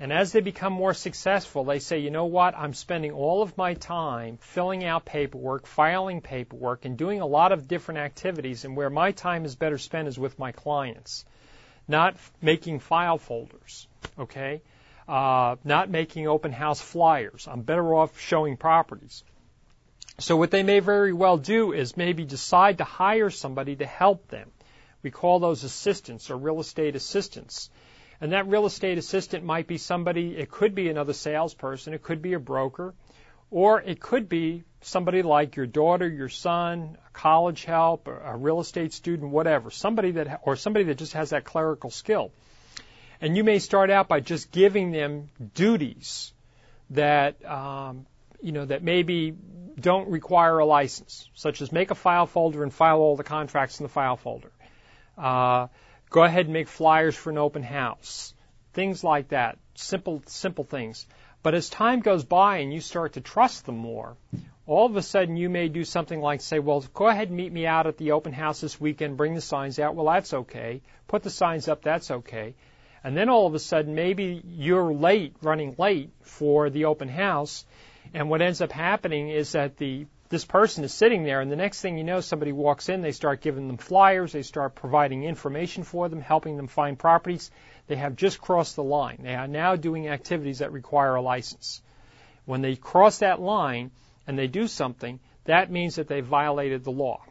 and 0.00 0.12
as 0.12 0.30
they 0.30 0.40
become 0.40 0.72
more 0.72 0.94
successful, 0.94 1.64
they 1.64 1.80
say, 1.80 1.98
you 1.98 2.10
know 2.10 2.26
what, 2.26 2.56
I'm 2.56 2.72
spending 2.72 3.12
all 3.12 3.42
of 3.42 3.56
my 3.56 3.74
time 3.74 4.38
filling 4.40 4.84
out 4.84 5.04
paperwork, 5.04 5.66
filing 5.66 6.20
paperwork, 6.20 6.84
and 6.84 6.96
doing 6.96 7.20
a 7.20 7.26
lot 7.26 7.50
of 7.50 7.66
different 7.66 7.98
activities, 7.98 8.64
and 8.64 8.76
where 8.76 8.90
my 8.90 9.10
time 9.10 9.44
is 9.44 9.56
better 9.56 9.78
spent 9.78 10.06
is 10.06 10.18
with 10.18 10.38
my 10.38 10.52
clients, 10.52 11.24
not 11.88 12.16
making 12.40 12.78
file 12.78 13.18
folders, 13.18 13.88
okay? 14.16 14.62
Uh, 15.08 15.56
not 15.64 15.90
making 15.90 16.28
open 16.28 16.52
house 16.52 16.80
flyers. 16.80 17.48
I'm 17.50 17.62
better 17.62 17.94
off 17.94 18.20
showing 18.20 18.56
properties. 18.56 19.24
So 20.20 20.36
what 20.36 20.50
they 20.50 20.62
may 20.62 20.80
very 20.80 21.12
well 21.12 21.38
do 21.38 21.72
is 21.72 21.96
maybe 21.96 22.24
decide 22.24 22.78
to 22.78 22.84
hire 22.84 23.30
somebody 23.30 23.76
to 23.76 23.86
help 23.86 24.28
them. 24.28 24.50
We 25.02 25.10
call 25.10 25.38
those 25.38 25.64
assistants 25.64 26.30
or 26.30 26.36
real 26.36 26.60
estate 26.60 26.96
assistants. 26.96 27.70
And 28.20 28.32
that 28.32 28.48
real 28.48 28.66
estate 28.66 28.98
assistant 28.98 29.44
might 29.44 29.66
be 29.66 29.78
somebody, 29.78 30.36
it 30.36 30.50
could 30.50 30.74
be 30.74 30.88
another 30.88 31.12
salesperson, 31.12 31.94
it 31.94 32.02
could 32.02 32.20
be 32.20 32.32
a 32.32 32.40
broker, 32.40 32.94
or 33.50 33.80
it 33.80 34.00
could 34.00 34.28
be 34.28 34.64
somebody 34.80 35.22
like 35.22 35.56
your 35.56 35.66
daughter, 35.66 36.08
your 36.08 36.28
son, 36.28 36.98
a 37.06 37.10
college 37.12 37.64
help, 37.64 38.08
a 38.08 38.36
real 38.36 38.60
estate 38.60 38.92
student, 38.92 39.30
whatever, 39.30 39.70
somebody 39.70 40.12
that, 40.12 40.40
or 40.42 40.56
somebody 40.56 40.84
that 40.86 40.98
just 40.98 41.12
has 41.12 41.30
that 41.30 41.44
clerical 41.44 41.90
skill. 41.90 42.30
And 43.20 43.36
you 43.36 43.44
may 43.44 43.58
start 43.58 43.90
out 43.90 44.08
by 44.08 44.20
just 44.20 44.50
giving 44.52 44.90
them 44.92 45.30
duties 45.54 46.32
that, 46.90 47.44
um, 47.44 48.06
you 48.40 48.52
know, 48.52 48.64
that 48.64 48.82
maybe 48.82 49.34
don't 49.80 50.08
require 50.08 50.58
a 50.58 50.64
license, 50.66 51.28
such 51.34 51.60
as 51.60 51.72
make 51.72 51.90
a 51.90 51.94
file 51.94 52.26
folder 52.26 52.62
and 52.62 52.72
file 52.72 52.98
all 52.98 53.16
the 53.16 53.24
contracts 53.24 53.80
in 53.80 53.84
the 53.84 53.88
file 53.88 54.16
folder. 54.16 54.50
Uh, 55.16 55.68
Go 56.10 56.22
ahead 56.22 56.46
and 56.46 56.52
make 56.52 56.68
flyers 56.68 57.16
for 57.16 57.30
an 57.30 57.38
open 57.38 57.62
house. 57.62 58.34
Things 58.72 59.04
like 59.04 59.28
that. 59.28 59.58
Simple, 59.74 60.22
simple 60.26 60.64
things. 60.64 61.06
But 61.42 61.54
as 61.54 61.68
time 61.68 62.00
goes 62.00 62.24
by 62.24 62.58
and 62.58 62.72
you 62.72 62.80
start 62.80 63.12
to 63.14 63.20
trust 63.20 63.66
them 63.66 63.76
more, 63.76 64.16
all 64.66 64.86
of 64.86 64.96
a 64.96 65.02
sudden 65.02 65.36
you 65.36 65.48
may 65.48 65.68
do 65.68 65.84
something 65.84 66.20
like 66.20 66.40
say, 66.40 66.58
well, 66.58 66.84
go 66.94 67.08
ahead 67.08 67.28
and 67.28 67.36
meet 67.36 67.52
me 67.52 67.66
out 67.66 67.86
at 67.86 67.96
the 67.96 68.12
open 68.12 68.32
house 68.32 68.60
this 68.60 68.80
weekend, 68.80 69.16
bring 69.16 69.34
the 69.34 69.40
signs 69.40 69.78
out. 69.78 69.94
Well, 69.94 70.06
that's 70.06 70.34
okay. 70.34 70.82
Put 71.06 71.22
the 71.22 71.30
signs 71.30 71.68
up, 71.68 71.82
that's 71.82 72.10
okay. 72.10 72.54
And 73.04 73.16
then 73.16 73.28
all 73.28 73.46
of 73.46 73.54
a 73.54 73.58
sudden 73.58 73.94
maybe 73.94 74.42
you're 74.44 74.92
late, 74.92 75.36
running 75.42 75.74
late 75.78 76.10
for 76.22 76.70
the 76.70 76.86
open 76.86 77.08
house. 77.08 77.64
And 78.12 78.28
what 78.28 78.42
ends 78.42 78.60
up 78.60 78.72
happening 78.72 79.28
is 79.28 79.52
that 79.52 79.76
the 79.76 80.06
this 80.28 80.44
person 80.44 80.84
is 80.84 80.92
sitting 80.92 81.24
there, 81.24 81.40
and 81.40 81.50
the 81.50 81.56
next 81.56 81.80
thing 81.80 81.96
you 81.96 82.04
know, 82.04 82.20
somebody 82.20 82.52
walks 82.52 82.88
in, 82.88 83.00
they 83.00 83.12
start 83.12 83.40
giving 83.40 83.66
them 83.66 83.78
flyers, 83.78 84.32
they 84.32 84.42
start 84.42 84.74
providing 84.74 85.24
information 85.24 85.84
for 85.84 86.08
them, 86.08 86.20
helping 86.20 86.56
them 86.56 86.66
find 86.66 86.98
properties. 86.98 87.50
They 87.86 87.96
have 87.96 88.16
just 88.16 88.40
crossed 88.40 88.76
the 88.76 88.82
line. 88.82 89.20
They 89.22 89.34
are 89.34 89.48
now 89.48 89.76
doing 89.76 90.08
activities 90.08 90.58
that 90.58 90.72
require 90.72 91.14
a 91.14 91.22
license. 91.22 91.80
When 92.44 92.60
they 92.60 92.76
cross 92.76 93.20
that 93.20 93.40
line 93.40 93.90
and 94.26 94.38
they 94.38 94.46
do 94.46 94.68
something, 94.68 95.18
that 95.44 95.70
means 95.70 95.96
that 95.96 96.08
they 96.08 96.20
violated 96.20 96.84
the 96.84 96.90
law. 96.90 97.22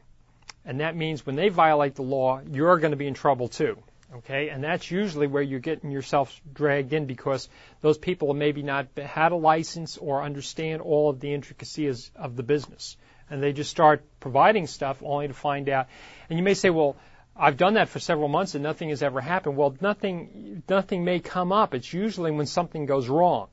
And 0.65 0.79
that 0.79 0.95
means 0.95 1.25
when 1.25 1.35
they 1.35 1.49
violate 1.49 1.95
the 1.95 2.01
law, 2.01 2.41
you're 2.51 2.79
going 2.79 2.91
to 2.91 2.97
be 2.97 3.07
in 3.07 3.13
trouble 3.13 3.47
too. 3.47 3.77
Okay, 4.15 4.47
and 4.47 4.63
that's 4.63 4.89
usually 4.89 5.27
where 5.27 5.43
you're 5.43 5.59
getting 5.59 5.91
yourself 5.91 6.39
dragged 6.53 6.93
in 6.93 7.07
because 7.07 7.49
those 7.81 7.97
people 7.97 8.33
maybe 8.33 8.63
not 8.63 8.87
had 8.97 9.33
a 9.33 9.35
license 9.35 9.97
or 9.97 10.23
understand 10.23 10.81
all 10.81 11.09
of 11.09 11.19
the 11.19 11.33
intricacies 11.33 12.09
of 12.15 12.37
the 12.37 12.43
business, 12.43 12.95
and 13.29 13.43
they 13.43 13.51
just 13.51 13.69
start 13.69 14.05
providing 14.21 14.65
stuff 14.65 15.03
only 15.03 15.27
to 15.27 15.33
find 15.33 15.67
out. 15.67 15.87
And 16.29 16.39
you 16.39 16.43
may 16.43 16.53
say, 16.53 16.69
well, 16.69 16.95
I've 17.35 17.57
done 17.57 17.73
that 17.73 17.89
for 17.89 17.99
several 17.99 18.29
months 18.29 18.55
and 18.55 18.63
nothing 18.63 18.89
has 18.89 19.03
ever 19.03 19.19
happened. 19.19 19.57
Well, 19.57 19.75
nothing, 19.81 20.63
nothing 20.69 21.03
may 21.03 21.19
come 21.19 21.51
up. 21.51 21.75
It's 21.75 21.91
usually 21.93 22.31
when 22.31 22.45
something 22.45 22.85
goes 22.85 23.09
wrong. 23.09 23.49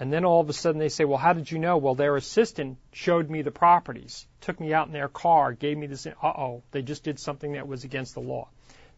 And 0.00 0.10
then 0.10 0.24
all 0.24 0.40
of 0.40 0.48
a 0.48 0.54
sudden 0.54 0.78
they 0.78 0.88
say, 0.88 1.04
well, 1.04 1.18
how 1.18 1.34
did 1.34 1.50
you 1.50 1.58
know? 1.58 1.76
Well, 1.76 1.94
their 1.94 2.16
assistant 2.16 2.78
showed 2.90 3.28
me 3.28 3.42
the 3.42 3.50
properties, 3.50 4.26
took 4.40 4.58
me 4.58 4.72
out 4.72 4.86
in 4.86 4.94
their 4.94 5.08
car, 5.08 5.52
gave 5.52 5.76
me 5.76 5.86
this. 5.86 6.06
Uh 6.06 6.12
oh, 6.22 6.62
they 6.72 6.80
just 6.80 7.04
did 7.04 7.20
something 7.20 7.52
that 7.52 7.68
was 7.68 7.84
against 7.84 8.14
the 8.14 8.20
law 8.20 8.48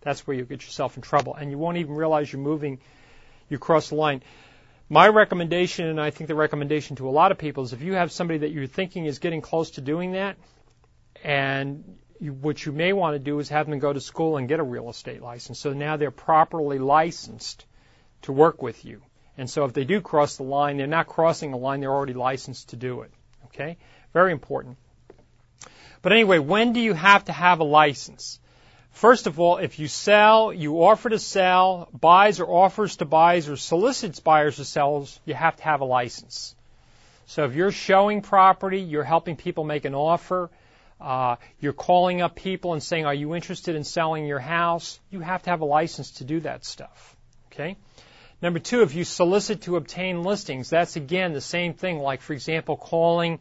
that's 0.02 0.26
where 0.26 0.36
you'll 0.36 0.46
get 0.46 0.62
yourself 0.62 0.96
in 0.96 1.02
trouble. 1.02 1.34
And 1.34 1.50
you 1.50 1.58
won't 1.58 1.78
even 1.78 1.94
realize 1.94 2.32
you're 2.32 2.42
moving, 2.42 2.80
you 3.48 3.58
cross 3.58 3.88
the 3.88 3.94
line. 3.94 4.22
My 4.88 5.08
recommendation, 5.08 5.86
and 5.86 6.00
I 6.00 6.10
think 6.10 6.28
the 6.28 6.34
recommendation 6.34 6.96
to 6.96 7.08
a 7.08 7.10
lot 7.10 7.32
of 7.32 7.38
people, 7.38 7.64
is 7.64 7.72
if 7.72 7.82
you 7.82 7.94
have 7.94 8.12
somebody 8.12 8.40
that 8.40 8.50
you're 8.50 8.66
thinking 8.66 9.06
is 9.06 9.18
getting 9.18 9.40
close 9.40 9.72
to 9.72 9.80
doing 9.80 10.12
that, 10.12 10.36
and 11.24 11.96
you, 12.20 12.32
what 12.32 12.64
you 12.64 12.72
may 12.72 12.92
want 12.92 13.14
to 13.14 13.18
do 13.18 13.38
is 13.38 13.48
have 13.48 13.68
them 13.68 13.78
go 13.78 13.92
to 13.92 14.00
school 14.00 14.36
and 14.36 14.48
get 14.48 14.60
a 14.60 14.62
real 14.64 14.90
estate 14.90 15.22
license. 15.22 15.58
So 15.58 15.72
now 15.72 15.96
they're 15.96 16.10
properly 16.10 16.78
licensed 16.78 17.64
to 18.22 18.32
work 18.32 18.62
with 18.62 18.84
you. 18.84 19.02
And 19.38 19.48
so 19.48 19.64
if 19.64 19.72
they 19.72 19.84
do 19.84 20.00
cross 20.00 20.36
the 20.36 20.42
line, 20.42 20.76
they're 20.76 20.86
not 20.86 21.06
crossing 21.06 21.52
the 21.52 21.56
line, 21.56 21.80
they're 21.80 21.92
already 21.92 22.12
licensed 22.12 22.70
to 22.70 22.76
do 22.76 23.02
it. 23.02 23.10
Okay? 23.46 23.78
Very 24.12 24.32
important. 24.32 24.76
But 26.02 26.12
anyway, 26.12 26.38
when 26.38 26.72
do 26.72 26.80
you 26.80 26.92
have 26.92 27.24
to 27.24 27.32
have 27.32 27.60
a 27.60 27.64
license? 27.64 28.40
First 28.92 29.26
of 29.26 29.40
all, 29.40 29.57
if 29.57 29.78
you 29.78 29.88
sell, 29.88 30.52
you 30.52 30.83
offer 30.85 31.09
to 31.09 31.18
sell, 31.18 31.88
buys 31.98 32.40
or 32.40 32.46
offers 32.46 32.96
to 32.96 33.05
buys 33.05 33.48
or 33.48 33.57
solicits 33.57 34.20
buyers 34.20 34.61
or 34.61 34.64
sellers, 34.64 35.18
you 35.24 35.35
have 35.35 35.57
to 35.57 35.62
have 35.64 35.81
a 35.81 35.85
license. 35.85 36.55
So 37.26 37.44
if 37.44 37.55
you're 37.55 37.72
showing 37.72 38.20
property, 38.20 38.81
you're 38.81 39.05
helping 39.05 39.37
people 39.37 39.64
make 39.64 39.87
an 39.87 39.94
offer, 39.94 40.50
uh, 41.00 41.37
you're 41.59 41.72
calling 41.72 42.20
up 42.20 42.37
people 42.37 42.74
and 42.74 42.83
saying, 42.83 43.07
are 43.07 43.14
you 43.14 43.35
interested 43.35 43.74
in 43.74 43.83
selling 43.83 44.26
your 44.26 44.38
house? 44.38 45.00
You 45.11 45.20
have 45.20 45.42
to 45.44 45.50
have 45.50 45.62
a 45.62 45.64
license 45.64 46.12
to 46.12 46.24
do 46.24 46.40
that 46.40 46.64
stuff. 46.64 47.16
Okay? 47.50 47.76
Number 48.42 48.59
two, 48.59 48.83
if 48.83 48.94
you 48.94 49.05
solicit 49.05 49.62
to 49.62 49.76
obtain 49.76 50.22
listings, 50.22 50.68
that's 50.68 50.96
again 50.96 51.33
the 51.33 51.40
same 51.40 51.74
thing, 51.74 51.98
like 51.98 52.20
for 52.20 52.35
example, 52.35 52.76
calling 52.76 53.40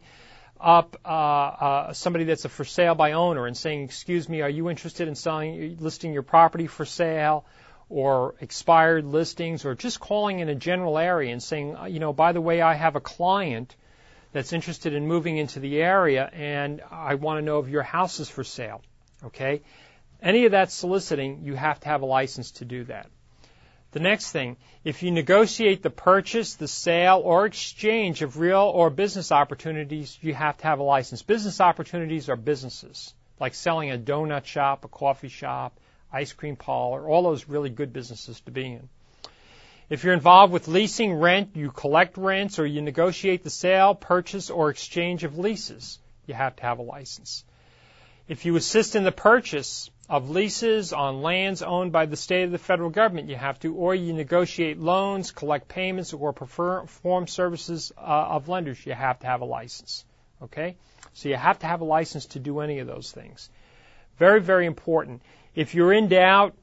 up 0.62 0.96
uh, 1.04 1.08
uh, 1.08 1.92
somebody 1.92 2.24
that's 2.24 2.44
a 2.44 2.48
for 2.48 2.64
sale 2.64 2.94
by 2.94 3.12
owner 3.12 3.46
and 3.46 3.56
saying, 3.56 3.82
"Excuse 3.82 4.28
me, 4.28 4.42
are 4.42 4.48
you 4.48 4.70
interested 4.70 5.08
in 5.08 5.14
selling, 5.14 5.76
listing 5.80 6.12
your 6.12 6.22
property 6.22 6.66
for 6.66 6.84
sale?" 6.84 7.44
or 7.92 8.34
expired 8.40 9.04
listings, 9.04 9.66
or 9.66 9.74
just 9.74 10.00
calling 10.00 10.38
in 10.38 10.48
a 10.48 10.54
general 10.54 10.96
area 10.96 11.30
and 11.30 11.42
saying, 11.42 11.76
uh, 11.76 11.84
you 11.84 12.00
know, 12.00 12.10
by 12.10 12.32
the 12.32 12.40
way, 12.40 12.62
I 12.62 12.72
have 12.72 12.96
a 12.96 13.02
client 13.02 13.76
that's 14.32 14.54
interested 14.54 14.94
in 14.94 15.06
moving 15.06 15.36
into 15.36 15.60
the 15.60 15.82
area 15.82 16.28
and 16.32 16.80
I 16.90 17.16
want 17.16 17.38
to 17.38 17.42
know 17.42 17.58
if 17.58 17.68
your 17.68 17.82
house 17.82 18.18
is 18.18 18.30
for 18.30 18.44
sale. 18.44 18.80
Okay? 19.24 19.60
Any 20.22 20.46
of 20.46 20.52
that 20.52 20.72
soliciting, 20.72 21.44
you 21.44 21.54
have 21.54 21.80
to 21.80 21.88
have 21.88 22.00
a 22.00 22.06
license 22.06 22.52
to 22.52 22.64
do 22.64 22.84
that. 22.84 23.10
The 23.92 24.00
next 24.00 24.32
thing, 24.32 24.56
if 24.84 25.02
you 25.02 25.10
negotiate 25.10 25.82
the 25.82 25.90
purchase, 25.90 26.54
the 26.54 26.66
sale, 26.66 27.20
or 27.22 27.44
exchange 27.44 28.22
of 28.22 28.38
real 28.38 28.72
or 28.74 28.88
business 28.88 29.30
opportunities, 29.30 30.18
you 30.22 30.32
have 30.32 30.56
to 30.58 30.64
have 30.64 30.78
a 30.78 30.82
license. 30.82 31.22
Business 31.22 31.60
opportunities 31.60 32.30
are 32.30 32.36
businesses, 32.36 33.12
like 33.38 33.54
selling 33.54 33.90
a 33.90 33.98
donut 33.98 34.46
shop, 34.46 34.86
a 34.86 34.88
coffee 34.88 35.28
shop, 35.28 35.78
ice 36.10 36.32
cream 36.32 36.56
parlor, 36.56 37.06
all 37.06 37.22
those 37.22 37.48
really 37.48 37.68
good 37.68 37.92
businesses 37.92 38.40
to 38.40 38.50
be 38.50 38.64
in. 38.64 38.88
If 39.90 40.04
you're 40.04 40.14
involved 40.14 40.54
with 40.54 40.68
leasing, 40.68 41.12
rent, 41.12 41.50
you 41.54 41.70
collect 41.70 42.16
rents, 42.16 42.58
or 42.58 42.64
you 42.64 42.80
negotiate 42.80 43.44
the 43.44 43.50
sale, 43.50 43.94
purchase, 43.94 44.48
or 44.48 44.70
exchange 44.70 45.22
of 45.22 45.36
leases, 45.36 45.98
you 46.26 46.32
have 46.32 46.56
to 46.56 46.62
have 46.62 46.78
a 46.78 46.82
license. 46.82 47.44
If 48.26 48.46
you 48.46 48.56
assist 48.56 48.96
in 48.96 49.04
the 49.04 49.12
purchase 49.12 49.90
of 50.08 50.30
leases 50.30 50.92
on 50.92 51.22
lands 51.22 51.62
owned 51.62 51.92
by 51.92 52.06
the 52.06 52.16
state 52.16 52.44
or 52.44 52.50
the 52.50 52.58
federal 52.58 52.90
government, 52.90 53.28
you 53.28 53.36
have 53.36 53.58
to, 53.60 53.74
or 53.74 53.94
you 53.94 54.12
negotiate 54.12 54.78
loans, 54.78 55.30
collect 55.30 55.68
payments, 55.68 56.12
or 56.12 56.32
perform 56.32 57.26
services 57.26 57.92
uh, 57.96 58.00
of 58.00 58.48
lenders, 58.48 58.84
you 58.84 58.92
have 58.92 59.18
to 59.20 59.26
have 59.26 59.40
a 59.40 59.44
license. 59.44 60.04
Okay? 60.42 60.76
So 61.14 61.28
you 61.28 61.36
have 61.36 61.58
to 61.60 61.66
have 61.66 61.80
a 61.80 61.84
license 61.84 62.26
to 62.26 62.38
do 62.38 62.60
any 62.60 62.80
of 62.80 62.86
those 62.86 63.10
things. 63.10 63.48
Very, 64.18 64.40
very 64.40 64.66
important. 64.66 65.22
If 65.54 65.74
you're 65.74 65.92
in 65.92 66.08
doubt, 66.08 66.54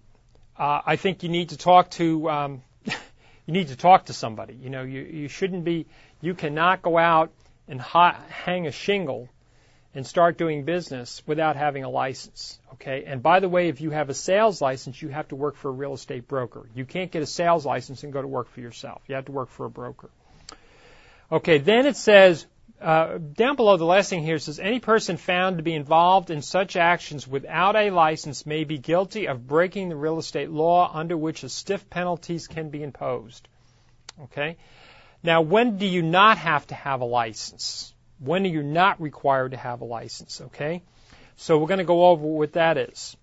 uh, 0.58 0.82
I 0.86 0.98
think 0.98 1.24
you 1.24 1.30
need 1.30 1.50
to 1.50 1.58
talk 1.58 1.92
to 1.92 2.30
um, 2.30 2.64
you 2.86 3.54
need 3.54 3.70
to 3.70 3.76
talk 3.76 4.06
to 4.06 4.14
somebody. 4.14 4.54
You 4.54 4.70
know, 4.70 4.84
you, 4.84 5.02
you 5.02 5.28
shouldn't 5.28 5.64
be, 5.64 5.88
you 6.22 6.34
cannot 6.34 6.82
go 6.82 6.98
out 6.98 7.32
and 7.68 7.80
ha- 7.80 8.20
hang 8.30 8.68
a 8.68 8.72
shingle 8.72 9.30
and 9.96 10.06
start 10.06 10.38
doing 10.38 10.64
business 10.64 11.24
without 11.26 11.56
having 11.56 11.84
a 11.84 11.90
license. 11.90 12.60
Okay. 12.74 13.04
And 13.06 13.24
by 13.24 13.40
the 13.40 13.50
way, 13.50 13.70
if 13.70 13.82
you 13.82 13.90
have 13.92 14.10
a 14.10 14.14
sales 14.14 14.62
license, 14.62 15.02
you 15.02 15.10
have 15.10 15.28
to 15.30 15.36
work 15.36 15.56
for 15.56 15.70
a 15.70 15.74
real 15.74 15.94
estate 15.94 16.28
broker. 16.28 16.70
You 16.76 16.86
can't 16.86 17.12
get 17.12 17.24
a 17.24 17.26
sales 17.26 17.66
license 17.66 18.04
and 18.04 18.14
go 18.14 18.22
to 18.22 18.28
work 18.28 18.50
for 18.50 18.62
yourself. 18.62 19.02
You 19.08 19.16
have 19.16 19.26
to 19.26 19.32
work 19.32 19.50
for 19.50 19.66
a 19.66 19.70
broker. 19.70 20.10
Okay. 21.32 21.58
Then 21.58 21.86
it 21.86 21.96
says, 21.96 22.46
uh, 22.80 23.18
down 23.18 23.56
below 23.56 23.78
the 23.78 23.86
last 23.86 24.10
thing 24.10 24.24
here 24.24 24.40
says 24.40 24.60
any 24.60 24.80
person 24.80 25.18
found 25.18 25.58
to 25.58 25.64
be 25.64 25.74
involved 25.74 26.30
in 26.30 26.42
such 26.42 26.76
actions 26.78 27.28
without 27.28 27.76
a 27.76 27.90
license 27.90 28.46
may 28.46 28.64
be 28.64 28.78
guilty 28.78 29.28
of 29.28 29.48
breaking 29.48 29.90
the 29.90 29.96
real 29.96 30.20
estate 30.20 30.50
law 30.50 30.90
under 30.94 31.18
which 31.18 31.44
stiff 31.46 31.90
penalties 31.90 32.48
can 32.48 32.70
be 32.70 32.84
imposed. 32.84 33.48
Okay? 34.24 34.58
Now, 35.24 35.42
when 35.42 35.78
do 35.78 35.86
you 35.86 36.02
not 36.02 36.38
have 36.38 36.68
to 36.68 36.76
have 36.76 37.02
a 37.02 37.06
license? 37.06 37.94
When 38.20 38.44
are 38.46 38.50
you 38.50 38.64
not 38.64 39.02
required 39.02 39.52
to 39.52 39.58
have 39.58 39.82
a 39.82 39.86
license? 39.86 40.42
Okay? 40.42 40.84
So 41.38 41.58
we're 41.58 41.68
going 41.68 41.80
to 41.80 41.86
go 41.86 42.08
over 42.08 42.26
what 42.26 42.54
that 42.54 42.78
is. 42.78 43.16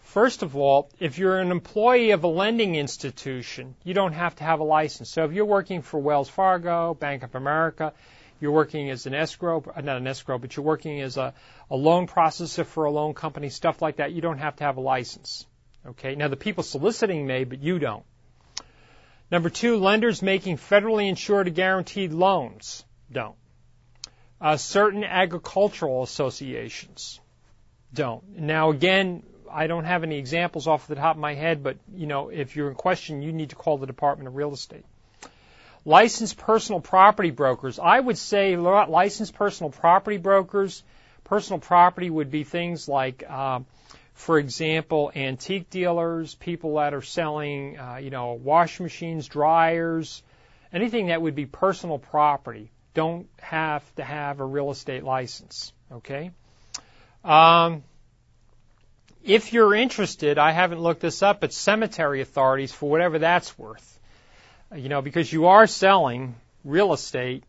First 0.00 0.42
of 0.42 0.56
all, 0.56 0.90
if 0.98 1.18
you're 1.18 1.38
an 1.38 1.52
employee 1.52 2.10
of 2.10 2.24
a 2.24 2.26
lending 2.26 2.74
institution, 2.74 3.76
you 3.84 3.94
don't 3.94 4.12
have 4.12 4.34
to 4.36 4.44
have 4.44 4.58
a 4.58 4.64
license. 4.64 5.08
So 5.08 5.24
if 5.24 5.32
you're 5.32 5.44
working 5.44 5.82
for 5.82 6.00
Wells 6.00 6.28
Fargo, 6.28 6.94
Bank 6.94 7.22
of 7.22 7.36
America, 7.36 7.92
you're 8.40 8.50
working 8.50 8.90
as 8.90 9.06
an 9.06 9.14
escrow, 9.14 9.62
uh, 9.72 9.80
not 9.82 9.98
an 9.98 10.06
escrow, 10.08 10.38
but 10.38 10.56
you're 10.56 10.64
working 10.64 11.00
as 11.00 11.16
a, 11.16 11.32
a 11.70 11.76
loan 11.76 12.08
processor 12.08 12.66
for 12.66 12.86
a 12.86 12.90
loan 12.90 13.14
company, 13.14 13.50
stuff 13.50 13.80
like 13.80 13.96
that, 13.96 14.10
you 14.10 14.20
don't 14.20 14.38
have 14.38 14.56
to 14.56 14.64
have 14.64 14.78
a 14.78 14.80
license. 14.80 15.46
Okay? 15.86 16.16
Now 16.16 16.26
the 16.26 16.36
people 16.36 16.64
soliciting 16.64 17.26
may, 17.26 17.44
but 17.44 17.62
you 17.62 17.78
don't. 17.78 18.04
Number 19.30 19.48
two, 19.48 19.76
lenders 19.76 20.22
making 20.22 20.56
federally 20.56 21.08
insured 21.08 21.54
guaranteed 21.54 22.12
loans 22.12 22.84
don't. 23.12 23.36
Uh, 24.40 24.56
certain 24.56 25.04
agricultural 25.04 26.02
associations 26.02 27.20
don't. 27.92 28.38
Now 28.38 28.70
again, 28.70 29.22
I 29.52 29.66
don't 29.66 29.84
have 29.84 30.02
any 30.02 30.18
examples 30.18 30.66
off 30.66 30.86
the 30.86 30.94
top 30.94 31.16
of 31.16 31.20
my 31.20 31.34
head, 31.34 31.62
but 31.62 31.76
you 31.94 32.06
know, 32.06 32.28
if 32.28 32.56
you're 32.56 32.68
in 32.68 32.74
question, 32.74 33.22
you 33.22 33.32
need 33.32 33.50
to 33.50 33.56
call 33.56 33.78
the 33.78 33.86
Department 33.86 34.28
of 34.28 34.36
Real 34.36 34.52
Estate. 34.52 34.84
Licensed 35.84 36.36
personal 36.36 36.80
property 36.80 37.30
brokers. 37.30 37.78
I 37.78 37.98
would 37.98 38.18
say 38.18 38.56
licensed 38.56 39.34
personal 39.34 39.70
property 39.70 40.18
brokers. 40.18 40.82
Personal 41.24 41.58
property 41.58 42.10
would 42.10 42.30
be 42.30 42.44
things 42.44 42.88
like, 42.88 43.24
uh, 43.28 43.60
for 44.14 44.38
example, 44.38 45.10
antique 45.14 45.70
dealers, 45.70 46.34
people 46.34 46.76
that 46.76 46.92
are 46.92 47.02
selling, 47.02 47.78
uh, 47.78 47.96
you 47.96 48.10
know, 48.10 48.32
washing 48.32 48.84
machines, 48.84 49.26
dryers, 49.26 50.22
anything 50.72 51.06
that 51.06 51.22
would 51.22 51.34
be 51.34 51.46
personal 51.46 51.98
property. 51.98 52.70
Don't 52.94 53.28
have 53.40 53.94
to 53.96 54.04
have 54.04 54.40
a 54.40 54.44
real 54.44 54.70
estate 54.70 55.04
license. 55.04 55.72
Okay. 55.92 56.30
Um, 57.24 57.84
if 59.22 59.52
you're 59.52 59.74
interested, 59.74 60.38
I 60.38 60.52
haven't 60.52 60.80
looked 60.80 61.00
this 61.00 61.22
up, 61.22 61.40
but 61.40 61.52
cemetery 61.52 62.20
authorities, 62.20 62.72
for 62.72 62.90
whatever 62.90 63.18
that's 63.18 63.58
worth, 63.58 63.98
you 64.74 64.88
know, 64.88 65.02
because 65.02 65.32
you 65.32 65.46
are 65.46 65.66
selling 65.66 66.34
real 66.64 66.92
estate 66.92 67.44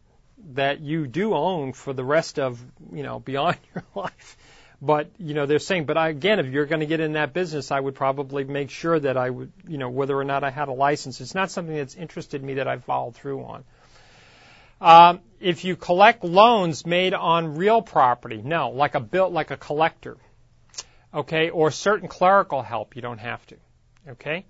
that 0.53 0.81
you 0.81 1.07
do 1.07 1.33
own 1.33 1.73
for 1.73 1.93
the 1.93 2.03
rest 2.03 2.39
of, 2.39 2.61
you 2.91 3.03
know, 3.03 3.19
beyond 3.19 3.57
your 3.75 3.83
life. 3.95 4.37
But, 4.81 5.11
you 5.19 5.35
know, 5.35 5.45
they're 5.45 5.59
saying, 5.59 5.85
but 5.85 5.95
I, 5.95 6.09
again, 6.09 6.39
if 6.39 6.47
you're 6.47 6.65
going 6.65 6.79
to 6.79 6.87
get 6.87 6.99
in 6.99 7.13
that 7.13 7.33
business, 7.33 7.71
I 7.71 7.79
would 7.79 7.93
probably 7.93 8.43
make 8.43 8.71
sure 8.71 8.99
that 8.99 9.15
I 9.15 9.29
would, 9.29 9.51
you 9.67 9.77
know, 9.77 9.89
whether 9.89 10.17
or 10.17 10.23
not 10.23 10.43
I 10.43 10.49
had 10.49 10.69
a 10.69 10.73
license. 10.73 11.21
It's 11.21 11.35
not 11.35 11.51
something 11.51 11.75
that's 11.75 11.93
interested 11.93 12.43
me 12.43 12.55
that 12.55 12.67
I've 12.67 12.83
followed 12.83 13.15
through 13.15 13.43
on. 13.43 13.63
Um, 14.81 15.21
if 15.39 15.63
you 15.63 15.75
collect 15.75 16.23
loans 16.23 16.85
made 16.85 17.13
on 17.13 17.55
real 17.55 17.81
property, 17.81 18.41
no, 18.43 18.71
like 18.71 18.95
a 18.95 18.99
bill, 18.99 19.29
like 19.29 19.51
a 19.51 19.57
collector, 19.57 20.17
okay, 21.13 21.51
or 21.51 21.71
certain 21.71 22.07
clerical 22.07 22.63
help, 22.63 22.95
you 22.95 23.01
don't 23.01 23.19
have 23.19 23.45
to, 23.47 23.55
okay. 24.09 24.45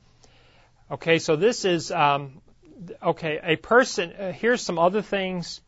Okay, 0.89 1.19
so 1.19 1.35
this 1.35 1.65
is 1.65 1.91
um, 1.91 2.41
okay, 3.01 3.39
a 3.43 3.55
person, 3.55 4.11
uh, 4.13 4.31
here's 4.31 4.61
some 4.61 4.79
other 4.79 5.01
things. 5.01 5.61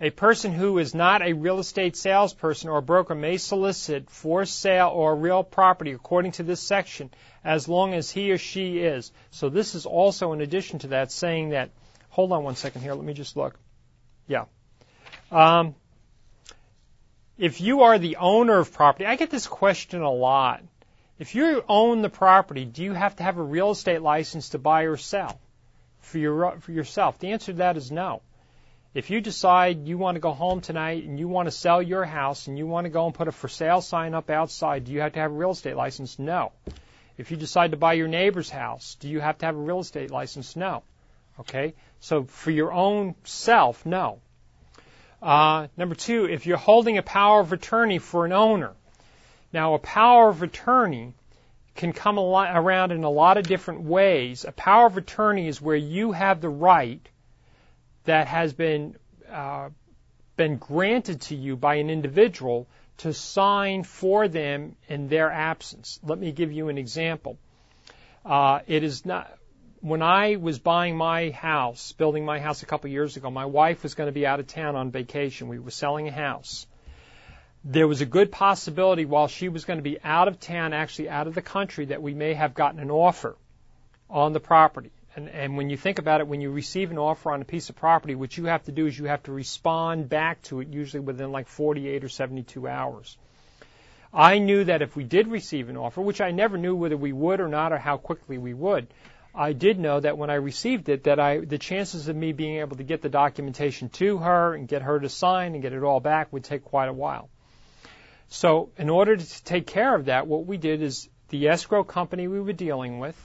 A 0.00 0.10
person 0.10 0.52
who 0.52 0.78
is 0.78 0.94
not 0.94 1.22
a 1.22 1.32
real 1.32 1.58
estate 1.58 1.96
salesperson 1.96 2.70
or 2.70 2.80
broker 2.80 3.16
may 3.16 3.36
solicit 3.36 4.10
for 4.10 4.44
sale 4.44 4.90
or 4.94 5.16
real 5.16 5.42
property 5.42 5.90
according 5.90 6.32
to 6.32 6.44
this 6.44 6.60
section 6.60 7.10
as 7.42 7.66
long 7.66 7.94
as 7.94 8.10
he 8.10 8.30
or 8.30 8.38
she 8.38 8.78
is. 8.78 9.10
So 9.32 9.48
this 9.48 9.74
is 9.74 9.86
also 9.86 10.32
in 10.32 10.40
addition 10.40 10.78
to 10.80 10.88
that 10.88 11.10
saying 11.10 11.50
that, 11.50 11.70
hold 12.10 12.30
on 12.30 12.44
one 12.44 12.54
second 12.54 12.82
here, 12.82 12.94
let 12.94 13.04
me 13.04 13.12
just 13.12 13.36
look. 13.36 13.58
Yeah. 14.28 14.44
Um, 15.32 15.74
if 17.36 17.60
you 17.60 17.82
are 17.82 17.98
the 17.98 18.16
owner 18.16 18.58
of 18.58 18.72
property, 18.72 19.06
I 19.06 19.16
get 19.16 19.30
this 19.30 19.46
question 19.46 20.02
a 20.02 20.12
lot. 20.12 20.62
If 21.18 21.34
you 21.34 21.64
own 21.68 22.02
the 22.02 22.08
property, 22.08 22.64
do 22.64 22.84
you 22.84 22.92
have 22.92 23.16
to 23.16 23.24
have 23.24 23.38
a 23.38 23.42
real 23.42 23.72
estate 23.72 24.02
license 24.02 24.50
to 24.50 24.58
buy 24.58 24.82
or 24.82 24.96
sell? 24.96 25.40
for, 26.08 26.18
your, 26.18 26.58
for 26.60 26.72
yourself? 26.72 27.18
The 27.18 27.32
answer 27.32 27.52
to 27.52 27.58
that 27.58 27.76
is 27.76 27.90
no. 27.90 28.22
If 28.94 29.10
you 29.10 29.20
decide 29.20 29.86
you 29.86 29.98
want 29.98 30.16
to 30.16 30.20
go 30.20 30.32
home 30.32 30.60
tonight 30.60 31.04
and 31.04 31.18
you 31.18 31.28
want 31.28 31.46
to 31.46 31.50
sell 31.50 31.82
your 31.82 32.04
house 32.04 32.48
and 32.48 32.58
you 32.58 32.66
want 32.66 32.86
to 32.86 32.90
go 32.90 33.04
and 33.06 33.14
put 33.14 33.28
a 33.28 33.32
for 33.32 33.48
sale 33.48 33.80
sign 33.80 34.14
up 34.14 34.30
outside, 34.30 34.84
do 34.84 34.92
you 34.92 35.00
have 35.00 35.12
to 35.12 35.20
have 35.20 35.30
a 35.30 35.34
real 35.34 35.50
estate 35.50 35.76
license? 35.76 36.18
No. 36.18 36.52
If 37.16 37.30
you 37.30 37.36
decide 37.36 37.72
to 37.72 37.76
buy 37.76 37.94
your 37.94 38.08
neighbor's 38.08 38.48
house, 38.48 38.96
do 38.98 39.08
you 39.08 39.20
have 39.20 39.38
to 39.38 39.46
have 39.46 39.56
a 39.56 39.60
real 39.60 39.80
estate 39.80 40.10
license? 40.10 40.56
No. 40.56 40.82
Okay? 41.38 41.74
So 42.00 42.24
for 42.24 42.50
your 42.50 42.72
own 42.72 43.14
self, 43.24 43.84
no. 43.84 44.20
Uh, 45.20 45.66
number 45.76 45.94
two, 45.94 46.26
if 46.26 46.46
you're 46.46 46.56
holding 46.56 46.98
a 46.98 47.02
power 47.02 47.40
of 47.40 47.52
attorney 47.52 47.98
for 47.98 48.24
an 48.24 48.32
owner. 48.32 48.74
Now, 49.52 49.74
a 49.74 49.78
power 49.78 50.28
of 50.28 50.42
attorney 50.42 51.14
can 51.74 51.92
come 51.92 52.18
around 52.18 52.92
in 52.92 53.04
a 53.04 53.10
lot 53.10 53.36
of 53.36 53.46
different 53.46 53.82
ways. 53.82 54.44
A 54.44 54.52
power 54.52 54.86
of 54.86 54.96
attorney 54.96 55.48
is 55.48 55.60
where 55.60 55.76
you 55.76 56.12
have 56.12 56.40
the 56.40 56.48
right 56.48 57.06
that 58.04 58.26
has 58.26 58.52
been 58.52 58.96
uh, 59.30 59.70
been 60.36 60.56
granted 60.56 61.20
to 61.20 61.34
you 61.34 61.56
by 61.56 61.76
an 61.76 61.90
individual 61.90 62.66
to 62.98 63.12
sign 63.12 63.84
for 63.84 64.28
them 64.28 64.76
in 64.88 65.08
their 65.08 65.30
absence. 65.30 66.00
Let 66.02 66.18
me 66.18 66.32
give 66.32 66.52
you 66.52 66.68
an 66.68 66.78
example. 66.78 67.38
Uh, 68.24 68.60
it 68.66 68.82
is 68.82 69.06
not 69.06 69.37
when 69.80 70.02
I 70.02 70.36
was 70.36 70.58
buying 70.58 70.96
my 70.96 71.30
house, 71.30 71.92
building 71.92 72.24
my 72.24 72.38
house 72.38 72.62
a 72.62 72.66
couple 72.66 72.90
years 72.90 73.16
ago. 73.16 73.30
My 73.30 73.46
wife 73.46 73.82
was 73.82 73.94
going 73.94 74.08
to 74.08 74.12
be 74.12 74.26
out 74.26 74.40
of 74.40 74.46
town 74.46 74.76
on 74.76 74.90
vacation. 74.90 75.48
We 75.48 75.58
were 75.58 75.70
selling 75.70 76.08
a 76.08 76.12
house 76.12 76.66
there 77.64 77.88
was 77.88 78.00
a 78.00 78.06
good 78.06 78.30
possibility 78.30 79.04
while 79.04 79.28
she 79.28 79.48
was 79.48 79.64
going 79.64 79.78
to 79.78 79.82
be 79.82 79.98
out 80.02 80.28
of 80.28 80.40
town, 80.40 80.72
actually 80.72 81.08
out 81.08 81.26
of 81.26 81.34
the 81.34 81.42
country, 81.42 81.86
that 81.86 82.02
we 82.02 82.14
may 82.14 82.34
have 82.34 82.54
gotten 82.54 82.80
an 82.80 82.90
offer 82.90 83.36
on 84.08 84.32
the 84.32 84.40
property. 84.40 84.90
And, 85.16 85.28
and 85.28 85.56
when 85.56 85.68
you 85.68 85.76
think 85.76 85.98
about 85.98 86.20
it, 86.20 86.28
when 86.28 86.40
you 86.40 86.50
receive 86.50 86.90
an 86.90 86.98
offer 86.98 87.32
on 87.32 87.42
a 87.42 87.44
piece 87.44 87.68
of 87.68 87.76
property, 87.76 88.14
what 88.14 88.36
you 88.36 88.44
have 88.44 88.64
to 88.64 88.72
do 88.72 88.86
is 88.86 88.98
you 88.98 89.06
have 89.06 89.22
to 89.24 89.32
respond 89.32 90.08
back 90.08 90.40
to 90.42 90.60
it 90.60 90.68
usually 90.68 91.00
within 91.00 91.32
like 91.32 91.48
48 91.48 92.04
or 92.04 92.08
72 92.08 92.68
hours. 92.68 93.18
I 94.14 94.38
knew 94.38 94.64
that 94.64 94.80
if 94.80 94.96
we 94.96 95.04
did 95.04 95.28
receive 95.28 95.68
an 95.68 95.76
offer, 95.76 96.00
which 96.00 96.20
I 96.20 96.30
never 96.30 96.56
knew 96.56 96.74
whether 96.74 96.96
we 96.96 97.12
would 97.12 97.40
or 97.40 97.48
not 97.48 97.72
or 97.72 97.78
how 97.78 97.98
quickly 97.98 98.38
we 98.38 98.54
would, 98.54 98.86
I 99.34 99.52
did 99.52 99.78
know 99.78 100.00
that 100.00 100.18
when 100.18 100.30
I 100.30 100.34
received 100.34 100.88
it, 100.88 101.04
that 101.04 101.20
I, 101.20 101.38
the 101.38 101.58
chances 101.58 102.08
of 102.08 102.16
me 102.16 102.32
being 102.32 102.56
able 102.56 102.76
to 102.76 102.82
get 102.82 103.02
the 103.02 103.08
documentation 103.08 103.88
to 103.90 104.18
her 104.18 104.54
and 104.54 104.66
get 104.66 104.82
her 104.82 104.98
to 104.98 105.08
sign 105.08 105.54
and 105.54 105.62
get 105.62 105.72
it 105.72 105.82
all 105.82 106.00
back 106.00 106.32
would 106.32 106.44
take 106.44 106.64
quite 106.64 106.88
a 106.88 106.92
while. 106.92 107.28
So 108.28 108.70
in 108.76 108.90
order 108.90 109.16
to 109.16 109.44
take 109.44 109.66
care 109.66 109.94
of 109.94 110.06
that, 110.06 110.26
what 110.26 110.46
we 110.46 110.56
did 110.56 110.82
is 110.82 111.08
the 111.28 111.48
escrow 111.48 111.84
company 111.84 112.28
we 112.28 112.40
were 112.40 112.52
dealing 112.52 112.98
with, 112.98 113.16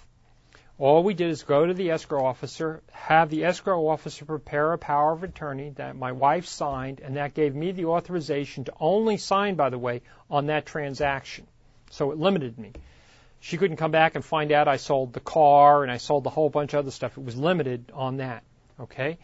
all 0.80 1.04
we 1.04 1.14
did 1.14 1.30
is 1.30 1.44
go 1.44 1.66
to 1.66 1.74
the 1.74 1.92
escrow 1.92 2.26
officer, 2.26 2.82
have 2.92 3.30
the 3.30 3.46
escrow 3.46 3.88
officer 3.88 4.26
prepare 4.26 4.74
a 4.74 4.78
power 4.78 5.14
of 5.14 5.24
attorney 5.24 5.70
that 5.76 5.96
my 5.96 6.12
wife 6.12 6.46
signed, 6.46 7.00
and 7.00 7.16
that 7.16 7.34
gave 7.34 7.54
me 7.56 7.72
the 7.72 7.86
authorization 7.86 8.64
to 8.66 8.74
only 8.80 9.18
sign, 9.18 9.56
by 9.56 9.70
the 9.70 9.78
way, 9.78 10.02
on 10.30 10.48
that 10.48 10.66
transaction. 10.66 11.48
So 11.92 12.12
it 12.12 12.18
limited 12.18 12.58
me. 12.58 12.74
She 13.46 13.58
couldn't 13.58 13.76
come 13.76 13.92
back 13.92 14.16
and 14.16 14.24
find 14.24 14.54
out 14.54 14.70
I 14.70 14.78
sold 14.78 15.12
the 15.12 15.20
car 15.20 15.84
and 15.84 15.92
I 15.92 15.98
sold 15.98 16.26
a 16.26 16.30
whole 16.30 16.50
bunch 16.50 16.74
of 16.74 16.80
other 16.80 16.92
stuff. 16.92 17.18
It 17.18 17.26
was 17.26 17.36
limited 17.36 17.92
on 17.94 18.18
that. 18.18 18.44
Okay? 18.80 19.18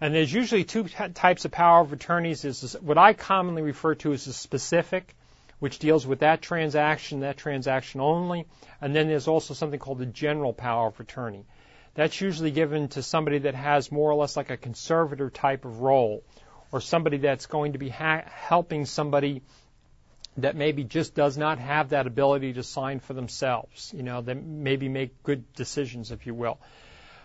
And 0.00 0.14
there's 0.14 0.32
usually 0.32 0.64
two 0.64 0.84
types 0.84 1.44
of 1.44 1.50
power 1.50 1.82
of 1.82 1.92
attorneys. 1.92 2.46
Is 2.46 2.74
what 2.80 2.96
I 2.96 3.12
commonly 3.12 3.60
refer 3.60 3.94
to 3.96 4.14
as 4.14 4.26
a 4.28 4.32
specific, 4.32 5.14
which 5.58 5.78
deals 5.78 6.06
with 6.06 6.20
that 6.20 6.40
transaction, 6.40 7.20
that 7.20 7.36
transaction 7.36 8.00
only. 8.00 8.46
And 8.80 8.96
then 8.96 9.08
there's 9.08 9.28
also 9.28 9.52
something 9.52 9.78
called 9.78 9.98
the 9.98 10.06
general 10.06 10.54
power 10.54 10.88
of 10.88 10.98
attorney. 10.98 11.44
That's 11.92 12.18
usually 12.18 12.52
given 12.52 12.88
to 12.88 13.02
somebody 13.02 13.40
that 13.40 13.54
has 13.54 13.92
more 13.92 14.10
or 14.10 14.14
less 14.14 14.38
like 14.38 14.48
a 14.48 14.56
conservator 14.56 15.28
type 15.28 15.66
of 15.66 15.80
role, 15.80 16.24
or 16.72 16.80
somebody 16.80 17.18
that's 17.18 17.44
going 17.44 17.74
to 17.74 17.78
be 17.78 17.90
ha- 17.90 18.24
helping 18.24 18.86
somebody 18.86 19.42
that 20.38 20.56
maybe 20.56 20.84
just 20.84 21.14
does 21.14 21.36
not 21.38 21.58
have 21.58 21.90
that 21.90 22.06
ability 22.06 22.54
to 22.54 22.62
sign 22.62 23.00
for 23.00 23.14
themselves. 23.14 23.92
You 23.96 24.02
know, 24.02 24.20
that 24.20 24.42
maybe 24.42 24.88
make 24.88 25.22
good 25.22 25.52
decisions, 25.54 26.12
if 26.12 26.26
you 26.26 26.34
will. 26.34 26.58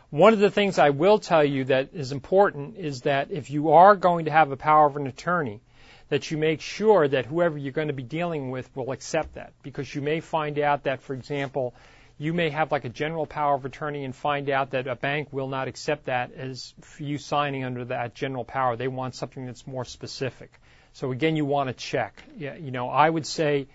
One 0.09 0.33
of 0.33 0.39
the 0.39 0.51
things 0.51 0.77
I 0.77 0.89
will 0.89 1.19
tell 1.19 1.43
you 1.43 1.65
that 1.65 1.89
is 1.93 2.11
important 2.11 2.77
is 2.77 3.01
that 3.01 3.31
if 3.31 3.49
you 3.49 3.71
are 3.71 3.95
going 3.95 4.25
to 4.25 4.31
have 4.31 4.51
a 4.51 4.57
power 4.57 4.85
of 4.85 4.97
an 4.97 5.07
attorney, 5.07 5.61
that 6.09 6.29
you 6.29 6.37
make 6.37 6.59
sure 6.59 7.07
that 7.07 7.25
whoever 7.25 7.57
you're 7.57 7.71
going 7.71 7.87
to 7.87 7.93
be 7.93 8.03
dealing 8.03 8.51
with 8.51 8.69
will 8.75 8.91
accept 8.91 9.35
that. 9.35 9.53
Because 9.63 9.95
you 9.95 10.01
may 10.01 10.19
find 10.19 10.59
out 10.59 10.83
that, 10.83 11.01
for 11.01 11.13
example, 11.13 11.73
you 12.17 12.33
may 12.33 12.49
have 12.49 12.71
like 12.71 12.83
a 12.83 12.89
general 12.89 13.25
power 13.25 13.55
of 13.55 13.63
attorney 13.63 14.03
and 14.03 14.13
find 14.13 14.49
out 14.49 14.71
that 14.71 14.87
a 14.87 14.95
bank 14.95 15.29
will 15.31 15.47
not 15.47 15.69
accept 15.69 16.05
that 16.05 16.33
as 16.33 16.73
you 16.99 17.17
signing 17.17 17.63
under 17.63 17.85
that 17.85 18.13
general 18.13 18.43
power. 18.43 18.75
They 18.75 18.89
want 18.89 19.15
something 19.15 19.45
that's 19.45 19.65
more 19.65 19.85
specific. 19.85 20.51
So 20.93 21.11
again, 21.11 21.35
you 21.35 21.45
want 21.45 21.69
to 21.69 21.73
check. 21.73 22.23
Yeah, 22.37 22.55
you 22.55 22.71
know, 22.71 22.89
I 22.89 23.09
would 23.09 23.25
say 23.25 23.67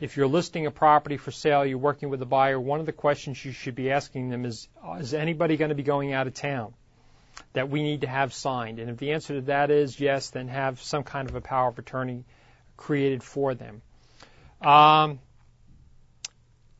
if 0.00 0.16
you're 0.16 0.26
listing 0.26 0.66
a 0.66 0.70
property 0.70 1.16
for 1.16 1.30
sale, 1.30 1.64
you're 1.64 1.78
working 1.78 2.08
with 2.08 2.22
a 2.22 2.26
buyer, 2.26 2.58
one 2.58 2.80
of 2.80 2.86
the 2.86 2.92
questions 2.92 3.44
you 3.44 3.52
should 3.52 3.74
be 3.74 3.90
asking 3.90 4.30
them 4.30 4.44
is, 4.44 4.68
is 4.98 5.14
anybody 5.14 5.56
going 5.56 5.68
to 5.70 5.74
be 5.74 5.82
going 5.82 6.12
out 6.12 6.26
of 6.26 6.34
town 6.34 6.74
that 7.52 7.68
we 7.68 7.82
need 7.82 8.02
to 8.02 8.06
have 8.06 8.32
signed? 8.32 8.78
And 8.78 8.90
if 8.90 8.98
the 8.98 9.12
answer 9.12 9.34
to 9.34 9.40
that 9.42 9.70
is 9.70 9.98
yes, 10.00 10.30
then 10.30 10.48
have 10.48 10.80
some 10.80 11.02
kind 11.02 11.28
of 11.28 11.34
a 11.34 11.40
power 11.40 11.68
of 11.68 11.78
attorney 11.78 12.24
created 12.76 13.22
for 13.22 13.54
them. 13.54 13.82
Um, 14.60 15.20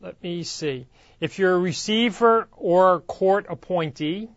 let 0.01 0.21
me 0.23 0.42
see. 0.42 0.87
If 1.21 1.38
you're 1.38 1.55
a 1.55 1.59
receiver 1.59 2.49
or 2.53 2.95
a 2.95 3.01
court 3.01 3.47
appointee, 3.49 4.29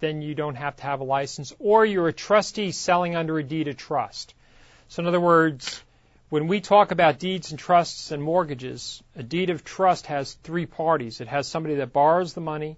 then 0.00 0.22
you 0.22 0.34
don't 0.34 0.54
have 0.54 0.76
to 0.76 0.82
have 0.82 1.00
a 1.00 1.04
license, 1.04 1.54
or 1.58 1.84
you're 1.84 2.08
a 2.08 2.12
trustee 2.12 2.72
selling 2.72 3.14
under 3.14 3.38
a 3.38 3.42
deed 3.44 3.68
of 3.68 3.76
trust. 3.76 4.34
So 4.92 5.00
in 5.00 5.06
other 5.06 5.22
words, 5.22 5.82
when 6.28 6.48
we 6.48 6.60
talk 6.60 6.90
about 6.90 7.18
deeds 7.18 7.50
and 7.50 7.58
trusts 7.58 8.10
and 8.10 8.22
mortgages, 8.22 9.02
a 9.16 9.22
deed 9.22 9.48
of 9.48 9.64
trust 9.64 10.08
has 10.08 10.34
three 10.34 10.66
parties. 10.66 11.22
It 11.22 11.28
has 11.28 11.48
somebody 11.48 11.76
that 11.76 11.94
borrows 11.94 12.34
the 12.34 12.42
money, 12.42 12.76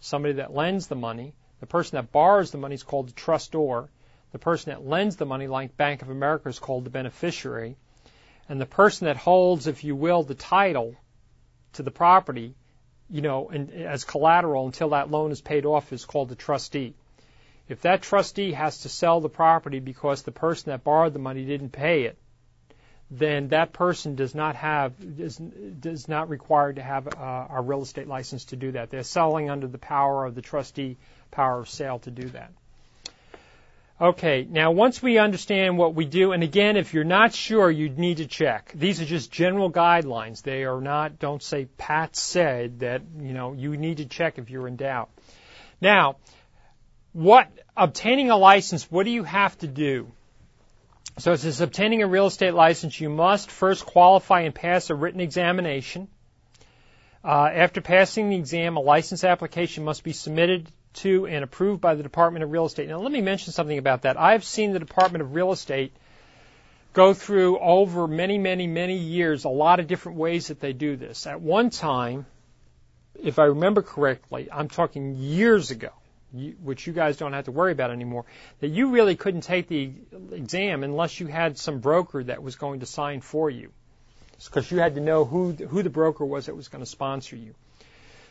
somebody 0.00 0.36
that 0.36 0.54
lends 0.54 0.86
the 0.86 0.96
money. 0.96 1.34
The 1.60 1.66
person 1.66 1.96
that 1.96 2.12
borrows 2.12 2.50
the 2.50 2.56
money 2.56 2.76
is 2.76 2.82
called 2.82 3.10
the 3.10 3.12
trustor. 3.12 3.90
The 4.32 4.38
person 4.38 4.70
that 4.70 4.86
lends 4.86 5.16
the 5.16 5.26
money, 5.26 5.48
like 5.48 5.76
Bank 5.76 6.00
of 6.00 6.08
America, 6.08 6.48
is 6.48 6.58
called 6.58 6.84
the 6.84 6.88
beneficiary. 6.88 7.76
And 8.48 8.58
the 8.58 8.64
person 8.64 9.04
that 9.04 9.18
holds, 9.18 9.66
if 9.66 9.84
you 9.84 9.94
will, 9.94 10.22
the 10.22 10.34
title 10.34 10.94
to 11.74 11.82
the 11.82 11.90
property, 11.90 12.54
you 13.10 13.20
know, 13.20 13.50
and, 13.50 13.70
as 13.70 14.04
collateral 14.04 14.64
until 14.64 14.88
that 14.90 15.10
loan 15.10 15.30
is 15.30 15.42
paid 15.42 15.66
off 15.66 15.92
is 15.92 16.06
called 16.06 16.30
the 16.30 16.36
trustee. 16.36 16.94
If 17.70 17.82
that 17.82 18.02
trustee 18.02 18.50
has 18.50 18.78
to 18.78 18.88
sell 18.88 19.20
the 19.20 19.28
property 19.28 19.78
because 19.78 20.22
the 20.22 20.32
person 20.32 20.70
that 20.70 20.82
borrowed 20.82 21.12
the 21.12 21.20
money 21.20 21.44
didn't 21.44 21.70
pay 21.70 22.02
it, 22.02 22.18
then 23.12 23.48
that 23.48 23.72
person 23.72 24.16
does 24.16 24.34
not 24.34 24.56
have 24.56 24.92
does 25.80 26.08
not 26.08 26.28
required 26.28 26.76
to 26.76 26.82
have 26.82 27.06
a, 27.06 27.46
a 27.50 27.62
real 27.62 27.82
estate 27.82 28.08
license 28.08 28.46
to 28.46 28.56
do 28.56 28.72
that. 28.72 28.90
They're 28.90 29.04
selling 29.04 29.50
under 29.50 29.68
the 29.68 29.78
power 29.78 30.26
of 30.26 30.34
the 30.34 30.42
trustee 30.42 30.96
power 31.30 31.60
of 31.60 31.68
sale 31.68 32.00
to 32.00 32.10
do 32.10 32.28
that. 32.30 32.52
Okay, 34.00 34.48
now 34.50 34.72
once 34.72 35.00
we 35.00 35.18
understand 35.18 35.78
what 35.78 35.94
we 35.94 36.06
do, 36.06 36.32
and 36.32 36.42
again, 36.42 36.76
if 36.76 36.92
you're 36.92 37.04
not 37.04 37.34
sure, 37.34 37.70
you 37.70 37.88
need 37.88 38.16
to 38.16 38.26
check. 38.26 38.72
These 38.74 39.00
are 39.00 39.04
just 39.04 39.30
general 39.30 39.70
guidelines. 39.70 40.42
They 40.42 40.64
are 40.64 40.80
not, 40.80 41.20
don't 41.20 41.42
say 41.42 41.66
Pat 41.76 42.16
said 42.16 42.80
that, 42.80 43.02
you 43.20 43.32
know, 43.32 43.52
you 43.52 43.76
need 43.76 43.98
to 43.98 44.06
check 44.06 44.38
if 44.38 44.48
you're 44.50 44.66
in 44.66 44.76
doubt. 44.76 45.10
Now, 45.82 46.16
what 47.12 47.48
obtaining 47.76 48.30
a 48.30 48.36
license, 48.36 48.90
what 48.90 49.04
do 49.04 49.10
you 49.10 49.24
have 49.24 49.56
to 49.58 49.66
do? 49.66 50.10
So 51.18 51.32
it 51.32 51.38
says 51.38 51.60
obtaining 51.60 52.02
a 52.02 52.06
real 52.06 52.26
estate 52.26 52.54
license, 52.54 53.00
you 53.00 53.10
must 53.10 53.50
first 53.50 53.84
qualify 53.84 54.42
and 54.42 54.54
pass 54.54 54.90
a 54.90 54.94
written 54.94 55.20
examination. 55.20 56.08
Uh, 57.22 57.50
after 57.52 57.80
passing 57.80 58.30
the 58.30 58.36
exam, 58.36 58.76
a 58.76 58.80
license 58.80 59.24
application 59.24 59.84
must 59.84 60.02
be 60.02 60.12
submitted 60.12 60.70
to 60.92 61.26
and 61.26 61.44
approved 61.44 61.80
by 61.80 61.94
the 61.94 62.02
Department 62.02 62.42
of 62.42 62.50
Real 62.50 62.64
Estate. 62.64 62.88
Now, 62.88 62.98
let 62.98 63.12
me 63.12 63.20
mention 63.20 63.52
something 63.52 63.78
about 63.78 64.02
that. 64.02 64.18
I've 64.18 64.44
seen 64.44 64.72
the 64.72 64.78
Department 64.78 65.22
of 65.22 65.34
Real 65.34 65.52
Estate 65.52 65.92
go 66.92 67.14
through 67.14 67.58
over 67.58 68.06
many, 68.06 68.38
many, 68.38 68.66
many 68.66 68.96
years 68.96 69.44
a 69.44 69.48
lot 69.48 69.80
of 69.80 69.86
different 69.86 70.18
ways 70.18 70.48
that 70.48 70.60
they 70.60 70.72
do 70.72 70.96
this. 70.96 71.26
At 71.26 71.40
one 71.40 71.70
time, 71.70 72.26
if 73.22 73.38
I 73.38 73.44
remember 73.44 73.82
correctly, 73.82 74.48
I'm 74.50 74.68
talking 74.68 75.16
years 75.16 75.70
ago, 75.70 75.90
you, 76.32 76.54
which 76.62 76.86
you 76.86 76.92
guys 76.92 77.16
don't 77.16 77.32
have 77.32 77.46
to 77.46 77.52
worry 77.52 77.72
about 77.72 77.90
anymore, 77.90 78.24
that 78.60 78.68
you 78.68 78.90
really 78.90 79.16
couldn't 79.16 79.42
take 79.42 79.68
the 79.68 79.92
exam 80.32 80.84
unless 80.84 81.20
you 81.20 81.26
had 81.26 81.58
some 81.58 81.80
broker 81.80 82.22
that 82.24 82.42
was 82.42 82.56
going 82.56 82.80
to 82.80 82.86
sign 82.86 83.20
for 83.20 83.50
you. 83.50 83.70
Because 84.44 84.70
you 84.70 84.78
had 84.78 84.94
to 84.94 85.00
know 85.00 85.24
who, 85.24 85.52
the, 85.52 85.66
who 85.66 85.82
the 85.82 85.90
broker 85.90 86.24
was 86.24 86.46
that 86.46 86.56
was 86.56 86.68
going 86.68 86.82
to 86.82 86.90
sponsor 86.90 87.36
you. 87.36 87.54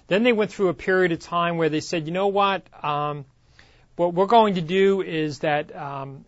Then 0.07 0.23
they 0.23 0.33
went 0.33 0.51
through 0.51 0.69
a 0.69 0.73
period 0.73 1.11
of 1.11 1.19
time 1.19 1.57
where 1.57 1.69
they 1.69 1.81
said, 1.81 2.07
you 2.07 2.11
know 2.11 2.27
what, 2.27 2.63
um, 2.83 3.25
what 3.95 4.15
we're 4.15 4.25
going 4.25 4.55
to 4.55 4.61
do 4.61 5.01
is 5.01 5.39
that 5.39 5.75
um, 5.75 6.25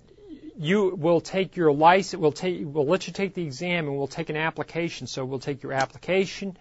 you 0.59 0.95
will 0.95 1.19
take 1.19 1.55
your 1.55 1.71
license, 1.71 2.19
we'll, 2.19 2.31
take, 2.31 2.61
we'll 2.63 2.85
let 2.85 3.07
you 3.07 3.13
take 3.13 3.33
the 3.33 3.43
exam 3.43 3.87
and 3.87 3.97
we'll 3.97 4.07
take 4.07 4.29
an 4.29 4.37
application. 4.37 5.07
So 5.07 5.25
we'll 5.25 5.39
take 5.39 5.63
your 5.63 5.73
application 5.73 6.57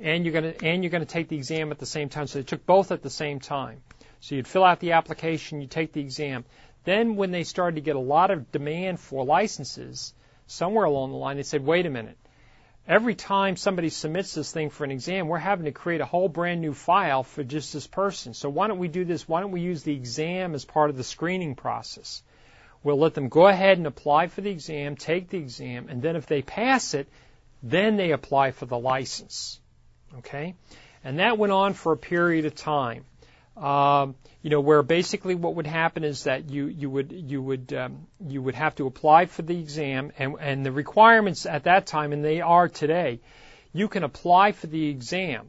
and 0.00 0.24
you're 0.24 0.32
going 0.32 0.54
to 0.54 0.66
and 0.66 0.82
you're 0.82 0.90
going 0.90 1.04
to 1.04 1.12
take 1.12 1.28
the 1.28 1.36
exam 1.36 1.70
at 1.70 1.78
the 1.78 1.86
same 1.86 2.08
time. 2.08 2.26
So 2.26 2.38
they 2.38 2.44
took 2.44 2.66
both 2.66 2.92
at 2.92 3.02
the 3.02 3.10
same 3.10 3.40
time. 3.40 3.80
So 4.24 4.36
you'd 4.36 4.48
fill 4.48 4.64
out 4.64 4.80
the 4.80 4.92
application, 4.92 5.60
you 5.60 5.66
take 5.66 5.92
the 5.92 6.00
exam. 6.00 6.46
Then 6.84 7.16
when 7.16 7.30
they 7.30 7.44
started 7.44 7.74
to 7.74 7.82
get 7.82 7.94
a 7.94 8.00
lot 8.00 8.30
of 8.30 8.50
demand 8.50 8.98
for 8.98 9.22
licenses, 9.22 10.14
somewhere 10.46 10.86
along 10.86 11.10
the 11.10 11.18
line 11.18 11.36
they 11.36 11.42
said, 11.42 11.62
wait 11.62 11.84
a 11.84 11.90
minute. 11.90 12.16
Every 12.88 13.14
time 13.14 13.56
somebody 13.56 13.90
submits 13.90 14.32
this 14.32 14.50
thing 14.50 14.70
for 14.70 14.84
an 14.84 14.92
exam, 14.92 15.28
we're 15.28 15.36
having 15.36 15.66
to 15.66 15.72
create 15.72 16.00
a 16.00 16.06
whole 16.06 16.30
brand 16.30 16.62
new 16.62 16.72
file 16.72 17.22
for 17.22 17.44
just 17.44 17.74
this 17.74 17.86
person. 17.86 18.32
So 18.32 18.48
why 18.48 18.66
don't 18.66 18.78
we 18.78 18.88
do 18.88 19.04
this? 19.04 19.28
Why 19.28 19.42
don't 19.42 19.50
we 19.50 19.60
use 19.60 19.82
the 19.82 19.94
exam 19.94 20.54
as 20.54 20.64
part 20.64 20.88
of 20.88 20.96
the 20.96 21.04
screening 21.04 21.54
process? 21.54 22.22
We'll 22.82 22.98
let 22.98 23.12
them 23.12 23.28
go 23.28 23.46
ahead 23.46 23.76
and 23.76 23.86
apply 23.86 24.28
for 24.28 24.40
the 24.40 24.50
exam, 24.50 24.96
take 24.96 25.28
the 25.28 25.38
exam, 25.38 25.90
and 25.90 26.00
then 26.00 26.16
if 26.16 26.24
they 26.24 26.40
pass 26.40 26.94
it, 26.94 27.08
then 27.62 27.98
they 27.98 28.12
apply 28.12 28.52
for 28.52 28.64
the 28.64 28.78
license. 28.78 29.60
Okay? 30.20 30.54
And 31.04 31.18
that 31.18 31.36
went 31.36 31.52
on 31.52 31.74
for 31.74 31.92
a 31.92 31.98
period 31.98 32.46
of 32.46 32.54
time 32.54 33.04
um, 33.56 34.16
you 34.42 34.50
know, 34.50 34.60
where 34.60 34.82
basically 34.82 35.34
what 35.34 35.54
would 35.54 35.66
happen 35.66 36.04
is 36.04 36.24
that 36.24 36.50
you 36.50 36.66
you 36.66 36.90
would 36.90 37.12
you 37.12 37.40
would 37.40 37.72
um, 37.72 38.06
you 38.26 38.42
would 38.42 38.54
have 38.54 38.74
to 38.76 38.86
apply 38.86 39.26
for 39.26 39.42
the 39.42 39.58
exam, 39.58 40.12
and 40.18 40.36
and 40.40 40.66
the 40.66 40.72
requirements 40.72 41.46
at 41.46 41.64
that 41.64 41.86
time, 41.86 42.12
and 42.12 42.24
they 42.24 42.40
are 42.40 42.68
today, 42.68 43.20
you 43.72 43.88
can 43.88 44.02
apply 44.02 44.52
for 44.52 44.66
the 44.66 44.88
exam, 44.88 45.46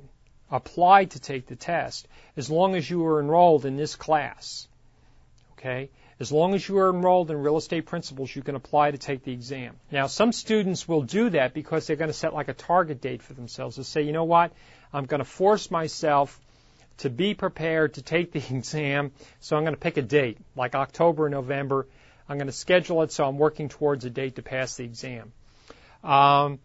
apply 0.52 1.06
to 1.06 1.20
take 1.20 1.48
the 1.48 1.56
test, 1.56 2.08
as 2.38 2.50
long 2.50 2.76
as 2.76 2.90
you 2.90 3.06
are 3.06 3.20
enrolled 3.20 3.66
in 3.66 3.76
this 3.76 3.96
class. 3.96 4.68
Okay. 5.58 5.90
As 6.18 6.32
long 6.32 6.54
as 6.54 6.66
you 6.66 6.78
are 6.78 6.90
enrolled 6.92 7.30
in 7.30 7.42
real 7.42 7.58
estate 7.58 7.86
principles, 7.88 8.34
you 8.34 8.42
can 8.42 8.56
apply 8.56 8.92
to 8.92 8.98
take 8.98 9.26
the 9.26 9.34
exam. 9.34 9.76
Now, 9.92 10.08
some 10.08 10.32
students 10.32 10.88
will 10.88 11.02
do 11.02 11.30
that 11.32 11.54
because 11.54 11.86
they're 11.86 11.98
going 11.98 12.10
to 12.10 12.14
set 12.14 12.34
like 12.34 12.48
a 12.48 12.54
target 12.54 13.02
date 13.02 13.22
for 13.22 13.34
themselves. 13.34 13.76
They'll 13.76 13.84
say, 13.84 14.04
you 14.04 14.14
know 14.14 14.24
what, 14.24 14.54
I'm 14.94 15.06
going 15.06 15.20
to 15.20 15.26
force 15.26 15.70
myself 15.70 16.40
to 17.00 17.10
be 17.10 17.34
prepared 17.34 17.96
to 17.96 18.02
take 18.02 18.32
the 18.32 18.40
exam. 18.56 19.12
So 19.40 19.56
I'm 19.56 19.64
going 19.64 19.76
to 19.76 19.80
pick 19.80 19.98
a 19.98 20.02
date, 20.02 20.38
like 20.56 20.76
October, 20.76 21.26
or 21.26 21.30
November. 21.30 21.88
I'm 22.28 22.38
going 22.38 22.48
to 22.48 22.54
schedule 22.54 23.04
it 23.04 23.12
so 23.12 23.28
I'm 23.28 23.38
working 23.38 23.70
towards 23.70 24.06
a 24.06 24.10
date 24.10 24.38
to 24.38 24.42
pass 24.42 24.76
the 24.78 24.84
exam. 24.84 25.32
Um, 26.04 26.60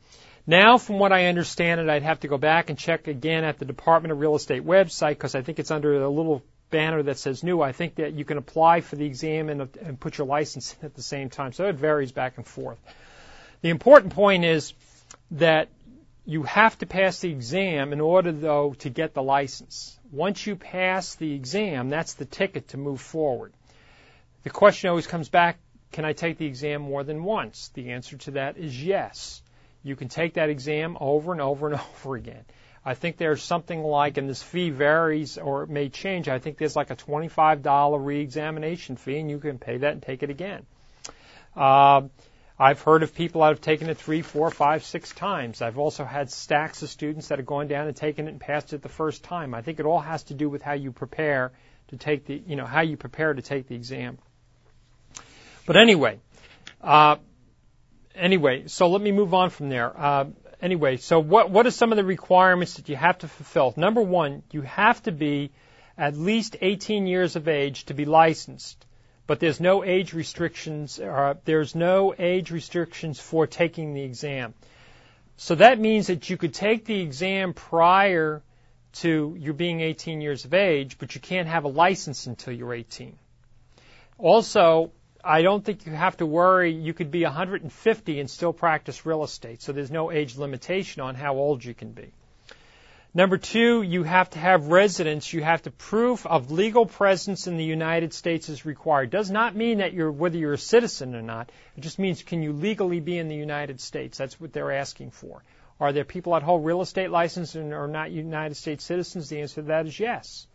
now, 0.47 0.79
from 0.79 0.99
what 0.99 1.12
I 1.12 1.27
understand 1.27 1.81
it, 1.81 1.88
I'd 1.88 2.03
have 2.03 2.21
to 2.21 2.29
go 2.29 2.38
back 2.38 2.71
and 2.71 2.79
check 2.79 3.09
again 3.09 3.45
at 3.45 3.59
the 3.59 3.64
Department 3.64 4.12
of 4.12 4.21
Real 4.21 4.35
Estate 4.35 4.64
website 4.64 5.11
because 5.11 5.35
I 5.35 5.43
think 5.43 5.59
it's 5.59 5.71
under 5.71 6.03
a 6.03 6.09
little 6.09 6.43
banner 6.71 7.03
that 7.03 7.19
says 7.19 7.43
new. 7.43 7.61
I 7.61 7.73
think 7.73 7.97
that 7.97 8.14
you 8.14 8.25
can 8.25 8.38
apply 8.38 8.81
for 8.81 8.97
the 8.97 9.05
exam 9.05 9.49
and, 9.49 9.69
and 9.83 10.01
put 10.01 10.19
your 10.19 10.27
license 10.27 10.77
in 10.81 10.87
at 10.87 10.95
the 10.95 11.03
same 11.03 11.29
time. 11.29 11.53
So 11.53 11.66
it 11.66 11.75
varies 11.75 12.12
back 12.12 12.37
and 12.37 12.47
forth. 12.47 12.79
The 13.62 13.69
important 13.69 14.14
point 14.14 14.45
is 14.45 14.73
that 15.33 15.69
you 16.24 16.42
have 16.42 16.76
to 16.78 16.87
pass 16.87 17.20
the 17.20 17.30
exam 17.30 17.92
in 17.92 18.00
order, 18.00 18.33
though, 18.33 18.74
to 18.80 18.90
get 18.90 19.14
the 19.14 19.22
license. 19.22 19.98
Once 20.12 20.46
you 20.46 20.56
pass 20.56 21.14
the 21.14 21.33
exam, 21.35 21.88
that's 21.88 22.14
the 22.14 22.24
ticket 22.24 22.68
to 22.68 22.76
move 22.76 23.00
forward. 23.00 23.52
The 24.42 24.50
question 24.50 24.90
always 24.90 25.06
comes 25.06 25.28
back, 25.28 25.59
can 25.92 26.04
I 26.04 26.12
take 26.12 26.38
the 26.38 26.46
exam 26.46 26.83
more 26.83 27.02
than 27.02 27.24
once? 27.24 27.68
The 27.74 27.90
answer 27.90 28.16
to 28.18 28.30
that 28.33 28.59
is 28.59 28.83
yes. 28.83 29.42
You 29.83 29.96
can 29.96 30.09
take 30.09 30.35
that 30.35 30.50
exam 30.50 30.96
over 31.00 31.33
and 31.33 31.40
over 31.40 31.68
and 31.68 31.80
over 32.04 32.16
again. 32.16 32.44
I 32.85 32.94
think 32.94 33.18
there's 33.18 33.42
something 33.42 33.83
like, 33.83 34.16
and 34.16 34.28
this 34.28 34.42
fee 34.42 34.70
varies 34.70 35.37
or 35.37 35.64
it 35.64 35.68
may 35.68 35.90
change. 35.90 36.28
I 36.28 36.38
think 36.38 36.56
there's 36.56 36.76
like 36.76 36.90
a 36.90 36.96
$25 36.96 38.04
re-examination 38.04 38.96
fee, 38.96 39.18
and 39.18 39.30
you 39.30 39.38
can 39.38 39.59
pay 39.59 39.78
that 39.78 39.92
and 39.92 40.02
take 40.02 40.22
it 40.22 40.30
again. 40.30 40.64
Uh, 41.54 42.02
I've 42.61 42.83
heard 42.83 43.03
of 43.03 43.14
people 43.14 43.40
that 43.40 43.49
have 43.49 43.62
taken 43.62 43.88
it 43.88 43.96
three, 43.96 44.20
four, 44.20 44.51
five, 44.51 44.85
six 44.85 45.14
times. 45.14 45.62
I've 45.62 45.79
also 45.79 46.05
had 46.05 46.31
stacks 46.31 46.83
of 46.83 46.90
students 46.90 47.29
that 47.29 47.38
have 47.38 47.46
gone 47.46 47.68
down 47.68 47.87
and 47.87 47.96
taken 47.96 48.27
it 48.27 48.33
and 48.33 48.38
passed 48.38 48.75
it 48.75 48.83
the 48.83 48.90
first 48.90 49.25
time. 49.25 49.55
I 49.55 49.62
think 49.62 49.81
it 49.81 49.87
all 49.87 49.99
has 49.99 50.25
to 50.25 50.35
do 50.35 50.51
with 50.51 50.61
how 50.61 50.75
you 50.75 50.92
prepare 50.92 51.53
to 51.88 51.96
take 51.96 52.27
the, 52.27 52.35
you 52.46 52.57
know, 52.57 52.66
how 52.66 52.83
you 52.83 52.99
prepare 52.99 53.33
to 53.33 53.40
take 53.40 53.66
the 53.66 53.75
exam. 53.75 54.18
But 55.64 55.79
anyway, 55.79 56.18
uh, 56.83 57.16
anyway, 58.14 58.68
so 58.68 58.88
let 58.88 59.01
me 59.01 59.11
move 59.11 59.33
on 59.33 59.49
from 59.49 59.70
there. 59.70 59.99
Uh, 59.99 60.27
anyway, 60.61 60.99
so 60.99 61.18
what 61.18 61.51
what 61.51 61.66
are 61.66 61.70
some 61.70 61.92
of 61.92 61.96
the 61.96 62.05
requirements 62.05 62.75
that 62.75 62.90
you 62.90 62.96
have 62.96 63.16
to 63.20 63.29
fulfill? 63.29 63.73
Number 63.79 64.03
one, 64.03 64.42
you 64.51 64.61
have 64.61 65.03
to 65.05 65.12
be 65.12 65.51
at 65.96 66.14
least 66.14 66.59
18 66.61 67.07
years 67.07 67.37
of 67.37 67.49
age 67.49 67.87
to 67.87 67.94
be 67.94 68.05
licensed, 68.05 68.85
but 69.31 69.38
there's 69.38 69.61
no 69.61 69.85
age 69.85 70.12
restrictions. 70.12 70.99
Uh, 70.99 71.35
there's 71.45 71.77
no 71.77 72.12
age 72.19 72.51
restrictions 72.51 73.21
for 73.21 73.47
taking 73.47 73.95
the 73.95 74.03
exam. 74.03 74.55
So 75.37 75.55
that 75.55 75.79
means 75.79 76.09
that 76.09 76.29
you 76.29 76.37
could 76.37 76.53
take 76.53 76.85
the 76.85 77.01
exam 77.01 77.55
prior 77.55 78.43
to 78.95 79.37
you 79.38 79.53
being 79.53 79.83
18 79.83 80.21
years 80.21 80.47
of 80.47 80.53
age, 80.53 80.99
but 80.99 81.14
you 81.14 81.21
can't 81.21 81.47
have 81.47 81.62
a 81.62 81.69
license 81.69 82.27
until 82.27 82.53
you're 82.53 82.75
18. 82.75 83.16
Also, 84.19 84.90
I 85.23 85.43
don't 85.43 85.64
think 85.64 85.87
you 85.87 85.93
have 85.93 86.16
to 86.16 86.27
worry. 86.27 86.73
You 86.73 86.93
could 86.93 87.12
be 87.12 87.23
150 87.23 88.19
and 88.19 88.29
still 88.29 88.53
practice 88.53 89.07
real 89.07 89.23
estate, 89.23 89.62
so 89.62 89.71
there's 89.71 89.93
no 89.93 90.11
age 90.11 90.38
limitation 90.38 91.03
on 91.03 91.14
how 91.14 91.37
old 91.37 91.64
you 91.64 91.73
can 91.73 91.93
be. 91.93 92.11
Number 93.12 93.38
two, 93.38 93.83
you 93.83 94.05
have 94.05 94.31
to 94.31 94.38
have 94.38 94.68
residence. 94.68 95.33
You 95.33 95.42
have 95.42 95.62
to 95.62 95.73
proof 95.73 96.27
of 96.27 96.53
legal 96.53 96.87
presence 96.87 97.49
in 97.49 97.57
the 97.57 97.64
United 97.64 98.14
States 98.14 98.49
is 98.49 98.64
required. 98.64 99.11
Does 99.11 99.31
not 99.31 99.57
mean 99.57 99.79
that 99.79 99.92
you're 99.92 100.12
whether 100.12 100.38
you're 100.38 100.53
a 100.53 100.59
citizen 100.59 101.16
or 101.16 101.23
not. 101.23 101.51
It 101.77 101.81
just 101.81 101.99
means 101.99 102.23
can 102.23 102.42
you 102.42 102.53
legally 102.53 103.01
be 103.01 103.18
in 103.18 103.27
the 103.27 103.35
United 103.35 103.81
States? 103.81 104.16
That's 104.16 104.40
what 104.40 104.53
they're 104.53 104.70
asking 104.70 105.11
for. 105.11 105.42
Are 105.81 105.92
there 105.92 106.05
people 106.05 106.35
that 106.35 106.44
hold 106.44 106.64
real 106.64 106.83
estate 106.83 107.11
license 107.11 107.57
and 107.57 107.73
are 107.73 107.88
not 107.88 108.12
United 108.12 108.55
States 108.55 108.85
citizens? 108.85 109.29
The 109.29 109.40
answer 109.40 109.62
to 109.62 109.68
that 109.68 109.87
is 109.87 109.99
yes. 109.99 110.46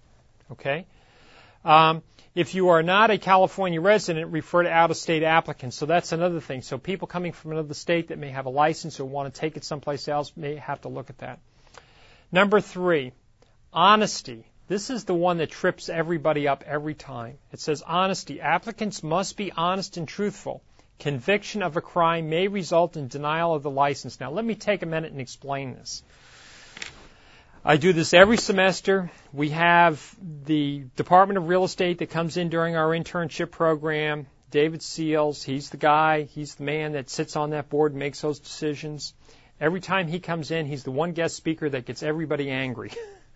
Okay. 0.51 0.85
Um, 1.65 2.03
if 2.35 2.53
you 2.53 2.69
are 2.69 2.83
not 2.83 3.11
a 3.11 3.17
California 3.17 3.81
resident, 3.81 4.31
refer 4.31 4.63
to 4.63 4.69
out-of-state 4.69 5.23
applicants. 5.23 5.75
So 5.77 5.87
that's 5.87 6.11
another 6.11 6.39
thing. 6.39 6.61
So 6.61 6.77
people 6.77 7.07
coming 7.07 7.31
from 7.31 7.53
another 7.53 7.73
state 7.73 8.09
that 8.09 8.19
may 8.19 8.29
have 8.29 8.45
a 8.45 8.49
license 8.49 8.99
or 8.99 9.05
want 9.05 9.33
to 9.33 9.39
take 9.39 9.57
it 9.57 9.63
someplace 9.63 10.07
else 10.07 10.31
may 10.35 10.55
have 10.55 10.81
to 10.81 10.89
look 10.89 11.09
at 11.09 11.17
that. 11.19 11.39
Number 12.31 12.59
three, 12.59 13.13
honesty. 13.71 14.45
This 14.67 14.89
is 14.89 15.03
the 15.03 15.13
one 15.13 15.37
that 15.37 15.51
trips 15.51 15.89
everybody 15.89 16.47
up 16.47 16.63
every 16.65 16.95
time. 16.95 17.37
It 17.51 17.59
says 17.59 17.83
honesty. 17.83 18.41
Applicants 18.41 19.03
must 19.03 19.37
be 19.37 19.51
honest 19.51 19.97
and 19.97 20.07
truthful. 20.07 20.63
Conviction 20.97 21.61
of 21.61 21.77
a 21.77 21.81
crime 21.81 22.29
may 22.29 22.47
result 22.47 22.97
in 22.97 23.07
denial 23.07 23.53
of 23.53 23.63
the 23.63 23.69
license. 23.69 24.19
Now 24.19 24.31
let 24.31 24.43
me 24.43 24.55
take 24.55 24.81
a 24.81 24.87
minute 24.87 25.11
and 25.11 25.21
explain 25.21 25.75
this. 25.75 26.03
I 27.63 27.77
do 27.77 27.93
this 27.93 28.13
every 28.13 28.37
semester. 28.37 29.11
We 29.33 29.49
have 29.49 30.15
the 30.45 30.85
Department 30.95 31.37
of 31.37 31.47
Real 31.47 31.63
Estate 31.63 31.99
that 31.99 32.09
comes 32.11 32.37
in 32.37 32.49
during 32.49 32.75
our 32.75 32.89
internship 32.89 33.51
program. 33.51 34.27
David 34.51 34.81
Seals, 34.81 35.43
he's 35.43 35.69
the 35.69 35.77
guy, 35.77 36.23
he's 36.23 36.55
the 36.55 36.63
man 36.63 36.93
that 36.93 37.09
sits 37.09 37.35
on 37.35 37.49
that 37.49 37.69
board 37.69 37.91
and 37.91 37.99
makes 37.99 38.21
those 38.21 38.39
decisions. 38.39 39.13
Every 39.59 39.79
time 39.79 40.07
he 40.07 40.19
comes 40.19 40.51
in, 40.51 40.65
he's 40.65 40.83
the 40.83 40.91
one 40.91 41.13
guest 41.13 41.35
speaker 41.35 41.69
that 41.69 41.85
gets 41.85 42.03
everybody 42.03 42.49
angry. 42.49 42.91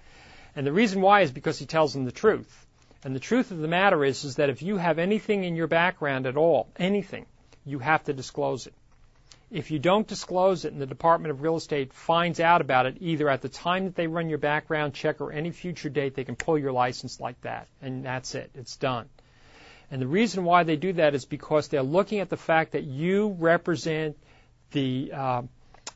and 0.55 0.67
the 0.67 0.73
reason 0.73 1.01
why 1.01 1.21
is 1.21 1.31
because 1.31 1.57
he 1.57 1.65
tells 1.65 1.93
them 1.93 2.05
the 2.05 2.11
truth. 2.11 2.65
And 3.03 3.15
the 3.15 3.21
truth 3.21 3.51
of 3.51 3.59
the 3.59 3.67
matter 3.67 4.03
is, 4.03 4.25
is 4.25 4.35
that 4.35 4.49
if 4.49 4.61
you 4.61 4.75
have 4.75 4.99
anything 4.99 5.45
in 5.45 5.55
your 5.55 5.67
background 5.67 6.25
at 6.25 6.35
all, 6.35 6.67
anything, 6.77 7.25
you 7.65 7.79
have 7.79 8.03
to 8.05 8.13
disclose 8.13 8.67
it. 8.67 8.73
If 9.49 9.71
you 9.71 9.79
don't 9.79 10.07
disclose 10.07 10.65
it 10.65 10.73
and 10.73 10.81
the 10.81 10.85
Department 10.85 11.31
of 11.31 11.41
Real 11.41 11.55
Estate 11.55 11.93
finds 11.93 12.39
out 12.39 12.61
about 12.61 12.85
it, 12.85 12.97
either 12.99 13.29
at 13.29 13.41
the 13.41 13.49
time 13.49 13.85
that 13.85 13.95
they 13.95 14.05
run 14.05 14.29
your 14.29 14.37
background 14.37 14.93
check 14.93 15.21
or 15.21 15.31
any 15.31 15.51
future 15.51 15.89
date, 15.89 16.13
they 16.13 16.25
can 16.25 16.35
pull 16.35 16.57
your 16.57 16.71
license 16.71 17.19
like 17.19 17.39
that. 17.41 17.67
And 17.81 18.05
that's 18.05 18.35
it. 18.35 18.51
It's 18.53 18.75
done. 18.75 19.09
And 19.89 20.01
the 20.01 20.07
reason 20.07 20.43
why 20.43 20.63
they 20.63 20.75
do 20.75 20.93
that 20.93 21.15
is 21.15 21.25
because 21.25 21.67
they're 21.69 21.81
looking 21.81 22.19
at 22.19 22.29
the 22.29 22.37
fact 22.37 22.73
that 22.73 22.83
you 22.83 23.35
represent 23.39 24.17
the, 24.71 25.11
uh, 25.15 25.41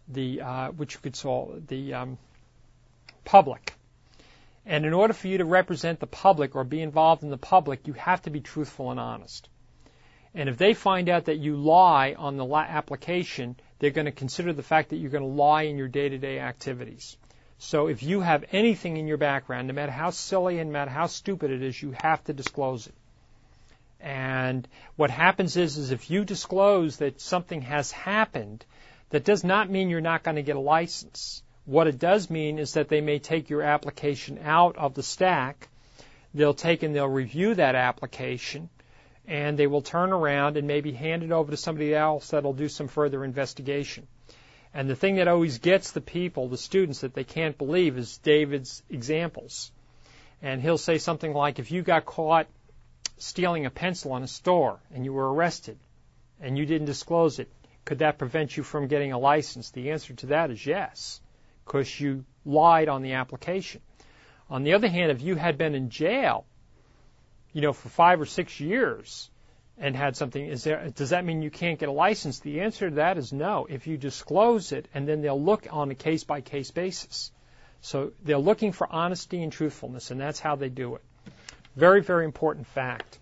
the 0.07 0.41
uh, 0.41 0.71
which 0.71 0.93
you 0.95 0.99
could 1.01 1.17
call 1.17 1.55
the 1.67 1.93
um, 1.93 2.17
public. 3.25 3.73
And 4.65 4.85
in 4.85 4.93
order 4.93 5.13
for 5.13 5.27
you 5.27 5.39
to 5.39 5.45
represent 5.45 5.99
the 5.99 6.07
public 6.07 6.55
or 6.55 6.63
be 6.63 6.81
involved 6.81 7.23
in 7.23 7.29
the 7.29 7.37
public, 7.37 7.87
you 7.87 7.93
have 7.93 8.21
to 8.23 8.29
be 8.29 8.39
truthful 8.39 8.91
and 8.91 8.99
honest. 8.99 9.49
And 10.33 10.49
if 10.49 10.57
they 10.57 10.73
find 10.73 11.09
out 11.09 11.25
that 11.25 11.37
you 11.37 11.57
lie 11.57 12.15
on 12.17 12.37
the 12.37 12.45
application, 12.55 13.55
they're 13.79 13.91
going 13.91 14.05
to 14.05 14.11
consider 14.11 14.53
the 14.53 14.63
fact 14.63 14.89
that 14.89 14.97
you're 14.97 15.11
going 15.11 15.23
to 15.23 15.29
lie 15.29 15.63
in 15.63 15.77
your 15.77 15.89
day-to-day 15.89 16.39
activities. 16.39 17.17
So 17.59 17.87
if 17.87 18.01
you 18.03 18.21
have 18.21 18.45
anything 18.51 18.97
in 18.97 19.07
your 19.07 19.17
background, 19.17 19.67
no 19.67 19.73
matter 19.73 19.91
how 19.91 20.09
silly 20.09 20.59
and 20.59 20.69
no 20.69 20.73
matter 20.73 20.91
how 20.91 21.07
stupid 21.07 21.51
it 21.51 21.61
is, 21.61 21.81
you 21.81 21.93
have 22.01 22.23
to 22.25 22.33
disclose 22.33 22.87
it. 22.87 22.95
And 23.99 24.67
what 24.95 25.11
happens 25.11 25.55
is, 25.55 25.77
is 25.77 25.91
if 25.91 26.09
you 26.09 26.25
disclose 26.25 26.97
that 26.97 27.21
something 27.21 27.61
has 27.61 27.91
happened, 27.91 28.65
that 29.13 29.23
does 29.23 29.43
not 29.43 29.69
mean 29.69 29.89
you're 29.89 30.02
not 30.02 30.23
going 30.23 30.38
to 30.38 30.41
get 30.41 30.56
a 30.56 30.60
license. 30.60 31.43
What 31.65 31.86
it 31.86 31.99
does 31.99 32.32
mean 32.32 32.58
is 32.58 32.73
that 32.73 32.89
they 32.89 32.99
may 32.99 33.19
take 33.19 33.47
your 33.47 33.62
application 33.62 34.39
out 34.43 34.76
of 34.76 34.95
the 34.95 35.04
stack. 35.04 35.69
They'll 36.34 36.56
take 36.56 36.82
and 36.82 36.95
they'll 36.95 37.08
review 37.08 37.54
that 37.54 37.76
application 37.76 38.69
and 39.28 39.56
they 39.56 39.67
will 39.67 39.84
turn 39.84 40.12
around 40.12 40.58
and 40.58 40.65
maybe 40.65 40.93
hand 40.93 41.21
it 41.21 41.32
over 41.32 41.52
to 41.52 41.58
somebody 41.58 41.93
else 41.93 42.30
that'll 42.30 42.54
do 42.54 42.67
some 42.67 42.88
further 42.88 43.23
investigation. 43.23 44.08
And 44.73 44.89
the 44.89 44.95
thing 44.95 45.17
that 45.17 45.28
always 45.28 45.60
gets 45.60 45.91
the 45.91 46.02
people, 46.02 46.47
the 46.47 46.58
students, 46.58 47.02
that 47.02 47.13
they 47.13 47.23
can't 47.23 47.56
believe 47.56 47.99
is 47.99 48.17
David's 48.17 48.82
examples. 48.89 49.71
And 50.41 50.60
he'll 50.60 50.80
say 50.80 50.97
something 50.97 51.36
like, 51.36 51.60
if 51.60 51.71
you 51.71 51.84
got 51.84 52.08
caught 52.08 52.47
stealing 53.19 53.67
a 53.67 53.69
pencil 53.69 54.17
in 54.17 54.23
a 54.23 54.28
store 54.28 54.80
and 54.91 55.06
you 55.06 55.13
were 55.13 55.32
arrested 55.32 55.78
and 56.41 56.58
you 56.58 56.65
didn't 56.65 56.88
disclose 56.88 57.38
it, 57.38 57.47
could 57.85 57.99
that 57.99 58.17
prevent 58.17 58.55
you 58.55 58.63
from 58.63 58.87
getting 58.87 59.11
a 59.11 59.19
license? 59.19 59.71
The 59.71 59.91
answer 59.91 60.13
to 60.15 60.25
that 60.27 60.51
is 60.51 60.65
yes, 60.65 61.21
because 61.65 61.99
you 61.99 62.25
lied 62.45 62.89
on 62.89 63.01
the 63.01 63.13
application. 63.13 63.81
On 64.49 64.63
the 64.63 64.73
other 64.73 64.87
hand, 64.87 65.11
if 65.11 65.21
you 65.21 65.35
had 65.35 65.57
been 65.57 65.75
in 65.75 65.89
jail 65.89 66.45
you 67.53 67.61
know, 67.61 67.71
for 67.71 67.89
five 67.89 68.19
or 68.19 68.25
six 68.25 68.59
years 68.59 69.29
and 69.77 69.95
had 69.95 70.17
something, 70.17 70.43
is 70.45 70.63
there, 70.63 70.89
does 70.89 71.11
that 71.11 71.23
mean 71.23 71.41
you 71.41 71.51
can't 71.51 71.79
get 71.79 71.87
a 71.87 71.91
license? 71.91 72.39
The 72.39 72.61
answer 72.61 72.89
to 72.89 72.95
that 72.95 73.17
is 73.17 73.31
no. 73.31 73.67
If 73.69 73.87
you 73.87 73.97
disclose 73.97 74.71
it, 74.71 74.87
and 74.93 75.07
then 75.07 75.21
they'll 75.21 75.41
look 75.41 75.67
on 75.71 75.89
a 75.91 75.95
case 75.95 76.23
by 76.23 76.41
case 76.41 76.71
basis. 76.71 77.31
So 77.81 78.11
they're 78.23 78.37
looking 78.37 78.71
for 78.71 78.91
honesty 78.91 79.41
and 79.41 79.51
truthfulness, 79.51 80.11
and 80.11 80.19
that's 80.19 80.39
how 80.39 80.55
they 80.55 80.69
do 80.69 80.95
it. 80.95 81.01
Very, 81.75 82.01
very 82.01 82.25
important 82.25 82.67
fact. 82.67 83.19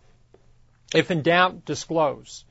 If 0.94 1.12
in 1.12 1.22
doubt, 1.22 1.66
disclose. 1.66 2.46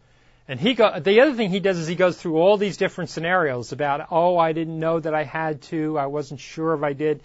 And 0.50 0.58
he 0.58 0.74
go, 0.74 0.98
the 0.98 1.20
other 1.20 1.34
thing 1.34 1.50
he 1.50 1.60
does 1.60 1.78
is 1.78 1.86
he 1.86 1.94
goes 1.94 2.16
through 2.16 2.38
all 2.38 2.56
these 2.56 2.76
different 2.76 3.10
scenarios 3.10 3.70
about, 3.70 4.08
oh, 4.10 4.36
I 4.36 4.52
didn't 4.52 4.80
know 4.80 4.98
that 4.98 5.14
I 5.14 5.22
had 5.22 5.62
to, 5.70 5.96
I 5.96 6.06
wasn't 6.06 6.40
sure 6.40 6.74
if 6.74 6.82
I 6.82 6.92
did. 6.92 7.22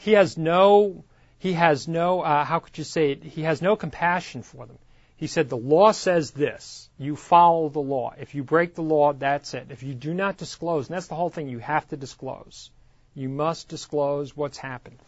He 0.00 0.12
has 0.12 0.38
no 0.38 1.04
he 1.38 1.52
has 1.52 1.86
no, 1.86 2.22
uh, 2.22 2.46
how 2.46 2.60
could 2.60 2.78
you 2.78 2.84
say 2.84 3.12
it? 3.12 3.22
He 3.22 3.42
has 3.42 3.60
no 3.60 3.76
compassion 3.76 4.42
for 4.42 4.64
them. 4.64 4.78
He 5.16 5.26
said, 5.26 5.50
the 5.50 5.58
law 5.58 5.92
says 5.92 6.30
this. 6.30 6.88
You 6.98 7.16
follow 7.16 7.68
the 7.68 7.80
law. 7.80 8.14
If 8.18 8.34
you 8.34 8.42
break 8.42 8.74
the 8.74 8.82
law, 8.82 9.12
that's 9.12 9.52
it. 9.52 9.66
If 9.68 9.82
you 9.82 9.92
do 9.92 10.14
not 10.14 10.38
disclose, 10.38 10.88
and 10.88 10.96
that's 10.96 11.08
the 11.08 11.16
whole 11.16 11.28
thing, 11.28 11.50
you 11.50 11.58
have 11.58 11.86
to 11.88 11.98
disclose. 11.98 12.70
You 13.14 13.28
must 13.28 13.68
disclose 13.68 14.34
what's 14.34 14.56
happened. 14.56 14.98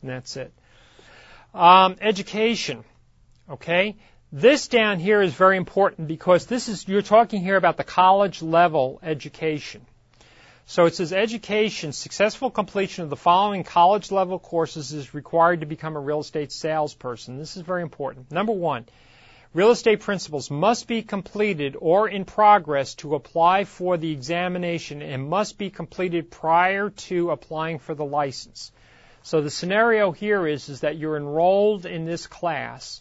And 0.00 0.10
that's 0.10 0.38
it. 0.38 0.52
Um, 1.54 1.96
education. 2.00 2.82
Okay? 3.50 3.96
This 4.32 4.68
down 4.68 4.98
here 4.98 5.22
is 5.22 5.32
very 5.32 5.56
important 5.56 6.06
because 6.06 6.44
this 6.44 6.68
is, 6.68 6.86
you're 6.86 7.00
talking 7.00 7.40
here 7.40 7.56
about 7.56 7.78
the 7.78 7.84
college 7.84 8.42
level 8.42 9.00
education. 9.02 9.86
So 10.66 10.84
it 10.84 10.94
says 10.94 11.14
education, 11.14 11.92
successful 11.92 12.50
completion 12.50 13.04
of 13.04 13.08
the 13.08 13.16
following 13.16 13.64
college 13.64 14.12
level 14.12 14.38
courses 14.38 14.92
is 14.92 15.14
required 15.14 15.60
to 15.60 15.66
become 15.66 15.96
a 15.96 16.00
real 16.00 16.20
estate 16.20 16.52
salesperson. 16.52 17.38
This 17.38 17.56
is 17.56 17.62
very 17.62 17.80
important. 17.80 18.30
Number 18.30 18.52
one, 18.52 18.84
real 19.54 19.70
estate 19.70 20.00
principles 20.00 20.50
must 20.50 20.86
be 20.86 21.00
completed 21.00 21.74
or 21.80 22.06
in 22.06 22.26
progress 22.26 22.96
to 22.96 23.14
apply 23.14 23.64
for 23.64 23.96
the 23.96 24.12
examination 24.12 25.00
and 25.00 25.26
must 25.26 25.56
be 25.56 25.70
completed 25.70 26.30
prior 26.30 26.90
to 26.90 27.30
applying 27.30 27.78
for 27.78 27.94
the 27.94 28.04
license. 28.04 28.72
So 29.22 29.40
the 29.40 29.48
scenario 29.50 30.12
here 30.12 30.46
is, 30.46 30.68
is 30.68 30.80
that 30.80 30.98
you're 30.98 31.16
enrolled 31.16 31.86
in 31.86 32.04
this 32.04 32.26
class. 32.26 33.00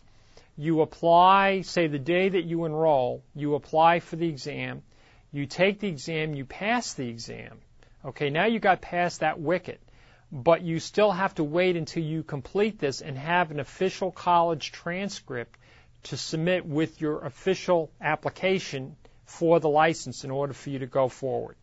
You 0.58 0.82
apply, 0.82 1.62
say 1.62 1.88
the 1.88 2.00
day 2.00 2.30
that 2.30 2.44
you 2.44 2.66
enroll, 2.66 3.24
you 3.36 3.56
apply 3.56 4.00
for 4.00 4.16
the 4.16 4.28
exam 4.28 4.84
you 5.32 5.46
take 5.46 5.80
the 5.80 5.88
exam, 5.88 6.34
you 6.34 6.46
pass 6.46 6.94
the 6.94 7.10
exam. 7.10 7.60
Okay, 8.06 8.30
now 8.30 8.46
you 8.46 8.60
got 8.60 8.82
past 8.82 9.20
that 9.20 9.40
wicket. 9.40 9.82
but 10.30 10.62
you 10.62 10.78
still 10.78 11.12
have 11.12 11.34
to 11.36 11.44
wait 11.44 11.78
until 11.78 12.04
you 12.04 12.22
complete 12.22 12.78
this 12.80 13.02
and 13.02 13.18
have 13.18 13.50
an 13.50 13.62
official 13.62 14.12
college 14.12 14.74
transcript 14.74 15.58
to 16.04 16.18
submit 16.18 16.66
with 16.66 17.00
your 17.00 17.24
official 17.24 17.90
application 18.02 18.98
for 19.24 19.62
the 19.62 19.70
license 19.70 20.26
in 20.26 20.32
order 20.32 20.52
for 20.52 20.70
you 20.70 20.80
to 20.80 20.86
go 20.86 21.08
forward. 21.08 21.56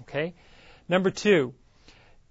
Okay? 0.00 0.34
Number 0.88 1.12
two, 1.12 1.54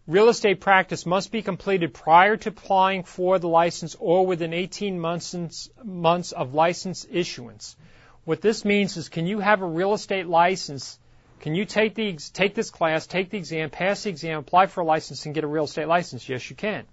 real 0.07 0.29
estate 0.29 0.61
practice 0.61 1.05
must 1.05 1.31
be 1.31 1.41
completed 1.41 1.93
prior 1.93 2.37
to 2.37 2.49
applying 2.49 3.03
for 3.03 3.39
the 3.39 3.49
license 3.49 3.95
or 3.99 4.25
within 4.25 4.53
18 4.53 4.99
months, 4.99 5.69
months 5.83 6.31
of 6.31 6.53
license 6.53 7.05
issuance. 7.11 7.75
What 8.23 8.41
this 8.41 8.63
means 8.63 8.95
is 8.95 9.09
can 9.09 9.27
you 9.27 9.39
have 9.39 9.61
a 9.61 9.67
real 9.67 9.93
estate 9.93 10.27
license? 10.27 10.97
Can 11.41 11.55
you 11.55 11.65
take, 11.65 11.93
the, 11.93 12.17
take 12.33 12.55
this 12.55 12.71
class, 12.71 13.05
take 13.05 13.29
the 13.29 13.37
exam, 13.37 13.69
pass 13.69 14.03
the 14.03 14.09
exam, 14.09 14.39
apply 14.39 14.67
for 14.67 14.81
a 14.81 14.85
license, 14.85 15.25
and 15.25 15.35
get 15.35 15.43
a 15.43 15.47
real 15.47 15.65
estate 15.65 15.87
license? 15.87 16.27
Yes, 16.27 16.49
you 16.49 16.55
can. 16.55 16.85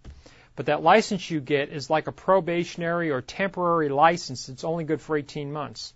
But 0.57 0.67
that 0.67 0.83
license 0.83 1.31
you 1.31 1.41
get 1.41 1.71
is 1.71 1.89
like 1.89 2.09
a 2.09 2.13
probationary 2.13 3.11
or 3.11 3.23
temporary 3.23 3.89
license. 3.89 4.49
It's 4.49 4.65
only 4.65 4.85
good 4.85 5.01
for 5.01 5.17
18 5.17 5.53
months. 5.53 5.95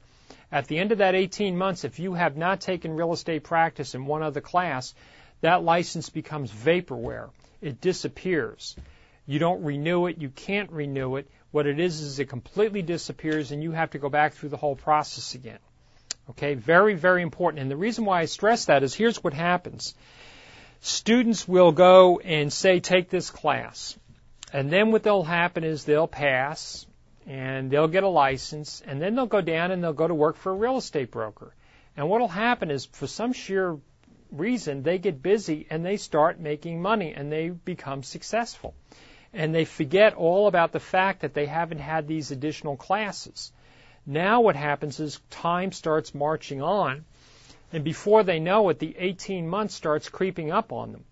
At 0.51 0.67
the 0.67 0.79
end 0.79 0.93
of 0.93 0.99
that 0.99 1.15
18 1.15 1.59
months, 1.59 1.85
if 1.85 1.99
you 1.99 2.15
have 2.15 2.37
not 2.37 2.61
taken 2.61 2.97
real 2.97 3.13
estate 3.13 3.45
practice 3.45 3.95
in 3.95 4.07
one 4.07 4.23
other 4.23 4.41
class, 4.41 4.95
that 5.41 5.63
license 5.63 6.11
becomes 6.11 6.51
vaporware. 6.51 7.31
It 7.61 7.81
disappears. 7.81 8.77
You 9.27 9.39
don't 9.39 9.63
renew 9.63 10.07
it. 10.07 10.19
You 10.19 10.31
can't 10.31 10.71
renew 10.71 11.17
it. 11.17 11.29
What 11.51 11.67
it 11.67 11.81
is 11.81 12.01
is 12.01 12.19
it 12.19 12.29
completely 12.29 12.83
disappears 12.83 13.53
and 13.53 13.63
you 13.63 13.73
have 13.73 13.91
to 13.91 13.99
go 13.99 14.09
back 14.09 14.35
through 14.35 14.51
the 14.51 14.57
whole 14.57 14.77
process 14.77 15.35
again. 15.35 15.59
Okay, 16.31 16.55
very, 16.55 16.95
very 16.95 17.23
important. 17.23 17.63
And 17.63 17.71
the 17.71 17.77
reason 17.77 18.05
why 18.05 18.21
I 18.21 18.25
stress 18.27 18.67
that 18.67 18.83
is 18.83 18.95
here's 18.95 19.23
what 19.25 19.33
happens. 19.33 19.95
Students 20.81 21.49
will 21.49 21.73
go 21.73 22.19
and 22.19 22.53
say, 22.53 22.81
take 22.81 23.11
this 23.11 23.31
class. 23.31 23.99
And 24.53 24.71
then 24.71 24.93
what 24.93 25.05
will 25.05 25.25
happen 25.25 25.65
is 25.65 25.85
they'll 25.85 26.07
pass 26.07 26.87
and 27.27 27.71
they'll 27.71 27.89
get 27.89 28.05
a 28.05 28.09
license 28.09 28.83
and 28.87 29.01
then 29.01 29.15
they'll 29.15 29.27
go 29.27 29.41
down 29.41 29.71
and 29.71 29.83
they'll 29.83 29.93
go 29.93 30.09
to 30.09 30.15
work 30.15 30.37
for 30.37 30.53
a 30.53 30.55
real 30.55 30.77
estate 30.77 31.11
broker. 31.11 31.55
And 31.97 32.09
what 32.09 32.21
will 32.21 32.29
happen 32.29 32.71
is 32.71 32.87
for 32.87 33.07
some 33.07 33.33
sheer 33.33 33.77
reason 34.31 34.83
they 34.83 34.99
get 34.99 35.23
busy 35.23 35.67
and 35.71 35.85
they 35.85 35.97
start 35.97 36.41
making 36.41 36.83
money 36.83 37.13
and 37.15 37.31
they 37.31 37.49
become 37.49 38.03
successful. 38.03 38.75
And 39.33 39.55
they 39.55 39.65
forget 39.65 40.15
all 40.15 40.47
about 40.47 40.73
the 40.73 40.81
fact 40.81 41.21
that 41.21 41.35
they 41.35 41.47
haven't 41.47 41.81
had 41.81 42.07
these 42.07 42.31
additional 42.31 42.77
classes. 42.77 43.53
Now 44.07 44.41
what 44.41 44.57
happens 44.57 45.01
is 45.01 45.21
time 45.31 45.73
starts 45.73 46.15
marching 46.15 46.63
on 46.63 47.05
and 47.73 47.85
before 47.85 48.23
they 48.23 48.41
know 48.41 48.69
it 48.71 48.79
the 48.79 48.97
18 48.97 49.47
months 49.47 49.75
starts 49.75 50.09
creeping 50.09 50.51
up 50.51 50.73
on 50.73 50.93
them. 50.93 51.05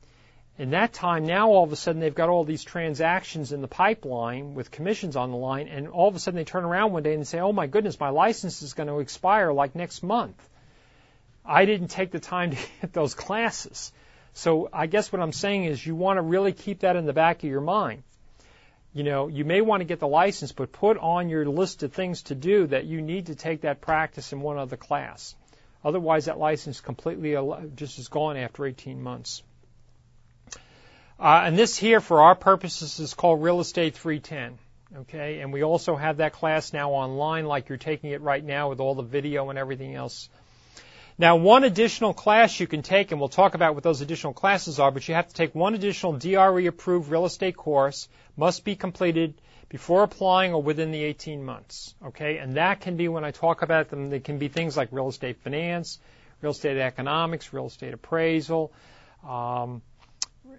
In 0.58 0.70
that 0.70 0.94
time, 0.94 1.26
now 1.26 1.50
all 1.50 1.64
of 1.64 1.72
a 1.72 1.76
sudden 1.76 2.00
they've 2.00 2.14
got 2.14 2.30
all 2.30 2.44
these 2.44 2.64
transactions 2.64 3.52
in 3.52 3.60
the 3.60 3.68
pipeline 3.68 4.54
with 4.54 4.70
commissions 4.70 5.14
on 5.14 5.30
the 5.30 5.36
line, 5.36 5.68
and 5.68 5.86
all 5.86 6.08
of 6.08 6.16
a 6.16 6.18
sudden 6.18 6.38
they 6.38 6.44
turn 6.44 6.64
around 6.64 6.92
one 6.92 7.02
day 7.02 7.12
and 7.12 7.28
say, 7.28 7.40
oh 7.40 7.52
my 7.52 7.66
goodness, 7.66 8.00
my 8.00 8.08
license 8.08 8.62
is 8.62 8.72
going 8.72 8.88
to 8.88 9.00
expire 9.00 9.52
like 9.52 9.74
next 9.74 10.02
month. 10.02 10.48
I 11.46 11.64
didn't 11.64 11.88
take 11.88 12.10
the 12.10 12.20
time 12.20 12.50
to 12.50 12.56
get 12.80 12.92
those 12.92 13.14
classes. 13.14 13.92
So 14.34 14.68
I 14.72 14.86
guess 14.86 15.10
what 15.12 15.22
I'm 15.22 15.32
saying 15.32 15.64
is 15.64 15.84
you 15.84 15.94
want 15.94 16.18
to 16.18 16.22
really 16.22 16.52
keep 16.52 16.80
that 16.80 16.96
in 16.96 17.06
the 17.06 17.12
back 17.12 17.42
of 17.42 17.48
your 17.50 17.60
mind. 17.60 18.02
You 18.92 19.04
know, 19.04 19.28
you 19.28 19.44
may 19.44 19.60
want 19.60 19.80
to 19.80 19.84
get 19.84 20.00
the 20.00 20.08
license, 20.08 20.52
but 20.52 20.72
put 20.72 20.98
on 20.98 21.28
your 21.28 21.46
list 21.46 21.82
of 21.82 21.92
things 21.92 22.22
to 22.24 22.34
do 22.34 22.66
that 22.68 22.84
you 22.84 23.02
need 23.02 23.26
to 23.26 23.34
take 23.34 23.62
that 23.62 23.80
practice 23.80 24.32
in 24.32 24.40
one 24.40 24.58
other 24.58 24.76
class. 24.76 25.34
Otherwise, 25.84 26.24
that 26.24 26.38
license 26.38 26.80
completely 26.80 27.36
just 27.74 27.98
is 27.98 28.08
gone 28.08 28.36
after 28.36 28.66
18 28.66 29.02
months. 29.02 29.42
Uh, 31.18 31.42
and 31.44 31.58
this 31.58 31.76
here, 31.76 32.00
for 32.00 32.20
our 32.20 32.34
purposes, 32.34 32.98
is 32.98 33.14
called 33.14 33.42
Real 33.42 33.60
Estate 33.60 33.94
310. 33.94 34.58
Okay, 34.98 35.40
and 35.40 35.52
we 35.52 35.62
also 35.62 35.96
have 35.96 36.18
that 36.18 36.32
class 36.32 36.72
now 36.72 36.90
online, 36.90 37.44
like 37.46 37.68
you're 37.68 37.78
taking 37.78 38.10
it 38.10 38.20
right 38.20 38.44
now 38.44 38.68
with 38.68 38.80
all 38.80 38.94
the 38.94 39.02
video 39.02 39.50
and 39.50 39.58
everything 39.58 39.94
else. 39.94 40.28
Now, 41.18 41.36
one 41.36 41.64
additional 41.64 42.12
class 42.12 42.60
you 42.60 42.66
can 42.66 42.82
take, 42.82 43.10
and 43.10 43.18
we'll 43.18 43.30
talk 43.30 43.54
about 43.54 43.74
what 43.74 43.82
those 43.82 44.02
additional 44.02 44.34
classes 44.34 44.78
are, 44.78 44.90
but 44.90 45.08
you 45.08 45.14
have 45.14 45.28
to 45.28 45.34
take 45.34 45.54
one 45.54 45.74
additional 45.74 46.12
DRE 46.12 46.66
approved 46.66 47.10
real 47.10 47.24
estate 47.24 47.56
course, 47.56 48.08
must 48.36 48.64
be 48.64 48.76
completed 48.76 49.40
before 49.70 50.02
applying 50.02 50.52
or 50.52 50.62
within 50.62 50.90
the 50.90 51.02
18 51.02 51.42
months. 51.42 51.94
Okay, 52.04 52.36
and 52.36 52.56
that 52.56 52.80
can 52.80 52.96
be 52.96 53.08
when 53.08 53.24
I 53.24 53.30
talk 53.30 53.62
about 53.62 53.88
them, 53.88 54.10
they 54.10 54.20
can 54.20 54.38
be 54.38 54.48
things 54.48 54.76
like 54.76 54.88
real 54.92 55.08
estate 55.08 55.38
finance, 55.42 55.98
real 56.42 56.52
estate 56.52 56.76
economics, 56.76 57.50
real 57.52 57.66
estate 57.66 57.94
appraisal, 57.94 58.72
um, 59.26 59.80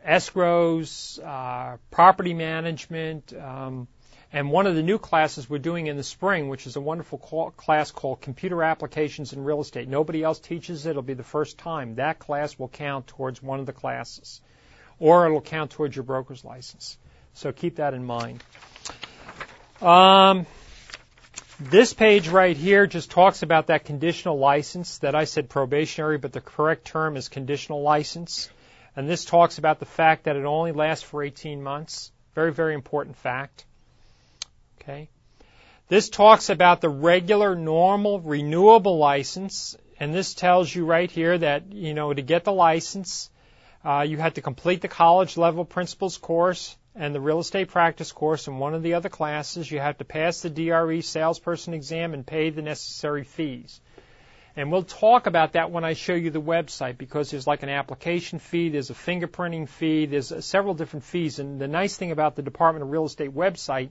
escrows, 0.05 1.23
uh, 1.23 1.77
property 1.91 2.33
management, 2.33 3.31
um, 3.33 3.87
and 4.31 4.51
one 4.51 4.67
of 4.67 4.75
the 4.75 4.83
new 4.83 4.97
classes 4.97 5.49
we're 5.49 5.57
doing 5.57 5.87
in 5.87 5.95
the 5.95 6.03
spring, 6.03 6.49
which 6.49 6.67
is 6.67 6.75
a 6.75 6.81
wonderful 6.81 7.17
call, 7.17 7.51
class 7.51 7.91
called 7.91 8.19
Computer 8.19 8.61
Applications 8.61 9.31
in 9.31 9.43
Real 9.43 9.61
Estate. 9.61 9.87
Nobody 9.87 10.21
else 10.21 10.39
teaches 10.39 10.85
it. 10.85 10.91
It'll 10.91 11.01
be 11.01 11.13
the 11.13 11.23
first 11.23 11.57
time. 11.57 11.95
That 11.95 12.19
class 12.19 12.59
will 12.59 12.67
count 12.67 13.07
towards 13.07 13.41
one 13.41 13.59
of 13.59 13.65
the 13.65 13.73
classes, 13.73 14.41
or 14.99 15.25
it'll 15.25 15.41
count 15.41 15.71
towards 15.71 15.95
your 15.95 16.03
broker's 16.03 16.43
license. 16.43 16.97
So 17.33 17.53
keep 17.53 17.77
that 17.77 17.93
in 17.93 18.03
mind. 18.03 18.43
Um, 19.81 20.45
this 21.59 21.93
page 21.93 22.27
right 22.27 22.57
here 22.57 22.85
just 22.85 23.11
talks 23.11 23.43
about 23.43 23.67
that 23.67 23.85
conditional 23.85 24.39
license 24.39 24.97
that 24.99 25.15
I 25.15 25.23
said 25.23 25.47
probationary, 25.49 26.17
but 26.17 26.33
the 26.33 26.41
correct 26.41 26.85
term 26.85 27.15
is 27.15 27.29
conditional 27.29 27.81
license. 27.81 28.49
And 28.95 29.07
this 29.07 29.23
talks 29.23 29.57
about 29.57 29.79
the 29.79 29.85
fact 29.85 30.23
that 30.23 30.35
it 30.35 30.43
only 30.43 30.71
lasts 30.71 31.03
for 31.03 31.23
18 31.23 31.61
months. 31.61 32.11
Very, 32.33 32.51
very 32.51 32.73
important 32.73 33.15
fact. 33.15 33.66
Okay. 34.87 35.09
This 35.89 36.07
talks 36.07 36.49
about 36.49 36.79
the 36.79 36.87
regular, 36.87 37.55
normal, 37.55 38.21
renewable 38.21 38.97
license, 38.97 39.75
and 39.99 40.13
this 40.13 40.33
tells 40.33 40.73
you 40.73 40.85
right 40.85 41.11
here 41.11 41.37
that, 41.37 41.73
you 41.73 41.93
know, 41.93 42.13
to 42.13 42.21
get 42.21 42.45
the 42.45 42.53
license, 42.53 43.29
uh, 43.83 44.05
you 44.07 44.15
had 44.15 44.35
to 44.35 44.41
complete 44.41 44.79
the 44.79 44.87
college 44.87 45.35
level 45.35 45.65
principles 45.65 46.17
course 46.17 46.77
and 46.95 47.13
the 47.13 47.19
real 47.19 47.39
estate 47.39 47.67
practice 47.67 48.13
course 48.13 48.47
and 48.47 48.61
one 48.61 48.73
of 48.73 48.81
the 48.81 48.93
other 48.93 49.09
classes. 49.09 49.69
You 49.69 49.81
have 49.81 49.97
to 49.97 50.05
pass 50.05 50.41
the 50.41 50.49
DRE 50.49 51.01
salesperson 51.01 51.73
exam 51.73 52.13
and 52.13 52.25
pay 52.25 52.49
the 52.49 52.61
necessary 52.61 53.25
fees. 53.25 53.81
And 54.55 54.71
we'll 54.71 54.83
talk 54.83 55.27
about 55.27 55.53
that 55.53 55.69
when 55.69 55.83
I 55.83 55.95
show 55.95 56.15
you 56.15 56.29
the 56.29 56.41
website 56.41 56.97
because 56.97 57.29
there's 57.29 57.45
like 57.45 57.63
an 57.63 57.69
application 57.69 58.39
fee, 58.39 58.69
there's 58.69 58.89
a 58.89 58.93
fingerprinting 58.93 59.67
fee, 59.67 60.05
there's 60.05 60.33
several 60.45 60.75
different 60.75 61.03
fees. 61.03 61.39
And 61.39 61.59
the 61.59 61.67
nice 61.67 61.97
thing 61.97 62.11
about 62.11 62.37
the 62.37 62.41
Department 62.41 62.83
of 62.83 62.89
Real 62.89 63.05
Estate 63.05 63.35
website 63.35 63.89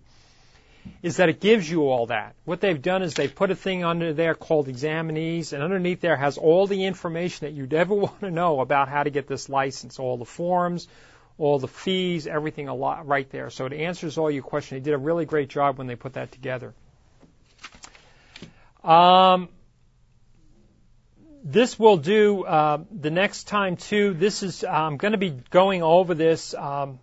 is 1.03 1.17
that 1.19 1.29
it 1.29 1.41
gives 1.41 1.71
you 1.71 1.89
all 1.89 2.07
that. 2.07 2.35
What 2.45 2.61
they've 2.61 2.81
done 2.81 3.03
is 3.03 3.15
they've 3.15 3.35
put 3.35 3.51
a 3.51 3.55
thing 3.55 3.85
under 3.85 4.13
there 4.13 4.35
called 4.35 4.69
examinees, 4.69 5.53
and 5.53 5.63
underneath 5.63 6.01
there 6.01 6.17
has 6.17 6.39
all 6.39 6.67
the 6.67 6.85
information 6.85 7.47
that 7.47 7.53
you'd 7.53 7.75
ever 7.75 7.95
want 8.07 8.21
to 8.21 8.31
know 8.31 8.61
about 8.61 8.89
how 8.89 9.03
to 9.03 9.11
get 9.11 9.27
this 9.27 9.49
license, 9.49 9.99
all 9.99 10.17
the 10.17 10.25
forms, 10.25 10.89
all 11.39 11.59
the 11.59 11.69
fees, 11.69 12.27
everything 12.27 12.69
a 12.69 12.75
lot 12.75 13.07
right 13.07 13.29
there. 13.31 13.51
So 13.51 13.67
it 13.67 13.73
answers 13.73 14.19
all 14.19 14.31
your 14.31 14.43
questions. 14.43 14.83
They 14.83 14.91
did 14.91 14.95
a 14.95 14.99
really 14.99 15.27
great 15.27 15.49
job 15.49 15.79
when 15.79 15.87
they 15.87 15.97
put 15.97 16.15
that 16.15 16.33
together. 16.33 16.75
Um, 18.83 19.49
this 21.45 21.79
will 21.79 21.97
do 21.97 22.45
uh, 22.45 22.79
the 22.91 23.11
next 23.11 23.45
time 23.45 23.77
too. 23.77 24.15
This 24.15 24.43
is 24.43 24.65
I'm 24.65 24.97
going 24.97 25.13
to 25.13 25.19
be 25.19 25.31
going 25.51 25.83
over 25.83 26.15
this. 26.15 26.55
Um, 26.55 26.99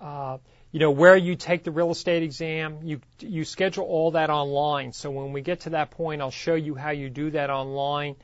uh, 0.00 0.38
you 0.72 0.78
know 0.80 0.90
where 0.90 1.16
you 1.16 1.34
take 1.34 1.64
the 1.64 1.70
real 1.70 1.90
estate 1.90 2.22
exam. 2.22 2.78
You 2.84 3.00
you 3.20 3.44
schedule 3.44 3.84
all 3.84 4.12
that 4.12 4.30
online. 4.30 4.92
So 4.92 5.10
when 5.10 5.32
we 5.32 5.40
get 5.40 5.60
to 5.60 5.70
that 5.70 5.90
point, 5.90 6.22
I'll 6.22 6.30
show 6.30 6.54
you 6.54 6.74
how 6.74 6.90
you 6.90 7.10
do 7.10 7.30
that 7.32 7.50
online. 7.50 8.16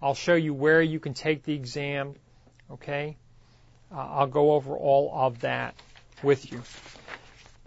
I'll 0.00 0.14
show 0.14 0.34
you 0.34 0.54
where 0.54 0.80
you 0.80 0.98
can 0.98 1.12
take 1.12 1.42
the 1.42 1.54
exam. 1.54 2.14
Okay. 2.70 3.16
Uh, 3.92 3.98
I'll 3.98 4.26
go 4.26 4.52
over 4.52 4.76
all 4.76 5.10
of 5.12 5.40
that 5.40 5.74
with 6.22 6.50
you. 6.50 6.62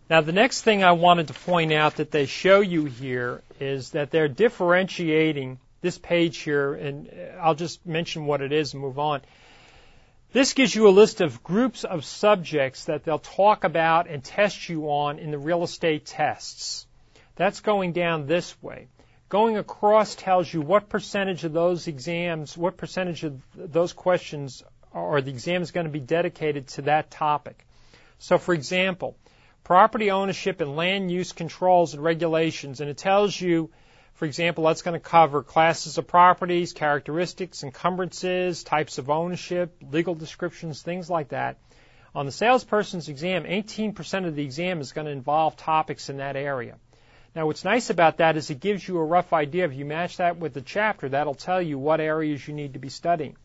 Now, 0.10 0.22
the 0.22 0.32
next 0.32 0.62
thing 0.62 0.84
I 0.84 0.94
wanted 0.94 1.28
to 1.28 1.34
point 1.34 1.72
out 1.72 1.98
that 1.98 2.12
they 2.12 2.26
show 2.26 2.62
you 2.62 2.86
here 2.86 3.42
is 3.60 3.92
that 3.92 4.12
they're 4.12 4.28
differentiating 4.28 5.60
this 5.82 5.98
page 5.98 6.40
here, 6.40 6.74
and 6.74 7.10
I'll 7.40 7.56
just 7.56 7.86
mention 7.86 8.26
what 8.26 8.42
it 8.42 8.52
is 8.52 8.74
and 8.74 8.82
move 8.82 9.00
on. 9.00 9.22
This 10.34 10.54
gives 10.54 10.74
you 10.74 10.88
a 10.88 10.90
list 10.90 11.22
of 11.22 11.44
groups 11.44 11.84
of 11.84 12.04
subjects 12.04 12.86
that 12.86 13.04
they'll 13.04 13.20
talk 13.20 13.64
about 13.64 14.10
and 14.10 14.24
test 14.24 14.68
you 14.68 14.86
on 14.90 15.20
in 15.20 15.30
the 15.30 15.38
real 15.38 15.62
estate 15.62 16.08
tests. 16.08 16.88
That's 17.36 17.60
going 17.60 17.94
down 17.94 18.26
this 18.26 18.60
way. 18.60 18.88
Going 19.30 19.58
across 19.58 20.16
tells 20.16 20.52
you 20.52 20.62
what 20.62 20.90
percentage 20.90 21.44
of 21.44 21.54
those 21.54 21.88
exams, 21.88 22.58
what 22.58 22.78
percentage 22.78 23.24
of 23.24 23.40
those 23.56 23.94
questions 23.94 24.64
or 24.92 25.22
the 25.22 25.30
exam 25.30 25.62
is 25.62 25.70
going 25.70 25.86
to 25.86 25.94
be 25.94 26.00
dedicated 26.00 26.68
to 26.70 26.82
that 26.84 27.12
topic. 27.12 27.64
So 28.18 28.40
for 28.40 28.56
example, 28.56 29.16
property 29.64 30.10
ownership 30.10 30.62
and 30.62 30.76
land 30.76 31.12
use 31.12 31.32
controls 31.32 31.94
and 31.94 32.04
regulations, 32.04 32.82
and 32.82 32.90
it 32.90 32.98
tells 32.98 33.40
you 33.40 33.70
for 34.24 34.28
example, 34.28 34.64
that's 34.64 34.84
going 34.84 34.98
to 34.98 35.06
cover 35.06 35.44
classes 35.44 35.98
of 35.98 36.08
properties, 36.08 36.72
characteristics, 36.72 37.62
encumbrances, 37.62 38.64
types 38.64 38.98
of 38.98 39.10
ownership, 39.10 39.76
legal 39.92 40.16
descriptions, 40.16 40.82
things 40.82 41.10
like 41.10 41.28
that. 41.28 41.58
On 42.16 42.26
the 42.26 42.32
salesperson's 42.32 43.10
exam, 43.10 43.44
18% 43.44 44.26
of 44.26 44.34
the 44.34 44.46
exam 44.46 44.80
is 44.80 44.94
going 44.94 45.08
to 45.08 45.12
involve 45.12 45.58
topics 45.58 46.08
in 46.08 46.20
that 46.20 46.38
area. 46.38 46.78
Now, 47.36 47.48
what's 47.48 47.66
nice 47.66 47.90
about 47.90 48.20
that 48.20 48.38
is 48.38 48.50
it 48.50 48.62
gives 48.62 48.88
you 48.88 48.98
a 48.98 49.04
rough 49.04 49.34
idea. 49.34 49.66
If 49.66 49.74
you 49.74 49.84
match 49.84 50.16
that 50.16 50.38
with 50.38 50.54
the 50.54 50.62
chapter, 50.62 51.10
that'll 51.10 51.36
tell 51.36 51.62
you 51.62 51.78
what 51.78 52.00
areas 52.00 52.48
you 52.48 52.54
need 52.54 52.76
to 52.76 52.80
be 52.80 52.88
studying. 52.88 53.36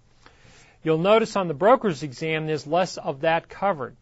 You'll 0.85 0.99
notice 0.99 1.35
on 1.35 1.49
the 1.49 1.55
broker's 1.55 2.05
exam, 2.05 2.47
there's 2.47 2.68
less 2.68 2.99
of 2.99 3.22
that 3.22 3.49
covered. 3.49 3.97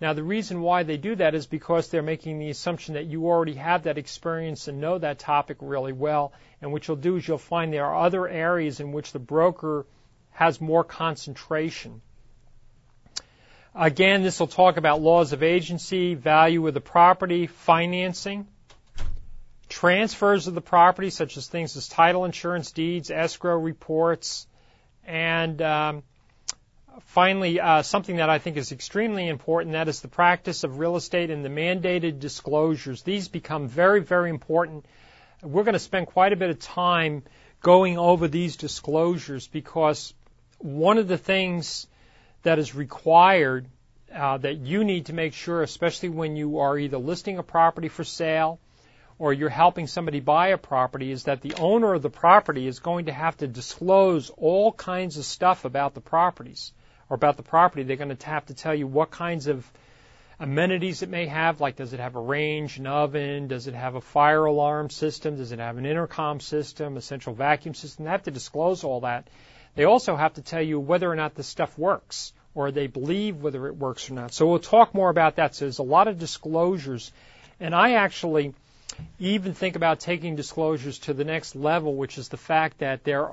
Now, 0.00 0.14
the 0.14 0.22
reason 0.22 0.62
why 0.62 0.82
they 0.82 0.96
do 0.96 1.14
that 1.16 1.34
is 1.34 1.46
because 1.46 1.88
they're 1.88 2.02
making 2.02 2.38
the 2.38 2.48
assumption 2.48 2.94
that 2.94 3.04
you 3.04 3.26
already 3.26 3.54
have 3.54 3.82
that 3.82 3.98
experience 3.98 4.66
and 4.66 4.80
know 4.80 4.96
that 4.98 5.18
topic 5.18 5.58
really 5.60 5.92
well. 5.92 6.32
And 6.62 6.72
what 6.72 6.88
you'll 6.88 6.96
do 6.96 7.16
is 7.16 7.28
you'll 7.28 7.36
find 7.36 7.72
there 7.72 7.84
are 7.84 8.06
other 8.06 8.26
areas 8.26 8.80
in 8.80 8.92
which 8.92 9.12
the 9.12 9.18
broker 9.18 9.84
has 10.30 10.58
more 10.58 10.84
concentration. 10.84 12.00
Again, 13.74 14.22
this 14.22 14.40
will 14.40 14.46
talk 14.46 14.78
about 14.78 15.02
laws 15.02 15.34
of 15.34 15.42
agency, 15.42 16.14
value 16.14 16.66
of 16.66 16.72
the 16.72 16.80
property, 16.80 17.46
financing, 17.46 18.48
transfers 19.68 20.46
of 20.46 20.54
the 20.54 20.62
property, 20.62 21.10
such 21.10 21.36
as 21.36 21.46
things 21.46 21.76
as 21.76 21.88
title 21.88 22.24
insurance 22.24 22.72
deeds, 22.72 23.10
escrow 23.10 23.56
reports, 23.56 24.46
and 25.04 25.60
um, 25.62 26.02
finally, 27.04 27.60
uh, 27.60 27.82
something 27.82 28.16
that 28.16 28.30
I 28.30 28.38
think 28.38 28.56
is 28.56 28.72
extremely 28.72 29.28
important, 29.28 29.72
that 29.72 29.88
is 29.88 30.00
the 30.00 30.08
practice 30.08 30.64
of 30.64 30.78
real 30.78 30.96
estate 30.96 31.30
and 31.30 31.44
the 31.44 31.48
mandated 31.48 32.20
disclosures. 32.20 33.02
These 33.02 33.28
become 33.28 33.68
very, 33.68 34.00
very 34.00 34.30
important. 34.30 34.86
We're 35.42 35.64
going 35.64 35.74
to 35.74 35.78
spend 35.78 36.06
quite 36.06 36.32
a 36.32 36.36
bit 36.36 36.50
of 36.50 36.58
time 36.58 37.22
going 37.60 37.98
over 37.98 38.28
these 38.28 38.56
disclosures 38.56 39.46
because 39.48 40.14
one 40.58 40.98
of 40.98 41.08
the 41.08 41.18
things 41.18 41.86
that 42.42 42.58
is 42.58 42.74
required 42.74 43.66
uh, 44.14 44.38
that 44.38 44.58
you 44.58 44.84
need 44.84 45.06
to 45.06 45.12
make 45.12 45.34
sure, 45.34 45.62
especially 45.62 46.08
when 46.08 46.36
you 46.36 46.58
are 46.60 46.78
either 46.78 46.98
listing 46.98 47.38
a 47.38 47.42
property 47.42 47.88
for 47.88 48.04
sale 48.04 48.58
or 49.18 49.32
you're 49.32 49.50
helping 49.50 49.86
somebody 49.86 50.20
buy 50.20 50.48
a 50.48 50.58
property, 50.58 51.10
is 51.10 51.24
that 51.24 51.42
the 51.42 51.54
owner 51.54 51.94
of 51.94 52.02
the 52.02 52.10
property 52.10 52.66
is 52.66 52.78
going 52.78 53.06
to 53.06 53.12
have 53.12 53.36
to 53.36 53.46
disclose 53.46 54.30
all 54.30 54.72
kinds 54.72 55.18
of 55.18 55.24
stuff 55.24 55.64
about 55.64 55.94
the 55.94 56.00
properties 56.00 56.72
or 57.10 57.16
about 57.16 57.36
the 57.36 57.42
property. 57.42 57.82
They're 57.82 57.96
going 57.96 58.16
to 58.16 58.26
have 58.26 58.46
to 58.46 58.54
tell 58.54 58.74
you 58.74 58.86
what 58.86 59.10
kinds 59.10 59.48
of 59.48 59.70
amenities 60.38 61.02
it 61.02 61.10
may 61.10 61.26
have, 61.26 61.60
like 61.60 61.76
does 61.76 61.92
it 61.92 62.00
have 62.00 62.16
a 62.16 62.20
range, 62.20 62.78
an 62.78 62.86
oven, 62.86 63.48
does 63.48 63.66
it 63.66 63.74
have 63.74 63.96
a 63.96 64.00
fire 64.00 64.46
alarm 64.46 64.88
system, 64.88 65.36
does 65.36 65.52
it 65.52 65.58
have 65.58 65.76
an 65.76 65.84
intercom 65.84 66.40
system, 66.40 66.96
a 66.96 67.02
central 67.02 67.34
vacuum 67.34 67.74
system. 67.74 68.06
They 68.06 68.10
have 68.10 68.22
to 68.22 68.30
disclose 68.30 68.82
all 68.84 69.00
that. 69.00 69.28
They 69.74 69.84
also 69.84 70.16
have 70.16 70.34
to 70.34 70.42
tell 70.42 70.62
you 70.62 70.80
whether 70.80 71.10
or 71.10 71.16
not 71.16 71.34
the 71.34 71.42
stuff 71.42 71.76
works 71.76 72.32
or 72.54 72.70
they 72.70 72.86
believe 72.86 73.42
whether 73.42 73.66
it 73.66 73.76
works 73.76 74.10
or 74.10 74.14
not. 74.14 74.32
So 74.32 74.46
we'll 74.46 74.58
talk 74.58 74.94
more 74.94 75.10
about 75.10 75.36
that. 75.36 75.54
So 75.54 75.66
there's 75.66 75.78
a 75.78 75.82
lot 75.82 76.08
of 76.08 76.18
disclosures. 76.18 77.12
And 77.60 77.74
I 77.74 77.92
actually 77.92 78.54
even 79.18 79.54
think 79.54 79.76
about 79.76 80.00
taking 80.00 80.36
disclosures 80.36 80.98
to 81.00 81.14
the 81.14 81.24
next 81.24 81.54
level, 81.54 81.94
which 81.94 82.18
is 82.18 82.28
the 82.28 82.36
fact 82.36 82.78
that 82.78 83.04
there 83.04 83.30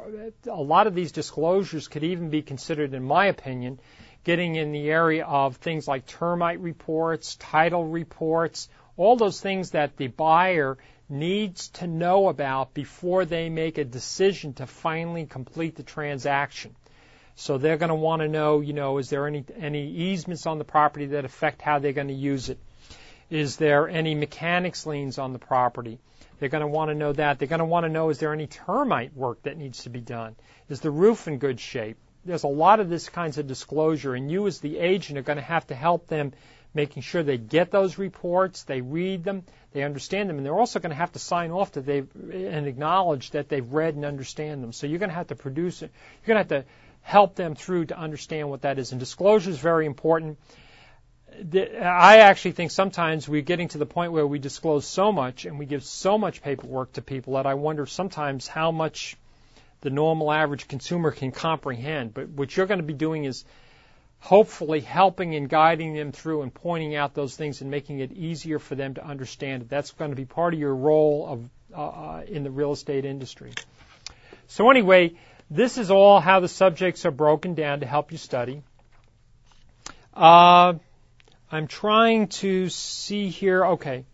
a 0.47 0.62
lot 0.62 0.88
of 0.88 0.95
these 0.95 1.12
disclosures 1.12 1.88
could 1.88 2.03
even 2.03 2.30
be 2.30 2.41
considered, 2.41 2.93
in 2.93 3.03
my 3.03 3.28
opinion, 3.28 3.80
getting 4.24 4.55
in 4.55 4.72
the 4.72 4.89
area 4.89 5.26
of 5.26 5.55
things 5.55 5.88
like 5.88 6.05
termite 6.05 6.60
reports, 6.60 7.36
title 7.36 7.86
reports, 7.86 8.70
all 8.97 9.16
those 9.16 9.39
things 9.39 9.72
that 9.72 9.95
the 9.97 10.08
buyer 10.08 10.78
needs 11.10 11.70
to 11.70 11.88
know 11.88 12.28
about 12.28 12.74
before 12.74 13.24
they 13.24 13.49
make 13.49 13.78
a 13.78 13.86
decision 13.86 14.53
to 14.53 14.68
finally 14.68 15.26
complete 15.26 15.76
the 15.76 15.84
transaction. 15.84 16.76
So 17.36 17.58
they're 17.58 17.78
going 17.78 17.89
to 17.89 17.95
want 17.95 18.22
to 18.22 18.28
know, 18.28 18.62
you 18.62 18.74
know, 18.74 18.97
is 18.97 19.10
there 19.10 19.28
any 19.28 19.45
any 19.58 19.88
easements 19.88 20.45
on 20.45 20.58
the 20.58 20.66
property 20.66 21.05
that 21.08 21.24
affect 21.24 21.62
how 21.62 21.80
they're 21.80 21.93
going 21.93 22.08
to 22.08 22.14
use 22.14 22.49
it? 22.49 22.58
Is 23.30 23.57
there 23.57 23.89
any 23.89 24.15
mechanics 24.15 24.86
liens 24.86 25.17
on 25.17 25.34
the 25.34 25.39
property? 25.39 25.99
They're 26.39 26.49
going 26.49 26.61
to 26.61 26.67
want 26.67 26.89
to 26.89 26.95
know 26.95 27.13
that. 27.13 27.39
They're 27.39 27.47
going 27.47 27.59
to 27.59 27.65
want 27.65 27.86
to 27.86 27.89
know 27.89 28.09
is 28.09 28.19
there 28.19 28.34
any 28.34 28.47
termite 28.47 29.15
work 29.15 29.43
that 29.43 29.57
needs 29.57 29.84
to 29.84 29.89
be 29.89 29.99
done? 29.99 30.36
Is 30.69 30.82
the 30.82 30.91
roof 30.91 31.28
in 31.28 31.38
good 31.38 31.59
shape? 31.59 31.97
There's 32.25 32.43
a 32.43 32.47
lot 32.47 32.80
of 32.80 32.89
this 32.89 33.09
kinds 33.09 33.38
of 33.38 33.47
disclosure, 33.47 34.13
and 34.13 34.30
you 34.30 34.47
as 34.47 34.59
the 34.59 34.78
agent 34.78 35.17
are 35.17 35.23
going 35.23 35.38
to 35.38 35.43
have 35.43 35.65
to 35.67 35.75
help 35.75 36.07
them 36.07 36.34
making 36.73 37.01
sure 37.01 37.23
they 37.23 37.38
get 37.38 37.71
those 37.71 37.97
reports, 37.97 38.63
they 38.63 38.82
read 38.82 39.23
them, 39.23 39.43
they 39.71 39.84
understand 39.84 40.30
them, 40.30 40.38
and 40.38 40.45
they're 40.45 40.57
also 40.57 40.80
going 40.80 40.91
to 40.91 40.95
have 40.95 41.11
to 41.13 41.19
sign 41.19 41.51
off 41.51 41.71
that 41.73 41.86
they've 41.86 42.07
and 42.32 42.67
acknowledge 42.67 43.32
that 43.32 43.49
they've 43.49 43.73
read 43.73 43.95
and 43.95 44.05
understand 44.05 44.61
them. 44.61 44.73
So 44.73 44.86
you're 44.88 44.99
going 44.99 45.09
to 45.09 45.15
have 45.15 45.28
to 45.28 45.36
produce 45.36 45.82
it. 45.82 45.91
You're 46.25 46.36
going 46.36 46.47
to 46.47 46.55
have 46.55 46.63
to 46.63 46.69
help 47.01 47.36
them 47.36 47.55
through 47.55 47.86
to 47.86 47.97
understand 47.97 48.49
what 48.49 48.61
that 48.61 48.78
is. 48.78 48.91
And 48.91 48.99
disclosure 48.99 49.49
is 49.49 49.57
very 49.57 49.86
important. 49.86 50.38
I 51.38 52.20
actually 52.20 52.54
think 52.54 52.72
sometimes 52.72 53.28
we're 53.28 53.42
getting 53.42 53.68
to 53.70 53.78
the 53.78 53.86
point 53.86 54.12
where 54.12 54.26
we 54.26 54.40
disclose 54.40 54.86
so 54.86 55.12
much 55.12 55.46
and 55.46 55.60
we 55.60 55.66
give 55.66 55.84
so 55.84 56.18
much 56.18 56.42
paperwork 56.42 56.94
to 56.94 57.02
people 57.02 57.34
that 57.34 57.46
I 57.46 57.54
wonder 57.54 57.86
sometimes 57.86 58.48
how 58.48 58.72
much 58.72 59.18
the 59.82 59.90
normal 59.90 60.32
average 60.32 60.68
consumer 60.68 61.12
can 61.12 61.32
comprehend. 61.32 62.14
But 62.14 62.30
what 62.30 62.56
you're 62.56 62.66
going 62.66 62.80
to 62.80 62.86
be 62.86 62.94
doing 62.94 63.26
is 63.26 63.46
hopefully 64.20 64.80
helping 64.80 65.36
and 65.36 65.48
guiding 65.48 65.94
them 65.94 66.12
through 66.12 66.42
and 66.42 66.54
pointing 66.54 66.96
out 66.96 67.14
those 67.14 67.36
things 67.36 67.62
and 67.62 67.70
making 67.70 68.00
it 68.00 68.12
easier 68.12 68.58
for 68.58 68.76
them 68.76 68.96
to 68.96 69.06
understand. 69.06 69.68
That's 69.70 69.92
going 69.92 70.12
to 70.12 70.18
be 70.18 70.26
part 70.26 70.54
of 70.54 70.60
your 70.60 70.76
role 70.76 71.28
of, 71.28 71.50
uh, 71.76 71.88
uh, 71.88 72.24
in 72.28 72.44
the 72.44 72.52
real 72.52 72.72
estate 72.72 73.06
industry. 73.06 73.52
So 74.48 74.72
anyway, 74.72 75.14
this 75.52 75.78
is 75.78 75.92
all 75.92 76.20
how 76.20 76.40
the 76.40 76.48
subjects 76.48 77.06
are 77.06 77.12
broken 77.12 77.54
down 77.54 77.82
to 77.82 77.86
help 77.86 78.12
you 78.12 78.18
study. 78.18 78.64
Uh, 80.14 80.74
I'm 81.52 81.68
trying 81.68 82.28
to 82.28 82.70
see 82.70 83.30
here. 83.30 83.66
Okay. 83.66 84.06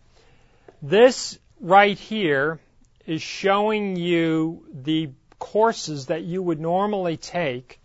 This 0.82 1.38
right 1.60 1.98
here 1.98 2.60
is 3.06 3.22
showing 3.22 3.96
you 3.96 4.66
the 4.72 5.10
courses 5.38 6.06
that 6.06 6.22
you 6.22 6.42
would 6.42 6.60
normally 6.60 7.16
take 7.16 7.80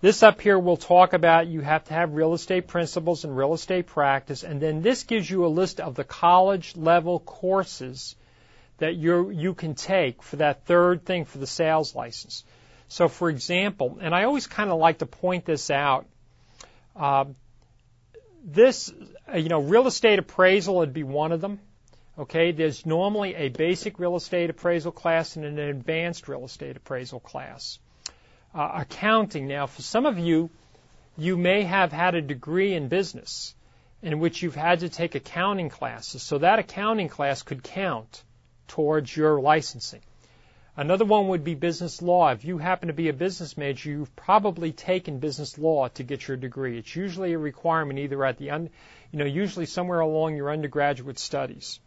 this 0.00 0.22
up 0.22 0.40
here 0.40 0.58
will 0.58 0.76
talk 0.76 1.14
about 1.14 1.46
you 1.46 1.62
have 1.62 1.84
to 1.84 1.94
have 1.94 2.12
real 2.12 2.34
estate 2.34 2.66
principles 2.66 3.24
and 3.24 3.34
real 3.36 3.54
estate 3.54 3.86
practice, 3.86 4.44
and 4.44 4.60
then 4.60 4.82
this 4.82 5.04
gives 5.04 5.28
you 5.28 5.46
a 5.46 5.48
list 5.48 5.80
of 5.80 5.94
the 5.94 6.04
college 6.04 6.76
level 6.76 7.18
courses 7.18 8.14
that 8.78 8.94
you 8.94 9.30
you 9.30 9.54
can 9.54 9.74
take 9.74 10.22
for 10.22 10.36
that 10.36 10.66
third 10.66 11.06
thing 11.06 11.24
for 11.24 11.38
the 11.38 11.46
sales 11.46 11.94
license. 11.94 12.44
So, 12.88 13.08
for 13.08 13.30
example, 13.30 13.98
and 14.00 14.14
I 14.14 14.24
always 14.24 14.46
kind 14.46 14.70
of 14.70 14.78
like 14.78 14.98
to 14.98 15.06
point 15.06 15.46
this 15.46 15.70
out. 15.70 16.06
Uh, 16.94 17.24
this, 18.46 18.92
uh, 19.30 19.36
you 19.36 19.48
know, 19.48 19.60
real 19.60 19.86
estate 19.86 20.18
appraisal 20.18 20.76
would 20.76 20.92
be 20.92 21.02
one 21.02 21.32
of 21.32 21.40
them. 21.40 21.60
Okay, 22.18 22.52
there's 22.52 22.86
normally 22.86 23.34
a 23.34 23.48
basic 23.48 23.98
real 23.98 24.16
estate 24.16 24.48
appraisal 24.48 24.92
class 24.92 25.36
and 25.36 25.44
an 25.44 25.58
advanced 25.58 26.28
real 26.28 26.44
estate 26.46 26.76
appraisal 26.76 27.20
class 27.20 27.78
uh, 28.54 28.70
accounting. 28.76 29.48
Now, 29.48 29.66
for 29.66 29.82
some 29.82 30.06
of 30.06 30.18
you, 30.18 30.48
you 31.18 31.36
may 31.36 31.64
have 31.64 31.92
had 31.92 32.14
a 32.14 32.22
degree 32.22 32.74
in 32.74 32.88
business 32.88 33.54
in 34.00 34.20
which 34.20 34.42
you've 34.42 34.54
had 34.54 34.80
to 34.80 34.88
take 34.88 35.14
accounting 35.14 35.68
classes. 35.68 36.22
So 36.22 36.38
that 36.38 36.58
accounting 36.58 37.08
class 37.08 37.42
could 37.42 37.62
count 37.62 38.22
towards 38.68 39.14
your 39.14 39.40
licensing. 39.40 40.00
Another 40.78 41.06
one 41.06 41.28
would 41.28 41.42
be 41.42 41.54
business 41.54 42.02
law. 42.02 42.32
If 42.32 42.44
you 42.44 42.58
happen 42.58 42.88
to 42.88 42.94
be 42.94 43.08
a 43.08 43.14
business 43.14 43.56
major, 43.56 43.88
you've 43.88 44.14
probably 44.14 44.72
taken 44.72 45.20
business 45.20 45.56
law 45.56 45.88
to 45.88 46.02
get 46.02 46.28
your 46.28 46.36
degree. 46.36 46.76
It's 46.76 46.94
usually 46.94 47.32
a 47.32 47.38
requirement 47.38 47.98
either 47.98 48.22
at 48.26 48.36
the, 48.36 48.50
un, 48.50 48.68
you 49.10 49.18
know, 49.18 49.24
usually 49.24 49.64
somewhere 49.64 50.00
along 50.00 50.36
your 50.36 50.50
undergraduate 50.50 51.18
studies. 51.18 51.80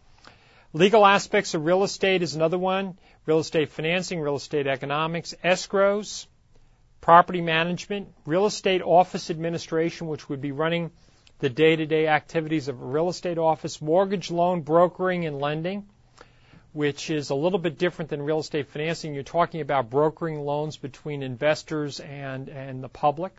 Legal 0.73 1.05
aspects 1.05 1.53
of 1.53 1.65
real 1.65 1.83
estate 1.83 2.23
is 2.23 2.33
another 2.33 2.57
one. 2.57 2.97
Real 3.27 3.39
estate 3.39 3.69
financing, 3.69 4.19
real 4.19 4.37
estate 4.37 4.65
economics, 4.65 5.35
escrows, 5.43 6.25
property 6.99 7.41
management, 7.41 8.07
real 8.25 8.47
estate 8.47 8.81
office 8.81 9.29
administration, 9.29 10.07
which 10.07 10.29
would 10.29 10.41
be 10.41 10.51
running 10.51 10.89
the 11.37 11.49
day-to-day 11.49 12.07
activities 12.07 12.67
of 12.67 12.81
a 12.81 12.85
real 12.85 13.09
estate 13.09 13.37
office, 13.37 13.81
mortgage 13.81 14.31
loan 14.31 14.61
brokering 14.61 15.25
and 15.25 15.39
lending, 15.39 15.87
which 16.73 17.09
is 17.09 17.29
a 17.29 17.35
little 17.35 17.59
bit 17.59 17.77
different 17.77 18.09
than 18.09 18.21
real 18.21 18.39
estate 18.39 18.67
financing. 18.67 19.13
You're 19.13 19.23
talking 19.23 19.61
about 19.61 19.89
brokering 19.89 20.39
loans 20.39 20.77
between 20.77 21.23
investors 21.23 21.99
and, 21.99 22.49
and 22.49 22.83
the 22.83 22.89
public. 22.89 23.35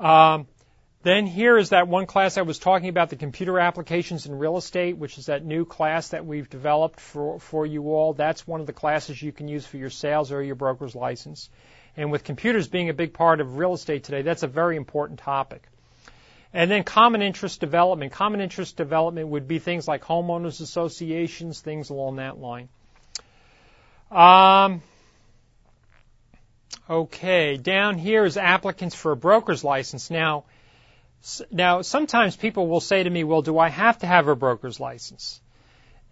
Um, 0.00 0.46
then 1.04 1.26
here 1.26 1.58
is 1.58 1.70
that 1.70 1.88
one 1.88 2.06
class 2.06 2.38
I 2.38 2.42
was 2.42 2.60
talking 2.60 2.88
about, 2.88 3.10
the 3.10 3.16
computer 3.16 3.58
applications 3.58 4.26
in 4.26 4.38
real 4.38 4.56
estate, 4.56 4.96
which 4.96 5.18
is 5.18 5.26
that 5.26 5.44
new 5.44 5.64
class 5.64 6.08
that 6.08 6.24
we've 6.24 6.48
developed 6.48 7.00
for, 7.00 7.40
for 7.40 7.66
you 7.66 7.90
all. 7.92 8.12
That's 8.12 8.46
one 8.46 8.60
of 8.60 8.66
the 8.66 8.72
classes 8.72 9.20
you 9.20 9.32
can 9.32 9.48
use 9.48 9.66
for 9.66 9.78
your 9.78 9.90
sales 9.90 10.30
or 10.30 10.42
your 10.42 10.54
broker's 10.54 10.94
license. 10.94 11.50
And 11.96 12.12
with 12.12 12.22
computers 12.22 12.68
being 12.68 12.88
a 12.88 12.94
big 12.94 13.14
part 13.14 13.40
of 13.40 13.58
real 13.58 13.74
estate 13.74 14.04
today, 14.04 14.22
that's 14.22 14.44
a 14.44 14.48
very 14.48 14.76
important 14.76 15.18
topic. 15.18 15.68
And 16.54 16.70
then 16.70 16.84
common 16.84 17.22
interest 17.22 17.60
development. 17.60 18.12
Common 18.12 18.40
interest 18.40 18.76
development 18.76 19.28
would 19.28 19.48
be 19.48 19.58
things 19.58 19.88
like 19.88 20.04
homeowners 20.04 20.60
associations, 20.60 21.60
things 21.60 21.90
along 21.90 22.16
that 22.16 22.38
line. 22.38 22.68
Um, 24.10 24.82
okay, 26.90 27.56
down 27.56 27.96
here 27.96 28.24
is 28.24 28.36
applicants 28.36 28.94
for 28.94 29.12
a 29.12 29.16
broker's 29.16 29.64
license. 29.64 30.10
Now, 30.10 30.44
Now, 31.50 31.82
sometimes 31.82 32.36
people 32.36 32.66
will 32.66 32.80
say 32.80 33.02
to 33.02 33.08
me, 33.08 33.24
well, 33.24 33.42
do 33.42 33.58
I 33.58 33.68
have 33.68 33.98
to 34.00 34.06
have 34.06 34.28
a 34.28 34.34
broker's 34.34 34.80
license? 34.80 35.40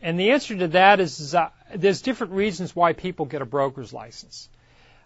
And 0.00 0.18
the 0.18 0.30
answer 0.30 0.56
to 0.56 0.68
that 0.68 1.00
is, 1.00 1.20
is 1.20 1.34
uh, 1.34 1.50
there's 1.74 2.00
different 2.00 2.32
reasons 2.32 2.74
why 2.74 2.94
people 2.94 3.26
get 3.26 3.42
a 3.42 3.44
broker's 3.44 3.92
license. 3.92 4.48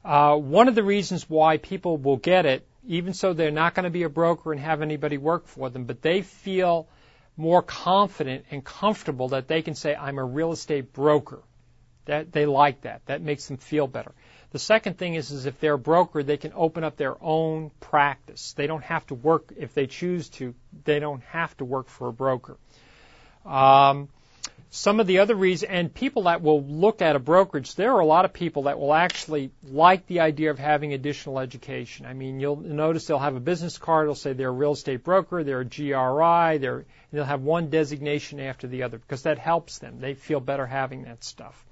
Uh, 0.04 0.36
one 0.36 0.68
of 0.68 0.74
the 0.74 0.84
reasons 0.84 1.28
why 1.28 1.56
people 1.56 1.96
will 1.96 2.18
get 2.18 2.46
it, 2.46 2.66
even 2.86 3.12
so 3.14 3.32
they're 3.32 3.50
not 3.50 3.74
going 3.74 3.84
to 3.84 3.90
be 3.90 4.02
a 4.02 4.08
broker 4.08 4.52
and 4.52 4.60
have 4.60 4.82
anybody 4.82 5.18
work 5.18 5.46
for 5.46 5.70
them, 5.70 5.84
but 5.84 6.02
they 6.02 6.22
feel 6.22 6.88
more 7.36 7.62
confident 7.62 8.44
and 8.50 8.64
comfortable 8.64 9.28
that 9.28 9.48
they 9.48 9.62
can 9.62 9.74
say, 9.74 9.94
I'm 9.94 10.18
a 10.18 10.24
real 10.24 10.52
estate 10.52 10.92
broker. 10.92 11.42
That 12.06 12.32
they 12.32 12.44
like 12.44 12.82
that. 12.82 13.06
That 13.06 13.22
makes 13.22 13.48
them 13.48 13.56
feel 13.56 13.86
better. 13.86 14.12
The 14.50 14.58
second 14.58 14.98
thing 14.98 15.14
is, 15.14 15.30
is 15.30 15.46
if 15.46 15.58
they're 15.58 15.74
a 15.74 15.78
broker, 15.78 16.22
they 16.22 16.36
can 16.36 16.52
open 16.54 16.84
up 16.84 16.96
their 16.96 17.16
own 17.22 17.70
practice. 17.80 18.52
They 18.52 18.66
don't 18.66 18.84
have 18.84 19.06
to 19.06 19.14
work 19.14 19.52
if 19.56 19.74
they 19.74 19.86
choose 19.86 20.28
to. 20.30 20.54
They 20.84 21.00
don't 21.00 21.22
have 21.24 21.56
to 21.56 21.64
work 21.64 21.88
for 21.88 22.08
a 22.08 22.12
broker. 22.12 22.56
Um, 23.44 24.08
some 24.74 24.98
of 24.98 25.06
the 25.06 25.18
other 25.18 25.36
reasons, 25.36 25.70
and 25.70 25.94
people 25.94 26.24
that 26.24 26.42
will 26.42 26.64
look 26.64 27.00
at 27.00 27.14
a 27.14 27.20
brokerage, 27.20 27.76
there 27.76 27.92
are 27.92 28.00
a 28.00 28.04
lot 28.04 28.24
of 28.24 28.32
people 28.32 28.64
that 28.64 28.80
will 28.80 28.92
actually 28.92 29.52
like 29.62 30.04
the 30.08 30.18
idea 30.18 30.50
of 30.50 30.58
having 30.58 30.92
additional 30.92 31.38
education. 31.38 32.06
I 32.06 32.12
mean, 32.12 32.40
you'll 32.40 32.56
notice 32.56 33.06
they'll 33.06 33.20
have 33.20 33.36
a 33.36 33.40
business 33.40 33.78
card. 33.78 34.06
It'll 34.06 34.16
say 34.16 34.32
they're 34.32 34.48
a 34.48 34.50
real 34.50 34.72
estate 34.72 35.04
broker, 35.04 35.44
they're 35.44 35.60
a 35.60 35.64
GRI, 35.64 36.58
they're, 36.58 36.86
they'll 37.12 37.24
have 37.24 37.42
one 37.42 37.70
designation 37.70 38.40
after 38.40 38.66
the 38.66 38.82
other 38.82 38.98
because 38.98 39.22
that 39.22 39.38
helps 39.38 39.78
them. 39.78 40.00
They 40.00 40.14
feel 40.14 40.40
better 40.40 40.66
having 40.66 41.04
that 41.04 41.22
stuff. 41.22 41.64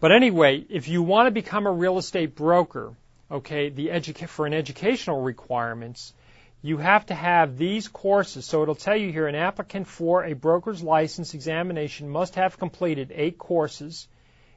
But 0.00 0.10
anyway, 0.10 0.64
if 0.70 0.88
you 0.88 1.02
want 1.02 1.26
to 1.26 1.30
become 1.30 1.66
a 1.66 1.72
real 1.72 1.98
estate 1.98 2.34
broker, 2.34 2.94
okay, 3.30 3.68
the 3.68 3.88
educa- 3.88 4.30
for 4.30 4.46
an 4.46 4.54
educational 4.54 5.20
requirements, 5.20 6.14
you 6.60 6.78
have 6.78 7.06
to 7.06 7.14
have 7.14 7.56
these 7.56 7.88
courses. 7.88 8.44
So 8.44 8.62
it'll 8.62 8.74
tell 8.74 8.96
you 8.96 9.12
here 9.12 9.26
an 9.26 9.34
applicant 9.34 9.86
for 9.86 10.24
a 10.24 10.32
broker's 10.32 10.82
license 10.82 11.34
examination 11.34 12.08
must 12.08 12.34
have 12.34 12.58
completed 12.58 13.12
eight 13.14 13.38
courses 13.38 14.08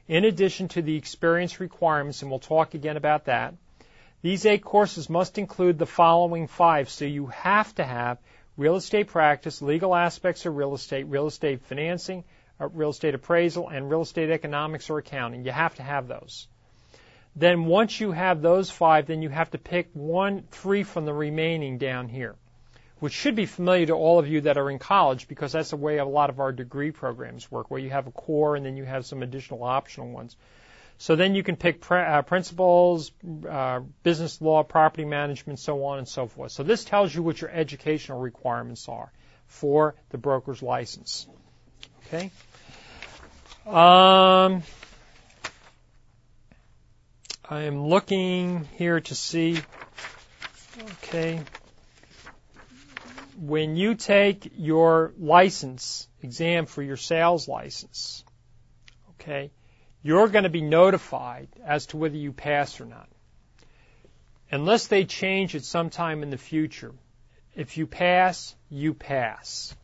in 0.08 0.24
addition 0.24 0.68
to 0.68 0.82
the 0.82 0.96
experience 0.96 1.60
requirements, 1.60 2.22
and 2.22 2.30
we'll 2.30 2.40
talk 2.40 2.74
again 2.74 2.96
about 2.96 3.26
that. 3.26 3.54
These 4.20 4.46
eight 4.46 4.64
courses 4.64 5.08
must 5.08 5.38
include 5.38 5.78
the 5.78 5.86
following 5.86 6.46
five. 6.48 6.90
So 6.90 7.04
you 7.04 7.26
have 7.26 7.74
to 7.76 7.84
have 7.84 8.18
real 8.56 8.76
estate 8.76 9.08
practice, 9.08 9.62
legal 9.62 9.94
aspects 9.94 10.44
of 10.46 10.56
real 10.56 10.74
estate, 10.74 11.04
real 11.04 11.26
estate 11.26 11.62
financing, 11.62 12.24
uh, 12.60 12.68
real 12.68 12.90
estate 12.90 13.14
appraisal, 13.14 13.68
and 13.68 13.90
real 13.90 14.02
estate 14.02 14.30
economics 14.30 14.90
or 14.90 14.98
accounting. 14.98 15.44
You 15.44 15.52
have 15.52 15.74
to 15.76 15.82
have 15.82 16.08
those. 16.08 16.48
Then 17.34 17.64
once 17.64 17.98
you 17.98 18.12
have 18.12 18.42
those 18.42 18.70
five, 18.70 19.06
then 19.06 19.22
you 19.22 19.30
have 19.30 19.50
to 19.52 19.58
pick 19.58 19.88
one, 19.94 20.44
three 20.50 20.82
from 20.82 21.06
the 21.06 21.14
remaining 21.14 21.78
down 21.78 22.08
here, 22.08 22.36
which 22.98 23.14
should 23.14 23.34
be 23.34 23.46
familiar 23.46 23.86
to 23.86 23.94
all 23.94 24.18
of 24.18 24.28
you 24.28 24.42
that 24.42 24.58
are 24.58 24.70
in 24.70 24.78
college 24.78 25.28
because 25.28 25.52
that's 25.52 25.70
the 25.70 25.76
way 25.76 25.98
a 25.98 26.04
lot 26.04 26.28
of 26.28 26.40
our 26.40 26.52
degree 26.52 26.90
programs 26.90 27.50
work, 27.50 27.70
where 27.70 27.80
you 27.80 27.90
have 27.90 28.06
a 28.06 28.10
core 28.10 28.56
and 28.56 28.66
then 28.66 28.76
you 28.76 28.84
have 28.84 29.06
some 29.06 29.22
additional 29.22 29.62
optional 29.62 30.10
ones. 30.10 30.36
So 30.98 31.16
then 31.16 31.34
you 31.34 31.42
can 31.42 31.56
pick 31.56 31.90
uh, 31.90 32.22
principles, 32.22 33.10
uh, 33.48 33.80
business 34.02 34.40
law, 34.40 34.62
property 34.62 35.04
management, 35.04 35.58
so 35.58 35.84
on 35.84 35.98
and 35.98 36.06
so 36.06 36.26
forth. 36.26 36.52
So 36.52 36.62
this 36.62 36.84
tells 36.84 37.14
you 37.14 37.22
what 37.22 37.40
your 37.40 37.50
educational 37.50 38.20
requirements 38.20 38.88
are 38.88 39.10
for 39.48 39.94
the 40.10 40.18
broker's 40.18 40.62
license. 40.62 41.26
Okay. 42.06 42.30
Um, 43.66 44.62
I 47.52 47.64
am 47.64 47.86
looking 47.86 48.66
here 48.78 48.98
to 48.98 49.14
see, 49.14 49.58
okay, 50.94 51.42
when 53.38 53.76
you 53.76 53.94
take 53.94 54.52
your 54.56 55.12
license 55.18 56.08
exam 56.22 56.64
for 56.64 56.82
your 56.82 56.96
sales 56.96 57.48
license, 57.48 58.24
okay, 59.10 59.50
you're 60.02 60.28
going 60.28 60.44
to 60.44 60.48
be 60.48 60.62
notified 60.62 61.48
as 61.62 61.84
to 61.88 61.98
whether 61.98 62.16
you 62.16 62.32
pass 62.32 62.80
or 62.80 62.86
not. 62.86 63.10
Unless 64.50 64.86
they 64.86 65.04
change 65.04 65.54
it 65.54 65.66
sometime 65.66 66.22
in 66.22 66.30
the 66.30 66.38
future. 66.38 66.94
If 67.54 67.76
you 67.76 67.86
pass, 67.86 68.56
you 68.70 68.94
pass. 68.94 69.76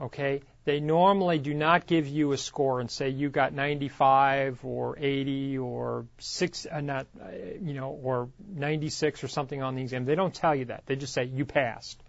Okay? 0.00 0.40
They 0.66 0.80
normally 0.80 1.38
do 1.38 1.54
not 1.54 1.86
give 1.86 2.08
you 2.08 2.32
a 2.32 2.36
score 2.36 2.80
and 2.80 2.90
say 2.90 3.08
you 3.08 3.30
got 3.30 3.54
95 3.54 4.64
or 4.64 4.98
80 4.98 5.58
or 5.58 6.06
six, 6.18 6.66
uh, 6.70 6.80
not, 6.80 7.06
uh, 7.22 7.28
you 7.62 7.72
know, 7.72 7.90
or 7.90 8.28
96 8.52 9.22
or 9.22 9.28
something 9.28 9.62
on 9.62 9.76
the 9.76 9.82
exam. 9.82 10.04
They 10.04 10.16
don't 10.16 10.34
tell 10.34 10.56
you 10.56 10.66
that. 10.66 10.82
They 10.86 10.96
just 10.96 11.14
say 11.14 11.24
you 11.24 11.44
passed. 11.44 12.02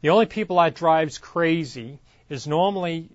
The 0.00 0.10
only 0.10 0.26
people 0.26 0.56
that 0.58 0.76
drives 0.76 1.18
crazy 1.18 1.98
is 2.28 2.46
normally 2.46 3.10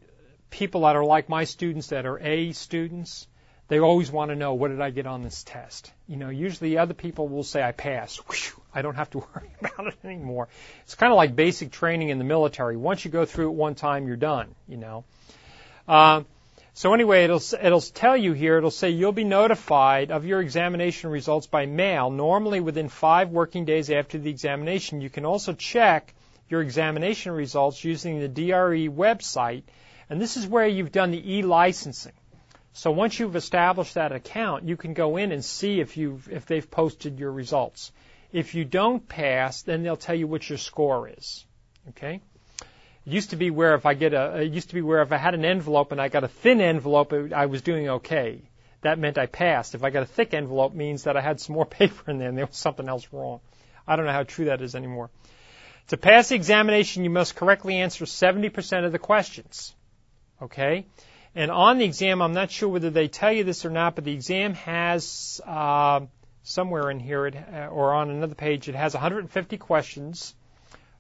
people 0.49 0.81
that 0.81 0.97
are 0.97 1.05
like 1.05 1.29
my 1.29 1.45
students 1.45 1.87
that 1.87 2.05
are 2.05 2.19
A 2.19 2.51
students 2.51 3.27
they 3.67 3.79
always 3.79 4.11
want 4.11 4.29
to 4.29 4.35
know 4.35 4.53
what 4.53 4.67
did 4.67 4.79
I 4.79 4.91
get 4.91 5.07
on 5.07 5.23
this 5.23 5.43
test. 5.43 5.91
You 6.07 6.17
know, 6.17 6.29
usually 6.29 6.77
other 6.77 6.93
people 6.93 7.27
will 7.27 7.43
say 7.43 7.63
I 7.63 7.71
passed. 7.71 8.19
Whew, 8.29 8.61
I 8.75 8.81
don't 8.81 8.95
have 8.95 9.09
to 9.11 9.17
worry 9.35 9.49
about 9.59 9.87
it 9.87 9.95
anymore. 10.03 10.49
It's 10.83 10.95
kind 10.95 11.11
of 11.11 11.17
like 11.17 11.35
basic 11.35 11.71
training 11.71 12.09
in 12.09 12.19
the 12.19 12.25
military. 12.25 12.77
Once 12.77 13.05
you 13.05 13.09
go 13.09 13.25
through 13.25 13.47
it 13.47 13.55
one 13.55 13.75
time, 13.75 14.07
you're 14.07 14.17
done. 14.17 14.53
You 14.67 14.77
know. 14.77 15.05
Uh, 15.87 16.23
so 16.73 16.93
anyway, 16.93 17.23
it'll 17.23 17.41
it'll 17.61 17.79
tell 17.79 18.17
you 18.17 18.33
here. 18.33 18.57
It'll 18.57 18.69
say 18.69 18.89
you'll 18.89 19.13
be 19.13 19.23
notified 19.23 20.11
of 20.11 20.25
your 20.25 20.41
examination 20.41 21.09
results 21.09 21.47
by 21.47 21.65
mail, 21.65 22.09
normally 22.09 22.59
within 22.59 22.89
five 22.89 23.29
working 23.29 23.63
days 23.63 23.89
after 23.89 24.17
the 24.17 24.29
examination. 24.29 24.99
You 24.99 25.09
can 25.09 25.25
also 25.25 25.53
check 25.53 26.13
your 26.49 26.61
examination 26.61 27.31
results 27.31 27.81
using 27.81 28.19
the 28.19 28.27
DRE 28.27 28.89
website, 28.89 29.63
and 30.09 30.21
this 30.21 30.35
is 30.35 30.45
where 30.45 30.67
you've 30.67 30.91
done 30.91 31.11
the 31.11 31.35
e-licensing. 31.37 32.11
So 32.73 32.91
once 32.91 33.17
you've 33.17 33.37
established 33.37 33.93
that 33.93 34.11
account, 34.11 34.67
you 34.67 34.75
can 34.75 34.93
go 34.93 35.15
in 35.15 35.31
and 35.31 35.45
see 35.45 35.79
if 35.79 35.95
you've 35.95 36.29
if 36.29 36.45
they've 36.45 36.69
posted 36.69 37.19
your 37.19 37.31
results. 37.31 37.93
If 38.31 38.55
you 38.55 38.65
don't 38.65 39.07
pass, 39.07 39.61
then 39.61 39.83
they'll 39.83 39.95
tell 39.97 40.15
you 40.15 40.27
what 40.27 40.47
your 40.49 40.57
score 40.57 41.09
is. 41.09 41.45
Okay? 41.89 42.21
It 43.05 43.13
used 43.13 43.29
to 43.31 43.35
be 43.35 43.51
where 43.51 43.75
if 43.75 43.85
I 43.85 43.93
get 43.93 44.13
a 44.13 44.41
it 44.41 44.51
used 44.51 44.69
to 44.69 44.75
be 44.75 44.81
where 44.81 45.01
if 45.01 45.11
I 45.11 45.17
had 45.17 45.35
an 45.35 45.45
envelope 45.45 45.91
and 45.91 46.01
I 46.01 46.09
got 46.09 46.23
a 46.23 46.27
thin 46.27 46.59
envelope, 46.59 47.13
I 47.33 47.45
was 47.45 47.61
doing 47.61 47.89
okay. 47.89 48.41
That 48.81 48.99
meant 48.99 49.17
I 49.17 49.25
passed. 49.25 49.75
If 49.75 49.83
I 49.83 49.89
got 49.89 50.03
a 50.03 50.07
thick 50.07 50.33
envelope, 50.33 50.73
means 50.73 51.03
that 51.03 51.17
I 51.17 51.21
had 51.21 51.39
some 51.39 51.55
more 51.55 51.65
paper 51.79 52.11
in 52.11 52.17
there 52.17 52.29
and 52.29 52.37
there 52.37 52.45
was 52.45 52.57
something 52.57 52.87
else 52.87 53.07
wrong. 53.11 53.39
I 53.87 53.95
don't 53.95 54.05
know 54.05 54.11
how 54.11 54.23
true 54.23 54.45
that 54.45 54.61
is 54.61 54.75
anymore. 54.75 55.09
To 55.89 55.97
pass 55.97 56.29
the 56.29 56.35
examination, 56.35 57.03
you 57.03 57.11
must 57.11 57.35
correctly 57.35 57.75
answer 57.75 58.05
70% 58.05 58.85
of 58.85 58.91
the 58.91 58.99
questions. 58.99 59.73
Okay? 60.41 60.87
And 61.35 61.51
on 61.51 61.77
the 61.77 61.85
exam, 61.85 62.21
I'm 62.21 62.33
not 62.33 62.49
sure 62.49 62.69
whether 62.69 62.89
they 62.89 63.07
tell 63.07 63.31
you 63.31 63.43
this 63.43 63.65
or 63.65 63.69
not, 63.69 63.95
but 63.95 64.03
the 64.03 64.13
exam 64.13 64.55
has 64.55 65.41
uh, 65.45 66.01
somewhere 66.45 66.89
in 66.89 66.99
here 66.99 67.27
it, 67.27 67.35
uh, 67.35 67.67
or 67.67 67.93
on 67.93 68.09
another 68.09 68.35
page, 68.35 68.69
it 68.69 68.75
has 68.75 68.93
150 68.93 69.57
questions, 69.57 70.33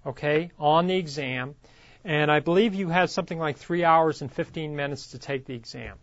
okay, 0.05 0.51
on 0.59 0.87
the 0.87 0.95
exam. 0.95 1.55
And 2.03 2.29
I 2.31 2.39
believe 2.39 2.75
you 2.75 2.89
have 2.89 3.09
something 3.09 3.39
like 3.39 3.57
three 3.57 3.83
hours 3.83 4.21
and 4.21 4.31
15 4.31 4.75
minutes 4.75 5.11
to 5.11 5.19
take 5.19 5.45
the 5.45 5.55
exam. 5.55 5.97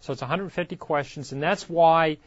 So 0.00 0.12
it's 0.12 0.22
150 0.22 0.76
questions, 0.76 1.32
and 1.32 1.42
that's 1.42 1.68
why 1.68 2.18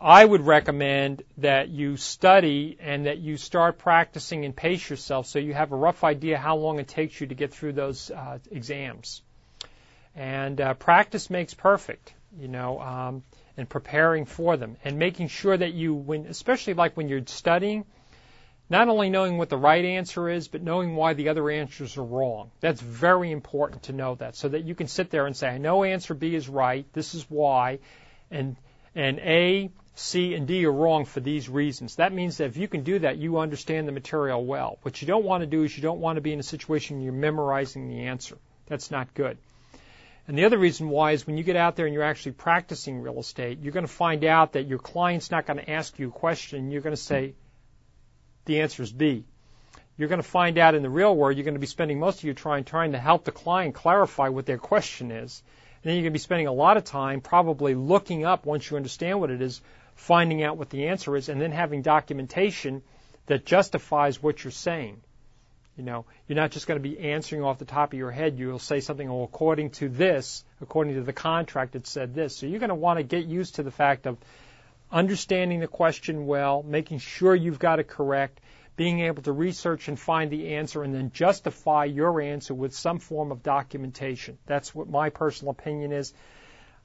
I 0.00 0.24
would 0.24 0.42
recommend 0.42 1.22
that 1.38 1.68
you 1.68 1.96
study 1.96 2.76
and 2.80 3.06
that 3.06 3.18
you 3.18 3.36
start 3.36 3.78
practicing 3.78 4.44
and 4.44 4.54
pace 4.54 4.88
yourself 4.88 5.26
so 5.26 5.40
you 5.40 5.54
have 5.54 5.72
a 5.72 5.76
rough 5.76 6.04
idea 6.04 6.38
how 6.38 6.56
long 6.56 6.78
it 6.78 6.86
takes 6.86 7.20
you 7.20 7.26
to 7.26 7.34
get 7.34 7.52
through 7.52 7.72
those 7.72 8.10
uh, 8.10 8.38
exams. 8.50 9.22
And 10.14 10.60
uh, 10.60 10.74
practice 10.74 11.30
makes 11.30 11.54
perfect, 11.54 12.14
you 12.38 12.48
know, 12.48 12.80
um, 12.80 13.22
and 13.58 13.68
preparing 13.68 14.24
for 14.24 14.56
them 14.56 14.76
and 14.84 14.98
making 14.98 15.28
sure 15.28 15.56
that 15.56 15.74
you, 15.74 15.92
when, 15.94 16.26
especially 16.26 16.74
like 16.74 16.96
when 16.96 17.08
you're 17.08 17.26
studying, 17.26 17.84
not 18.70 18.88
only 18.88 19.10
knowing 19.10 19.36
what 19.36 19.48
the 19.48 19.56
right 19.56 19.84
answer 19.84 20.28
is, 20.28 20.46
but 20.46 20.62
knowing 20.62 20.94
why 20.94 21.14
the 21.14 21.28
other 21.30 21.50
answers 21.50 21.96
are 21.96 22.04
wrong. 22.04 22.50
That's 22.60 22.80
very 22.80 23.32
important 23.32 23.84
to 23.84 23.92
know 23.92 24.14
that 24.16 24.36
so 24.36 24.48
that 24.48 24.64
you 24.64 24.74
can 24.74 24.86
sit 24.86 25.10
there 25.10 25.26
and 25.26 25.36
say, 25.36 25.48
I 25.48 25.58
know 25.58 25.82
answer 25.84 26.14
B 26.14 26.34
is 26.34 26.48
right, 26.48 26.86
this 26.92 27.14
is 27.14 27.26
why, 27.28 27.80
and, 28.30 28.56
and 28.94 29.18
A, 29.18 29.70
C, 29.96 30.34
and 30.34 30.46
D 30.46 30.64
are 30.64 30.72
wrong 30.72 31.04
for 31.04 31.18
these 31.18 31.48
reasons. 31.48 31.96
That 31.96 32.12
means 32.12 32.36
that 32.36 32.44
if 32.44 32.56
you 32.56 32.68
can 32.68 32.84
do 32.84 33.00
that, 33.00 33.16
you 33.16 33.38
understand 33.38 33.88
the 33.88 33.92
material 33.92 34.44
well. 34.44 34.78
What 34.82 35.02
you 35.02 35.08
don't 35.08 35.24
want 35.24 35.40
to 35.40 35.46
do 35.46 35.64
is 35.64 35.76
you 35.76 35.82
don't 35.82 36.00
want 36.00 36.16
to 36.16 36.20
be 36.20 36.32
in 36.32 36.38
a 36.38 36.44
situation 36.44 36.98
where 36.98 37.06
you're 37.06 37.12
memorizing 37.12 37.88
the 37.88 38.02
answer. 38.02 38.38
That's 38.66 38.92
not 38.92 39.14
good. 39.14 39.38
And 40.28 40.36
the 40.36 40.44
other 40.44 40.58
reason 40.58 40.90
why 40.90 41.12
is 41.12 41.26
when 41.26 41.38
you 41.38 41.42
get 41.42 41.56
out 41.56 41.74
there 41.74 41.86
and 41.86 41.94
you're 41.94 42.04
actually 42.04 42.32
practicing 42.32 43.00
real 43.00 43.18
estate, 43.18 43.60
you're 43.62 43.72
going 43.72 43.86
to 43.86 43.92
find 43.92 44.24
out 44.24 44.52
that 44.52 44.66
your 44.66 44.78
client's 44.78 45.30
not 45.30 45.46
going 45.46 45.58
to 45.58 45.70
ask 45.70 45.98
you 45.98 46.08
a 46.08 46.12
question. 46.12 46.70
You're 46.70 46.82
going 46.82 46.94
to 46.94 47.00
say, 47.00 47.32
the 48.44 48.60
answer 48.60 48.82
is 48.82 48.92
B. 48.92 49.24
You're 49.96 50.08
going 50.08 50.20
to 50.20 50.28
find 50.28 50.58
out 50.58 50.74
in 50.74 50.82
the 50.82 50.90
real 50.90 51.16
world, 51.16 51.36
you're 51.36 51.46
going 51.46 51.54
to 51.54 51.60
be 51.60 51.66
spending 51.66 51.98
most 51.98 52.18
of 52.18 52.24
your 52.24 52.34
time 52.34 52.64
trying 52.64 52.92
to 52.92 52.98
help 52.98 53.24
the 53.24 53.32
client 53.32 53.74
clarify 53.74 54.28
what 54.28 54.44
their 54.44 54.58
question 54.58 55.10
is. 55.10 55.42
And 55.82 55.88
then 55.88 55.94
you're 55.94 56.02
going 56.02 56.12
to 56.12 56.18
be 56.18 56.22
spending 56.22 56.46
a 56.46 56.52
lot 56.52 56.76
of 56.76 56.84
time 56.84 57.22
probably 57.22 57.74
looking 57.74 58.26
up 58.26 58.44
once 58.44 58.70
you 58.70 58.76
understand 58.76 59.20
what 59.20 59.30
it 59.30 59.40
is, 59.40 59.62
finding 59.94 60.42
out 60.42 60.58
what 60.58 60.68
the 60.68 60.88
answer 60.88 61.16
is, 61.16 61.30
and 61.30 61.40
then 61.40 61.52
having 61.52 61.80
documentation 61.80 62.82
that 63.26 63.46
justifies 63.46 64.22
what 64.22 64.44
you're 64.44 64.50
saying. 64.50 65.00
You 65.78 65.84
know, 65.84 66.06
you're 66.26 66.36
not 66.36 66.50
just 66.50 66.66
going 66.66 66.82
to 66.82 66.88
be 66.88 66.98
answering 66.98 67.44
off 67.44 67.60
the 67.60 67.64
top 67.64 67.92
of 67.92 67.98
your 67.98 68.10
head. 68.10 68.36
You'll 68.36 68.58
say 68.58 68.80
something, 68.80 69.08
well, 69.08 69.22
according 69.22 69.70
to 69.70 69.88
this, 69.88 70.44
according 70.60 70.94
to 70.94 71.02
the 71.02 71.12
contract, 71.12 71.76
it 71.76 71.86
said 71.86 72.14
this. 72.14 72.36
So 72.36 72.46
you're 72.46 72.58
going 72.58 72.68
to 72.70 72.74
want 72.74 72.98
to 72.98 73.04
get 73.04 73.26
used 73.26 73.54
to 73.54 73.62
the 73.62 73.70
fact 73.70 74.06
of 74.06 74.18
understanding 74.90 75.60
the 75.60 75.68
question 75.68 76.26
well, 76.26 76.64
making 76.64 76.98
sure 76.98 77.32
you've 77.32 77.60
got 77.60 77.78
it 77.78 77.86
correct, 77.86 78.40
being 78.76 79.00
able 79.00 79.22
to 79.22 79.30
research 79.32 79.86
and 79.86 79.98
find 79.98 80.32
the 80.32 80.54
answer, 80.56 80.82
and 80.82 80.92
then 80.92 81.12
justify 81.12 81.84
your 81.84 82.20
answer 82.20 82.54
with 82.54 82.74
some 82.74 82.98
form 82.98 83.30
of 83.30 83.44
documentation. 83.44 84.36
That's 84.46 84.74
what 84.74 84.88
my 84.88 85.10
personal 85.10 85.52
opinion 85.52 85.92
is. 85.92 86.12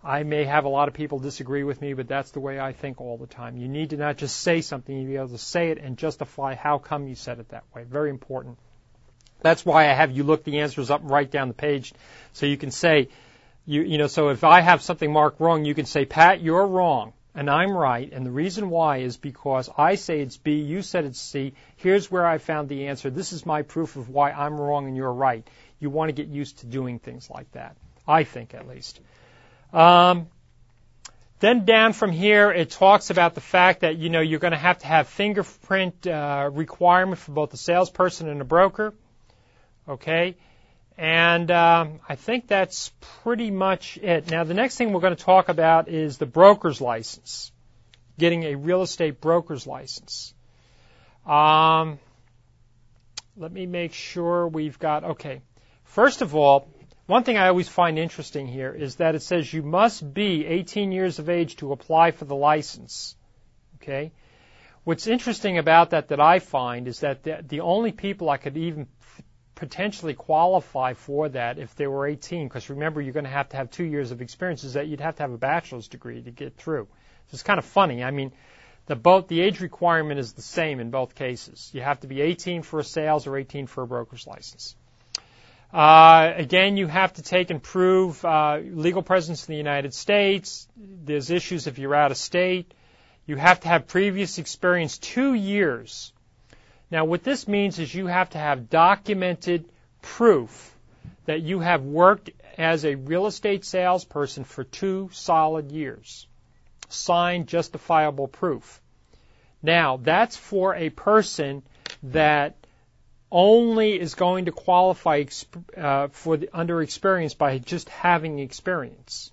I 0.03 0.21
may 0.21 0.43
have 0.43 0.65
a 0.65 0.69
lot 0.69 0.87
of 0.87 0.93
people 0.93 1.17
disagree 1.17 1.63
with 1.63 1.81
me, 1.81 1.93
but 1.93 2.07
that's 2.07 2.31
the 2.31 2.41
way 2.41 2.59
I 2.59 2.73
think 2.73 3.01
all 3.01 3.17
the 3.17 3.25
time. 3.25 3.57
You 3.57 3.69
need 3.69 3.91
to 3.91 3.97
not 3.97 4.17
just 4.17 4.39
say 4.39 4.61
something, 4.61 4.93
you 4.93 5.01
need 5.01 5.07
to 5.07 5.11
be 5.13 5.17
able 5.17 5.29
to 5.29 5.37
say 5.39 5.71
it 5.71 5.79
and 5.79 5.97
justify 5.97 6.53
how 6.53 6.77
come 6.77 7.07
you 7.07 7.15
said 7.15 7.39
it 7.39 7.49
that 7.49 7.63
way. 7.73 7.85
Very 7.85 8.11
important. 8.11 8.59
That's 9.43 9.63
why 9.63 9.89
I 9.89 9.93
have 9.93 10.11
you 10.11 10.23
look 10.23 10.43
the 10.43 10.61
answers 10.61 10.89
up 10.89 11.01
and 11.01 11.09
write 11.11 11.29
down 11.29 11.49
the 11.49 11.53
page 11.53 11.93
so 12.31 12.47
you 12.47 12.57
can 12.57 12.71
say, 12.71 13.09
you, 13.65 13.81
you 13.81 13.97
know, 13.97 14.07
so 14.07 14.29
if 14.29 14.43
I 14.43 14.61
have 14.61 14.81
something 14.81 15.11
marked 15.11 15.39
wrong, 15.39 15.65
you 15.65 15.75
can 15.75 15.85
say, 15.85 16.05
Pat, 16.05 16.41
you're 16.41 16.65
wrong 16.65 17.13
and 17.35 17.49
I'm 17.49 17.75
right. 17.75 18.11
And 18.11 18.25
the 18.25 18.31
reason 18.31 18.69
why 18.69 18.97
is 18.97 19.17
because 19.17 19.69
I 19.77 19.95
say 19.95 20.21
it's 20.21 20.37
B, 20.37 20.61
you 20.61 20.81
said 20.81 21.05
it's 21.05 21.19
C. 21.19 21.53
Here's 21.77 22.09
where 22.09 22.25
I 22.25 22.37
found 22.37 22.69
the 22.69 22.87
answer. 22.87 23.09
This 23.09 23.33
is 23.33 23.45
my 23.45 23.61
proof 23.61 23.95
of 23.95 24.09
why 24.09 24.31
I'm 24.31 24.59
wrong 24.59 24.87
and 24.87 24.95
you're 24.95 25.13
right. 25.13 25.47
You 25.79 25.89
want 25.89 26.09
to 26.09 26.13
get 26.13 26.27
used 26.27 26.59
to 26.59 26.65
doing 26.65 26.99
things 26.99 27.29
like 27.29 27.51
that. 27.51 27.75
I 28.07 28.23
think 28.23 28.53
at 28.53 28.67
least. 28.67 28.99
Um, 29.71 30.27
then 31.39 31.65
down 31.65 31.91
from 31.91 32.11
here, 32.11 32.51
it 32.51 32.69
talks 32.69 33.09
about 33.09 33.35
the 33.35 33.41
fact 33.41 33.81
that 33.81 33.97
you 33.97 34.09
know 34.09 34.21
you're 34.21 34.39
going 34.39 34.53
to 34.53 34.57
have 34.57 34.77
to 34.79 34.87
have 34.87 35.09
fingerprint 35.09 36.07
uh, 36.07 36.49
requirement 36.53 37.19
for 37.19 37.33
both 37.33 37.49
the 37.49 37.57
salesperson 37.57 38.29
and 38.29 38.39
the 38.39 38.45
broker. 38.45 38.93
Okay? 39.88 40.36
And 40.97 41.49
um, 41.49 41.99
I 42.07 42.15
think 42.15 42.47
that's 42.47 42.91
pretty 43.23 43.49
much 43.49 43.97
it. 43.97 44.29
Now, 44.29 44.43
the 44.43 44.53
next 44.53 44.77
thing 44.77 44.93
we're 44.93 45.01
going 45.01 45.15
to 45.15 45.23
talk 45.23 45.49
about 45.49 45.88
is 45.89 46.17
the 46.17 46.25
broker's 46.25 46.79
license, 46.79 47.51
getting 48.19 48.43
a 48.43 48.55
real 48.55 48.84
estate 48.84 49.19
broker's 49.19 49.65
license. 49.65 50.34
Um, 51.25 51.99
let 53.36 53.51
me 53.51 53.65
make 53.65 53.93
sure 53.93 54.47
we've 54.47 54.77
got, 54.77 55.03
okay. 55.03 55.41
First 55.86 56.21
of 56.21 56.36
all, 56.36 56.67
one 57.07 57.23
thing 57.23 57.38
I 57.38 57.47
always 57.47 57.67
find 57.67 57.97
interesting 57.97 58.47
here 58.47 58.71
is 58.71 58.97
that 58.97 59.15
it 59.15 59.23
says 59.23 59.51
you 59.51 59.63
must 59.63 60.13
be 60.13 60.45
18 60.45 60.91
years 60.91 61.19
of 61.19 61.29
age 61.29 61.55
to 61.57 61.71
apply 61.71 62.11
for 62.11 62.25
the 62.25 62.36
license. 62.36 63.15
Okay? 63.81 64.11
What's 64.84 65.07
interesting 65.07 65.57
about 65.57 65.91
that 65.91 66.09
that 66.09 66.19
I 66.19 66.39
find 66.39 66.88
is 66.88 66.99
that 66.99 67.23
the, 67.23 67.43
the 67.45 67.61
only 67.61 67.91
people 67.91 68.29
I 68.29 68.38
could 68.38 68.57
even 68.57 68.88
potentially 69.64 70.14
qualify 70.14 70.93
for 70.93 71.30
that 71.30 71.57
if 71.57 71.74
they 71.76 71.88
were 71.88 72.05
18, 72.05 72.49
because 72.49 72.70
remember, 72.70 72.99
you're 72.99 73.14
going 73.14 73.24
to 73.24 73.30
have 73.30 73.47
to 73.49 73.57
have 73.57 73.72
two 73.72 73.86
years 73.86 74.11
of 74.11 74.22
experience, 74.22 74.66
is 74.66 74.74
that 74.74 74.88
you'd 74.88 74.99
have 74.99 75.16
to 75.16 75.24
have 75.24 75.32
a 75.32 75.38
bachelor's 75.38 75.88
degree 75.88 76.22
to 76.22 76.32
get 76.32 76.57
through. 76.57 76.86
So 77.28 77.36
it's 77.36 77.43
kind 77.43 77.59
of 77.59 77.64
funny. 77.64 78.03
I 78.03 78.11
mean, 78.11 78.34
the 78.88 78.97
both 78.97 79.30
the 79.30 79.39
age 79.39 79.61
requirement 79.61 80.20
is 80.20 80.34
the 80.34 80.41
same 80.41 80.82
in 80.82 80.89
both 80.91 81.16
cases. 81.16 81.72
You 81.74 81.80
have 81.80 82.01
to 82.01 82.07
be 82.07 82.20
18 82.20 82.64
for 82.64 82.82
a 82.82 82.84
sales 82.84 83.26
or 83.26 83.38
18 83.38 83.68
for 83.68 83.84
a 83.84 83.88
broker's 83.88 84.28
license. 84.28 84.76
Uh, 85.72 86.34
again, 86.36 86.76
you 86.76 86.88
have 86.88 87.14
to 87.14 87.24
take 87.24 87.49
and 87.49 87.64
prove 87.64 88.24
uh, 88.26 88.59
legal 88.61 89.01
presence 89.01 89.47
in 89.47 89.53
the 89.53 89.57
United 89.57 89.93
States. 89.93 90.68
There's 90.76 91.30
issues 91.30 91.68
if 91.68 91.80
you're 91.80 91.95
out 91.95 92.11
of 92.11 92.18
state. 92.18 92.74
You 93.26 93.38
have 93.38 93.61
to 93.61 93.70
have 93.70 93.88
previous 93.88 94.39
experience 94.39 94.97
two 94.97 95.34
years 95.34 96.12
now, 96.93 97.05
what 97.05 97.23
this 97.23 97.47
means 97.47 97.79
is 97.79 97.91
you 97.91 98.05
have 98.05 98.29
to 98.29 98.37
have 98.37 98.69
documented 98.69 99.65
proof 100.03 100.77
that 101.25 101.41
you 101.41 101.59
have 101.59 101.81
worked 101.81 102.29
as 102.55 102.85
a 102.85 102.93
real 102.93 103.25
estate 103.25 103.65
salesperson 103.65 104.43
for 104.43 104.63
two 104.63 105.09
solid 105.11 105.71
years. 105.71 106.27
Signed, 106.89 107.47
justifiable 107.47 108.27
proof. 108.27 108.79
Now, 109.63 109.97
that's 109.97 110.37
for 110.37 110.75
a 110.75 110.91
person 110.91 111.63
that 112.03 112.57
only 113.31 113.99
is 113.99 114.13
going 114.13 114.45
to 114.45 114.51
qualify 114.51 115.23
uh, 115.75 116.09
for 116.09 116.37
the, 116.37 116.49
under 116.53 116.79
experience 116.79 117.33
by 117.33 117.57
just 117.57 117.89
having 117.89 118.37
experience. 118.37 119.31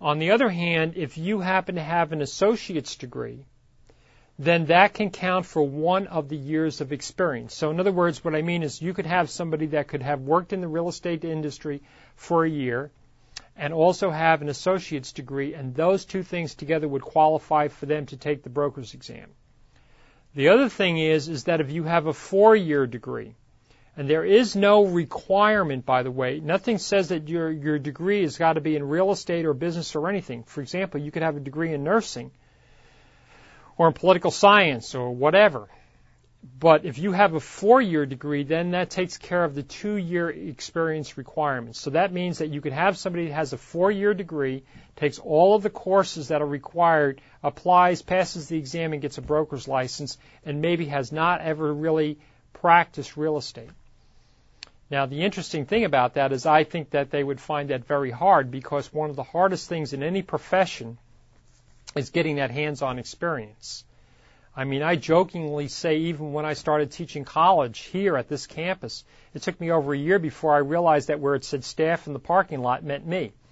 On 0.00 0.18
the 0.18 0.32
other 0.32 0.48
hand, 0.48 0.94
if 0.96 1.18
you 1.18 1.38
happen 1.38 1.76
to 1.76 1.84
have 1.84 2.10
an 2.10 2.20
associate's 2.20 2.96
degree, 2.96 3.46
then 4.38 4.66
that 4.66 4.94
can 4.94 5.10
count 5.10 5.46
for 5.46 5.62
one 5.62 6.06
of 6.08 6.28
the 6.28 6.36
years 6.36 6.80
of 6.80 6.92
experience. 6.92 7.54
So 7.54 7.70
in 7.70 7.78
other 7.78 7.92
words, 7.92 8.24
what 8.24 8.34
I 8.34 8.42
mean 8.42 8.62
is 8.62 8.82
you 8.82 8.92
could 8.92 9.06
have 9.06 9.30
somebody 9.30 9.66
that 9.66 9.88
could 9.88 10.02
have 10.02 10.20
worked 10.20 10.52
in 10.52 10.60
the 10.60 10.68
real 10.68 10.88
estate 10.88 11.24
industry 11.24 11.82
for 12.16 12.44
a 12.44 12.50
year 12.50 12.90
and 13.56 13.72
also 13.72 14.10
have 14.10 14.42
an 14.42 14.48
associate's 14.48 15.12
degree, 15.12 15.54
and 15.54 15.74
those 15.74 16.04
two 16.04 16.24
things 16.24 16.54
together 16.56 16.88
would 16.88 17.02
qualify 17.02 17.68
for 17.68 17.86
them 17.86 18.06
to 18.06 18.16
take 18.16 18.42
the 18.42 18.50
broker's 18.50 18.94
exam. 18.94 19.30
The 20.34 20.48
other 20.48 20.68
thing 20.68 20.98
is, 20.98 21.28
is 21.28 21.44
that 21.44 21.60
if 21.60 21.70
you 21.70 21.84
have 21.84 22.06
a 22.06 22.12
four-year 22.12 22.88
degree, 22.88 23.36
and 23.96 24.10
there 24.10 24.24
is 24.24 24.56
no 24.56 24.84
requirement, 24.84 25.86
by 25.86 26.02
the 26.02 26.10
way, 26.10 26.40
nothing 26.40 26.78
says 26.78 27.10
that 27.10 27.28
your, 27.28 27.48
your 27.48 27.78
degree 27.78 28.22
has 28.22 28.36
got 28.36 28.54
to 28.54 28.60
be 28.60 28.74
in 28.74 28.88
real 28.88 29.12
estate 29.12 29.46
or 29.46 29.54
business 29.54 29.94
or 29.94 30.08
anything. 30.08 30.42
For 30.42 30.60
example, 30.60 31.00
you 31.00 31.12
could 31.12 31.22
have 31.22 31.36
a 31.36 31.40
degree 31.40 31.72
in 31.72 31.84
nursing, 31.84 32.32
or 33.76 33.88
in 33.88 33.92
political 33.92 34.30
science 34.30 34.94
or 34.94 35.10
whatever. 35.10 35.68
But 36.58 36.84
if 36.84 36.98
you 36.98 37.12
have 37.12 37.32
a 37.32 37.40
four 37.40 37.80
year 37.80 38.04
degree, 38.04 38.44
then 38.44 38.72
that 38.72 38.90
takes 38.90 39.16
care 39.16 39.44
of 39.44 39.54
the 39.54 39.62
two 39.62 39.96
year 39.96 40.28
experience 40.28 41.16
requirements. 41.16 41.80
So 41.80 41.90
that 41.90 42.12
means 42.12 42.38
that 42.38 42.50
you 42.50 42.60
could 42.60 42.74
have 42.74 42.98
somebody 42.98 43.28
that 43.28 43.34
has 43.34 43.54
a 43.54 43.58
four 43.58 43.90
year 43.90 44.12
degree, 44.12 44.62
takes 44.96 45.18
all 45.18 45.54
of 45.54 45.62
the 45.62 45.70
courses 45.70 46.28
that 46.28 46.42
are 46.42 46.46
required, 46.46 47.22
applies, 47.42 48.02
passes 48.02 48.48
the 48.48 48.58
exam, 48.58 48.92
and 48.92 49.00
gets 49.00 49.16
a 49.16 49.22
broker's 49.22 49.66
license, 49.66 50.18
and 50.44 50.60
maybe 50.60 50.86
has 50.86 51.12
not 51.12 51.40
ever 51.40 51.72
really 51.72 52.18
practiced 52.52 53.16
real 53.16 53.38
estate. 53.38 53.70
Now, 54.90 55.06
the 55.06 55.22
interesting 55.22 55.64
thing 55.64 55.84
about 55.84 56.14
that 56.14 56.32
is 56.32 56.44
I 56.44 56.64
think 56.64 56.90
that 56.90 57.10
they 57.10 57.24
would 57.24 57.40
find 57.40 57.70
that 57.70 57.86
very 57.86 58.10
hard 58.10 58.50
because 58.50 58.92
one 58.92 59.08
of 59.08 59.16
the 59.16 59.22
hardest 59.22 59.68
things 59.68 59.94
in 59.94 60.02
any 60.02 60.20
profession 60.20 60.98
is 61.94 62.10
getting 62.10 62.36
that 62.36 62.50
hands-on 62.50 62.98
experience. 62.98 63.84
I 64.56 64.64
mean, 64.64 64.82
I 64.82 64.94
jokingly 64.96 65.66
say 65.68 65.96
even 65.96 66.32
when 66.32 66.44
I 66.44 66.52
started 66.52 66.92
teaching 66.92 67.24
college 67.24 67.80
here 67.80 68.16
at 68.16 68.28
this 68.28 68.46
campus, 68.46 69.04
it 69.32 69.42
took 69.42 69.60
me 69.60 69.72
over 69.72 69.92
a 69.92 69.98
year 69.98 70.20
before 70.20 70.54
I 70.54 70.58
realized 70.58 71.08
that 71.08 71.18
where 71.18 71.34
it 71.34 71.44
said 71.44 71.64
staff 71.64 72.06
in 72.06 72.12
the 72.12 72.20
parking 72.20 72.60
lot 72.62 72.84
meant 72.84 73.06
me. 73.06 73.32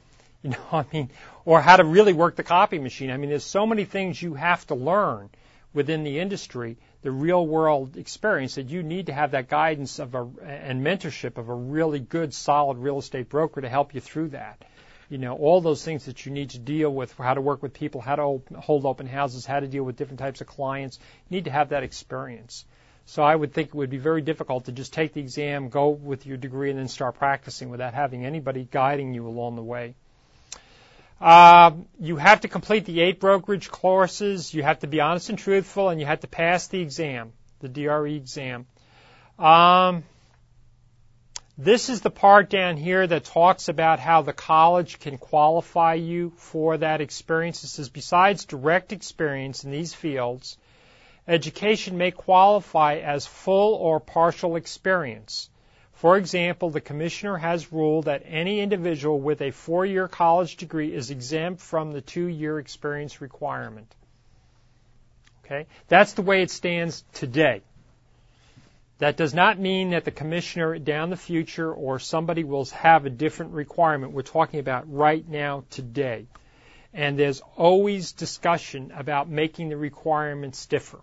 You 0.45 0.51
know, 0.51 0.67
I 0.73 0.85
mean, 0.93 1.09
or 1.45 1.61
how 1.61 1.77
to 1.77 1.85
really 1.85 2.13
work 2.13 2.35
the 2.35 2.43
copy 2.43 2.81
machine. 2.81 3.13
I 3.13 3.17
mean, 3.17 3.31
there's 3.31 3.45
so 3.45 3.65
many 3.65 3.85
things 3.85 4.21
you 4.21 4.35
have 4.35 4.67
to 4.67 4.75
learn 4.75 5.31
within 5.73 6.03
the 6.03 6.19
industry, 6.19 6.79
the 7.03 7.13
real 7.13 7.47
world 7.47 7.97
experience 7.97 8.57
that 8.57 8.69
you 8.69 8.83
need 8.83 9.07
to 9.07 9.13
have 9.13 9.31
that 9.31 9.49
guidance 9.49 10.01
of 10.01 10.17
a, 10.17 10.29
and 10.45 10.85
mentorship 10.85 11.39
of 11.39 11.49
a 11.49 11.55
really 11.55 12.01
good, 12.01 12.35
solid 12.35 12.79
real 12.79 12.99
estate 12.99 13.29
broker 13.29 13.61
to 13.61 13.69
help 13.69 13.95
you 13.95 14.01
through 14.01 14.31
that 14.31 14.65
you 15.13 15.19
know, 15.19 15.35
all 15.37 15.61
those 15.61 15.85
things 15.85 16.07
that 16.07 16.25
you 16.25 16.33
need 16.33 16.51
to 16.51 16.59
deal 16.59 16.89
with, 16.89 17.13
how 17.19 17.35
to 17.35 17.43
work 17.43 17.63
with 17.63 17.75
people, 17.75 18.01
how 18.01 18.17
to 18.17 18.43
hold 18.59 18.87
open 18.87 19.07
houses, 19.07 19.45
how 19.45 19.61
to 19.61 19.69
deal 19.69 19.85
with 19.85 19.95
different 19.95 20.21
types 20.21 20.41
of 20.41 20.47
clients. 20.47 20.99
You 21.29 21.37
need 21.37 21.45
to 21.45 21.51
have 21.51 21.69
that 21.69 21.83
experience. 21.83 22.65
So 23.05 23.23
I 23.23 23.37
would 23.37 23.53
think 23.53 23.69
it 23.69 23.75
would 23.75 23.91
be 23.91 23.99
very 23.99 24.23
difficult 24.23 24.65
to 24.65 24.73
just 24.73 24.95
take 24.95 25.13
the 25.13 25.21
exam, 25.21 25.69
go 25.69 25.91
with 25.91 26.25
your 26.25 26.39
degree, 26.39 26.71
and 26.71 26.79
then 26.79 26.89
start 26.89 27.17
practicing 27.17 27.69
without 27.69 27.93
having 27.93 28.25
anybody 28.25 28.67
guiding 28.71 29.13
you 29.13 29.27
along 29.27 29.57
the 29.57 29.63
way. 29.63 29.97
Uh, 31.21 31.73
you 32.01 32.17
have 32.17 32.41
to 32.41 32.49
complete 32.49 32.87
the 32.87 33.03
eight 33.03 33.21
brokerage 33.21 33.71
courses. 33.71 34.55
You 34.55 34.63
have 34.63 34.79
to 34.79 34.87
be 34.87 35.03
honest 35.03 35.29
and 35.29 35.39
truthful, 35.39 35.91
and 35.91 36.01
you 36.01 36.07
have 36.07 36.21
to 36.21 36.27
pass 36.27 36.69
the 36.69 36.81
exam, 36.81 37.35
the 37.61 37.69
DRE 37.69 38.15
exam. 38.15 38.65
Um, 39.39 40.05
this 41.65 41.89
is 41.89 42.01
the 42.01 42.11
part 42.11 42.51
down 42.51 42.77
here 42.77 43.07
that 43.07 43.25
talks 43.25 43.69
about 43.69 44.01
how 44.01 44.23
the 44.23 44.33
college 44.33 44.99
can 44.99 45.17
qualify 45.17 45.95
you 45.95 46.33
for 46.37 46.77
that 46.79 47.01
experience. 47.01 47.63
It 47.63 47.69
says, 47.69 47.89
besides 47.89 48.47
direct 48.47 48.93
experience 48.93 49.63
in 49.63 49.71
these 49.71 49.95
fields, 49.95 50.59
education 51.29 51.99
may 51.99 52.11
qualify 52.11 52.97
as 52.97 53.27
full 53.27 53.75
or 53.75 54.01
partial 54.01 54.57
experience. 54.57 55.51
For 55.93 56.17
example, 56.17 56.71
the 56.71 56.81
commissioner 56.81 57.37
has 57.37 57.73
ruled 57.73 58.07
that 58.07 58.25
any 58.27 58.61
individual 58.61 59.21
with 59.21 59.41
a 59.41 59.53
four 59.53 59.87
year 59.87 60.09
college 60.09 60.57
degree 60.57 60.93
is 60.93 61.13
exempt 61.13 61.61
from 61.61 61.93
the 61.93 62.01
two 62.01 62.27
year 62.27 62.59
experience 62.59 63.21
requirement. 63.21 63.95
Okay? 65.45 65.67
That's 65.87 66.15
the 66.15 66.23
way 66.23 66.43
it 66.43 66.51
stands 66.51 67.05
today. 67.13 67.63
That 69.03 69.17
does 69.17 69.35
not 69.35 69.59
mean 69.59 69.91
that 69.91 70.05
the 70.05 70.13
commissioner 70.13 70.79
down 70.79 71.11
the 71.11 71.17
future 71.17 71.75
or 71.75 71.99
somebody 71.99 72.45
will 72.45 72.67
have 72.67 73.05
a 73.05 73.11
different 73.11 73.51
requirement. 73.51 74.13
We're 74.13 74.23
talking 74.23 74.61
about 74.61 74.85
right 74.89 75.29
now, 75.29 75.65
today. 75.71 76.29
And 76.95 77.19
there's 77.19 77.43
always 77.57 78.13
discussion 78.13 78.93
about 78.95 79.29
making 79.29 79.71
the 79.71 79.77
requirements 79.77 80.67
differ. 80.67 81.01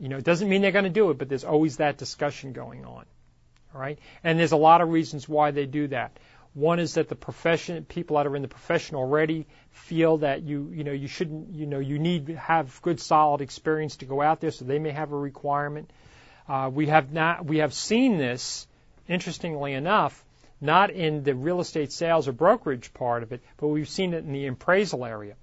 You 0.00 0.08
know, 0.08 0.16
it 0.16 0.24
doesn't 0.24 0.48
mean 0.48 0.60
they're 0.60 0.72
going 0.72 0.86
to 0.86 0.90
do 0.90 1.10
it, 1.10 1.18
but 1.18 1.28
there's 1.28 1.44
always 1.44 1.76
that 1.76 1.98
discussion 1.98 2.52
going 2.52 2.84
on. 2.84 3.04
All 3.72 3.80
right? 3.80 4.00
And 4.24 4.36
there's 4.36 4.50
a 4.50 4.56
lot 4.56 4.80
of 4.80 4.88
reasons 4.88 5.28
why 5.28 5.52
they 5.52 5.66
do 5.66 5.86
that. 5.86 6.18
One 6.52 6.80
is 6.80 6.94
that 6.94 7.08
the 7.08 7.14
profession, 7.14 7.84
people 7.84 8.16
that 8.16 8.26
are 8.26 8.34
in 8.34 8.42
the 8.42 8.48
profession 8.48 8.96
already 8.96 9.46
feel 9.70 10.16
that 10.16 10.42
you, 10.42 10.72
you 10.74 10.82
know, 10.82 10.90
you 10.90 11.06
shouldn't, 11.06 11.54
you 11.54 11.66
know, 11.66 11.78
you 11.78 12.00
need 12.00 12.26
to 12.26 12.36
have 12.36 12.82
good 12.82 12.98
solid 12.98 13.40
experience 13.40 13.98
to 13.98 14.04
go 14.04 14.20
out 14.20 14.40
there, 14.40 14.50
so 14.50 14.64
they 14.64 14.80
may 14.80 14.90
have 14.90 15.12
a 15.12 15.16
requirement. 15.16 15.92
Uh, 16.48 16.70
we 16.72 16.86
have 16.86 17.12
not, 17.12 17.44
we 17.44 17.58
have 17.58 17.74
seen 17.74 18.16
this, 18.16 18.66
interestingly 19.06 19.74
enough, 19.74 20.24
not 20.60 20.90
in 20.90 21.22
the 21.22 21.34
real 21.34 21.60
estate 21.60 21.92
sales 21.92 22.26
or 22.26 22.32
brokerage 22.32 22.92
part 22.94 23.22
of 23.22 23.32
it, 23.32 23.42
but 23.58 23.68
we've 23.68 23.88
seen 23.88 24.14
it 24.14 24.24
in 24.24 24.32
the 24.32 24.46
appraisal 24.46 25.04
area. 25.04 25.34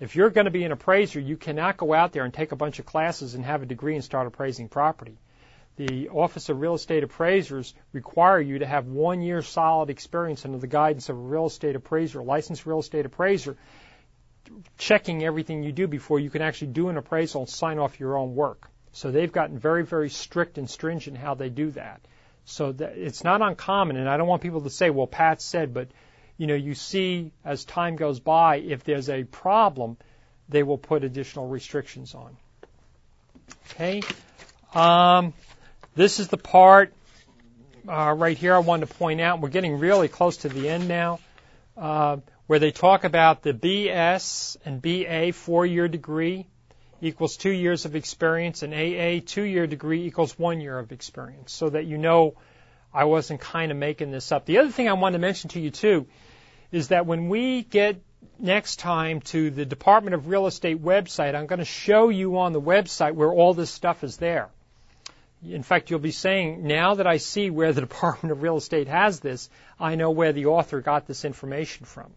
If 0.00 0.16
you're 0.16 0.30
going 0.30 0.44
to 0.44 0.50
be 0.50 0.64
an 0.64 0.72
appraiser, 0.72 1.20
you 1.20 1.36
cannot 1.36 1.76
go 1.76 1.94
out 1.94 2.12
there 2.12 2.24
and 2.24 2.34
take 2.34 2.52
a 2.52 2.56
bunch 2.56 2.78
of 2.78 2.86
classes 2.86 3.34
and 3.34 3.44
have 3.44 3.62
a 3.62 3.66
degree 3.66 3.94
and 3.94 4.04
start 4.04 4.26
appraising 4.26 4.68
property. 4.68 5.16
The 5.76 6.08
Office 6.08 6.48
of 6.48 6.60
Real 6.60 6.74
Estate 6.74 7.04
Appraisers 7.04 7.72
require 7.92 8.40
you 8.40 8.58
to 8.58 8.66
have 8.66 8.86
one 8.86 9.20
year 9.22 9.42
solid 9.42 9.90
experience 9.90 10.44
under 10.44 10.58
the 10.58 10.66
guidance 10.66 11.08
of 11.08 11.16
a 11.16 11.20
real 11.20 11.46
estate 11.46 11.76
appraiser, 11.76 12.18
a 12.18 12.24
licensed 12.24 12.66
real 12.66 12.80
estate 12.80 13.06
appraiser, 13.06 13.56
checking 14.76 15.24
everything 15.24 15.62
you 15.62 15.70
do 15.70 15.86
before 15.86 16.18
you 16.18 16.30
can 16.30 16.42
actually 16.42 16.72
do 16.72 16.88
an 16.88 16.96
appraisal 16.96 17.42
and 17.42 17.48
sign 17.48 17.78
off 17.78 18.00
your 18.00 18.16
own 18.16 18.34
work. 18.34 18.68
So 18.92 19.10
they've 19.10 19.32
gotten 19.32 19.58
very, 19.58 19.84
very 19.84 20.10
strict 20.10 20.58
and 20.58 20.68
stringent 20.68 21.16
how 21.16 21.34
they 21.34 21.48
do 21.48 21.70
that. 21.72 22.00
So 22.44 22.72
that 22.72 22.96
it's 22.96 23.24
not 23.24 23.42
uncommon, 23.42 23.96
and 23.96 24.08
I 24.08 24.16
don't 24.16 24.26
want 24.26 24.42
people 24.42 24.62
to 24.62 24.70
say, 24.70 24.90
well, 24.90 25.06
Pat 25.06 25.42
said, 25.42 25.74
but 25.74 25.88
you 26.38 26.46
know, 26.46 26.54
you 26.54 26.74
see 26.74 27.32
as 27.44 27.64
time 27.64 27.96
goes 27.96 28.20
by, 28.20 28.56
if 28.56 28.84
there's 28.84 29.10
a 29.10 29.24
problem, 29.24 29.98
they 30.48 30.62
will 30.62 30.78
put 30.78 31.04
additional 31.04 31.48
restrictions 31.48 32.14
on. 32.14 32.36
Okay. 33.70 34.02
Um, 34.74 35.34
this 35.94 36.20
is 36.20 36.28
the 36.28 36.38
part 36.38 36.92
uh, 37.88 38.14
right 38.16 38.36
here 38.36 38.54
I 38.54 38.58
wanted 38.58 38.88
to 38.88 38.94
point 38.94 39.20
out. 39.20 39.40
We're 39.40 39.48
getting 39.48 39.78
really 39.78 40.08
close 40.08 40.38
to 40.38 40.48
the 40.48 40.68
end 40.68 40.88
now, 40.88 41.20
uh, 41.76 42.18
where 42.46 42.58
they 42.58 42.70
talk 42.70 43.04
about 43.04 43.42
the 43.42 43.52
BS 43.52 44.56
and 44.64 44.80
BA 44.80 45.32
four-year 45.32 45.88
degree 45.88 46.46
equals 47.00 47.36
two 47.36 47.50
years 47.50 47.84
of 47.84 47.96
experience, 47.96 48.62
and 48.62 48.74
AA 48.74 49.20
two-year 49.24 49.66
degree 49.66 50.06
equals 50.06 50.38
one 50.38 50.60
year 50.60 50.78
of 50.78 50.92
experience, 50.92 51.52
so 51.52 51.70
that 51.70 51.86
you 51.86 51.98
know 51.98 52.34
I 52.92 53.04
wasn't 53.04 53.40
kind 53.40 53.70
of 53.70 53.78
making 53.78 54.10
this 54.10 54.32
up. 54.32 54.46
The 54.46 54.58
other 54.58 54.70
thing 54.70 54.88
I 54.88 54.94
want 54.94 55.12
to 55.12 55.18
mention 55.18 55.50
to 55.50 55.60
you 55.60 55.70
too 55.70 56.06
is 56.72 56.88
that 56.88 57.06
when 57.06 57.28
we 57.28 57.62
get 57.62 58.00
next 58.38 58.76
time 58.76 59.20
to 59.20 59.50
the 59.50 59.64
Department 59.64 60.14
of 60.14 60.28
Real 60.28 60.46
Estate 60.46 60.82
website, 60.82 61.34
I'm 61.34 61.46
going 61.46 61.58
to 61.58 61.64
show 61.64 62.08
you 62.08 62.38
on 62.38 62.52
the 62.52 62.60
website 62.60 63.14
where 63.14 63.32
all 63.32 63.54
this 63.54 63.70
stuff 63.70 64.04
is 64.04 64.16
there. 64.16 64.50
In 65.46 65.62
fact, 65.62 65.90
you'll 65.90 66.00
be 66.00 66.10
saying, 66.10 66.66
now 66.66 66.94
that 66.94 67.06
I 67.06 67.18
see 67.18 67.50
where 67.50 67.72
the 67.72 67.80
Department 67.88 68.32
of 68.32 68.42
Real 68.42 68.56
Estate 68.56 68.88
has 68.88 69.20
this, 69.20 69.48
I 69.78 69.94
know 69.94 70.10
where 70.10 70.32
the 70.32 70.46
author 70.46 70.80
got 70.80 71.06
this 71.06 71.24
information 71.24 71.86
from. 71.86 72.12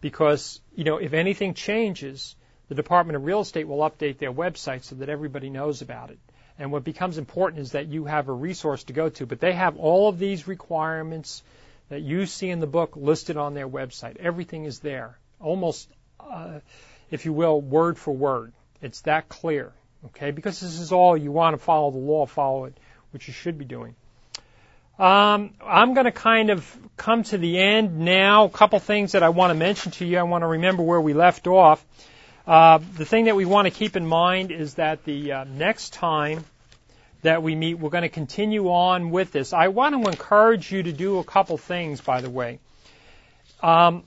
Because, 0.00 0.60
you 0.74 0.84
know, 0.84 0.96
if 0.96 1.12
anything 1.12 1.54
changes, 1.54 2.34
the 2.72 2.82
Department 2.82 3.16
of 3.16 3.24
Real 3.26 3.40
Estate 3.40 3.68
will 3.68 3.88
update 3.88 4.16
their 4.16 4.32
website 4.32 4.84
so 4.84 4.94
that 4.96 5.10
everybody 5.10 5.50
knows 5.50 5.82
about 5.82 6.10
it. 6.10 6.18
And 6.58 6.72
what 6.72 6.84
becomes 6.84 7.18
important 7.18 7.60
is 7.60 7.72
that 7.72 7.88
you 7.88 8.06
have 8.06 8.28
a 8.28 8.32
resource 8.32 8.84
to 8.84 8.94
go 8.94 9.10
to. 9.10 9.26
But 9.26 9.40
they 9.40 9.52
have 9.52 9.76
all 9.76 10.08
of 10.08 10.18
these 10.18 10.48
requirements 10.48 11.42
that 11.90 12.00
you 12.00 12.24
see 12.24 12.48
in 12.48 12.60
the 12.60 12.66
book 12.66 12.92
listed 12.96 13.36
on 13.36 13.52
their 13.52 13.68
website. 13.68 14.16
Everything 14.16 14.64
is 14.64 14.80
there, 14.80 15.18
almost, 15.38 15.86
uh, 16.18 16.60
if 17.10 17.26
you 17.26 17.34
will, 17.34 17.60
word 17.60 17.98
for 17.98 18.14
word. 18.14 18.54
It's 18.80 19.02
that 19.02 19.28
clear. 19.28 19.72
Okay, 20.06 20.30
because 20.30 20.58
this 20.58 20.80
is 20.80 20.92
all 20.92 21.14
you 21.14 21.30
want 21.30 21.52
to 21.54 21.62
follow 21.62 21.90
the 21.90 21.98
law, 21.98 22.24
follow 22.24 22.64
it, 22.64 22.76
which 23.10 23.28
you 23.28 23.34
should 23.34 23.58
be 23.58 23.66
doing. 23.66 23.94
Um, 24.98 25.50
I'm 25.62 25.92
going 25.92 26.06
to 26.06 26.12
kind 26.12 26.48
of 26.48 26.78
come 26.96 27.22
to 27.24 27.36
the 27.36 27.58
end 27.58 27.98
now. 27.98 28.44
A 28.44 28.50
couple 28.50 28.78
things 28.78 29.12
that 29.12 29.22
I 29.22 29.28
want 29.28 29.50
to 29.50 29.58
mention 29.58 29.92
to 29.92 30.06
you. 30.06 30.16
I 30.16 30.22
want 30.22 30.42
to 30.42 30.46
remember 30.46 30.82
where 30.82 31.00
we 31.00 31.12
left 31.12 31.46
off. 31.46 31.84
Uh, 32.46 32.78
the 32.96 33.04
thing 33.04 33.26
that 33.26 33.36
we 33.36 33.44
want 33.44 33.66
to 33.66 33.70
keep 33.70 33.96
in 33.96 34.06
mind 34.06 34.50
is 34.50 34.74
that 34.74 35.04
the 35.04 35.32
uh, 35.32 35.44
next 35.44 35.92
time 35.92 36.44
that 37.22 37.42
we 37.42 37.54
meet, 37.54 37.74
we're 37.74 37.90
going 37.90 38.02
to 38.02 38.08
continue 38.08 38.68
on 38.68 39.10
with 39.10 39.30
this. 39.30 39.52
I 39.52 39.68
want 39.68 39.94
to 39.94 40.10
encourage 40.10 40.72
you 40.72 40.82
to 40.82 40.92
do 40.92 41.18
a 41.18 41.24
couple 41.24 41.56
things, 41.56 42.00
by 42.00 42.20
the 42.20 42.30
way. 42.30 42.58
Um, 43.62 44.02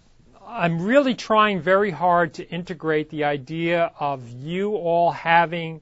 I'm 0.45 0.81
really 0.81 1.15
trying 1.15 1.61
very 1.61 1.91
hard 1.91 2.35
to 2.35 2.47
integrate 2.47 3.09
the 3.09 3.23
idea 3.23 3.91
of 3.99 4.29
you 4.29 4.75
all 4.75 5.11
having 5.11 5.81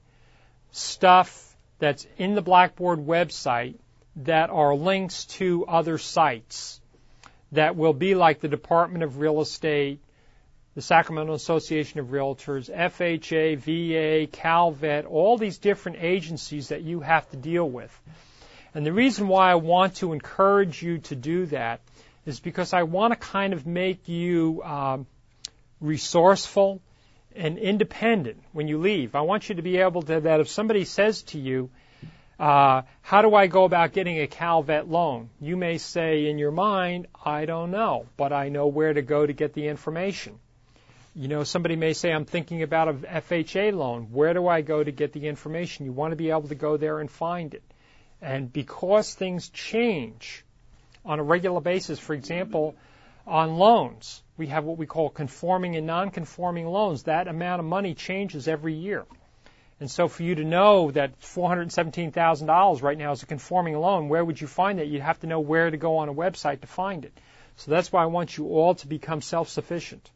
stuff 0.71 1.55
that's 1.79 2.07
in 2.17 2.35
the 2.35 2.41
Blackboard 2.41 2.99
website 2.99 3.75
that 4.17 4.51
are 4.51 4.75
links 4.75 5.25
to 5.25 5.65
other 5.65 5.97
sites 5.97 6.79
that 7.51 7.75
will 7.75 7.93
be 7.93 8.15
like 8.15 8.41
the 8.41 8.47
Department 8.47 9.03
of 9.03 9.17
Real 9.17 9.41
Estate, 9.41 9.99
the 10.75 10.81
Sacramento 10.81 11.33
Association 11.33 11.99
of 11.99 12.07
Realtors, 12.07 12.73
FHA, 12.73 13.57
VA, 13.57 14.27
CalVet, 14.27 15.05
all 15.09 15.37
these 15.37 15.59
different 15.59 15.97
agencies 16.01 16.69
that 16.69 16.81
you 16.81 16.99
have 17.01 17.29
to 17.29 17.37
deal 17.37 17.69
with. 17.69 17.91
And 18.73 18.83
the 18.83 18.93
reason 18.93 19.27
why 19.27 19.51
I 19.51 19.55
want 19.55 19.97
to 19.97 20.13
encourage 20.13 20.81
you 20.81 20.97
to 20.99 21.15
do 21.15 21.45
that 21.47 21.81
is 22.25 22.39
because 22.39 22.73
I 22.73 22.83
want 22.83 23.13
to 23.13 23.19
kind 23.19 23.53
of 23.53 23.67
make 23.67 24.07
you 24.07 24.63
um, 24.63 25.05
resourceful 25.79 26.81
and 27.35 27.59
independent 27.59 28.41
when 28.51 28.67
you 28.67 28.79
leave. 28.79 29.13
I 29.13 29.21
want 29.21 29.49
you 29.49 29.55
to 29.55 29.61
be 29.61 29.77
able 29.77 30.01
to, 30.03 30.21
that 30.21 30.39
if 30.39 30.49
somebody 30.49 30.85
says 30.85 31.21
to 31.23 31.39
you, 31.39 31.69
uh, 32.39 32.81
how 33.01 33.21
do 33.21 33.35
I 33.35 33.45
go 33.45 33.63
about 33.63 33.93
getting 33.93 34.19
a 34.19 34.27
CalVet 34.27 34.89
loan? 34.89 35.29
You 35.39 35.55
may 35.55 35.77
say 35.77 36.27
in 36.27 36.39
your 36.39 36.51
mind, 36.51 37.07
I 37.23 37.45
don't 37.45 37.69
know, 37.69 38.07
but 38.17 38.33
I 38.33 38.49
know 38.49 38.67
where 38.67 38.93
to 38.93 39.03
go 39.03 39.25
to 39.25 39.33
get 39.33 39.53
the 39.53 39.67
information. 39.67 40.39
You 41.15 41.27
know, 41.27 41.43
somebody 41.43 41.75
may 41.75 41.93
say, 41.93 42.11
I'm 42.11 42.25
thinking 42.25 42.63
about 42.63 42.87
a 42.87 42.93
FHA 42.93 43.73
loan. 43.73 44.07
Where 44.11 44.33
do 44.33 44.47
I 44.47 44.61
go 44.61 44.83
to 44.83 44.91
get 44.91 45.13
the 45.13 45.27
information? 45.27 45.85
You 45.85 45.91
want 45.91 46.11
to 46.11 46.15
be 46.15 46.31
able 46.31 46.47
to 46.47 46.55
go 46.55 46.75
there 46.77 46.99
and 46.99 47.09
find 47.09 47.53
it. 47.53 47.63
And 48.21 48.51
because 48.51 49.13
things 49.13 49.49
change 49.49 50.43
on 51.05 51.19
a 51.19 51.23
regular 51.23 51.61
basis, 51.61 51.99
for 51.99 52.13
example, 52.13 52.75
on 53.27 53.57
loans, 53.57 54.23
we 54.37 54.47
have 54.47 54.63
what 54.63 54.77
we 54.77 54.85
call 54.85 55.09
conforming 55.09 55.75
and 55.75 55.85
non-conforming 55.85 56.65
loans. 56.65 57.03
That 57.03 57.27
amount 57.27 57.59
of 57.59 57.65
money 57.65 57.93
changes 57.93 58.47
every 58.47 58.73
year. 58.73 59.05
And 59.79 59.91
so 59.91 60.07
for 60.07 60.23
you 60.23 60.35
to 60.35 60.43
know 60.43 60.91
that 60.91 61.19
$417,000 61.21 62.81
right 62.81 62.97
now 62.97 63.11
is 63.11 63.21
a 63.21 63.25
conforming 63.25 63.77
loan, 63.77 64.07
where 64.09 64.23
would 64.23 64.39
you 64.39 64.47
find 64.47 64.79
that? 64.79 64.87
You'd 64.87 65.01
have 65.01 65.19
to 65.19 65.27
know 65.27 65.41
where 65.41 65.69
to 65.69 65.77
go 65.77 65.97
on 65.97 66.09
a 66.09 66.13
website 66.13 66.61
to 66.61 66.67
find 66.67 67.05
it. 67.05 67.13
So 67.57 67.69
that's 67.69 67.91
why 67.91 68.01
I 68.01 68.07
want 68.07 68.37
you 68.37 68.47
all 68.47 68.75
to 68.75 68.87
become 68.87 69.21
self-sufficient, 69.21 70.09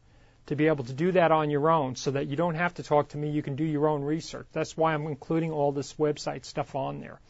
to 0.48 0.56
be 0.56 0.66
able 0.66 0.84
to 0.84 0.92
do 0.92 1.12
that 1.12 1.32
on 1.32 1.50
your 1.50 1.70
own 1.70 1.96
so 1.96 2.10
that 2.10 2.26
you 2.26 2.36
don't 2.36 2.54
have 2.54 2.74
to 2.74 2.82
talk 2.82 3.08
to 3.10 3.16
me, 3.16 3.30
you 3.30 3.42
can 3.42 3.56
do 3.56 3.64
your 3.64 3.88
own 3.88 4.02
research. 4.02 4.46
That's 4.52 4.76
why 4.76 4.94
I'm 4.94 5.06
including 5.06 5.52
all 5.52 5.72
this 5.72 5.94
website 5.94 6.44
stuff 6.44 6.74
on 6.74 7.00
there. 7.00 7.20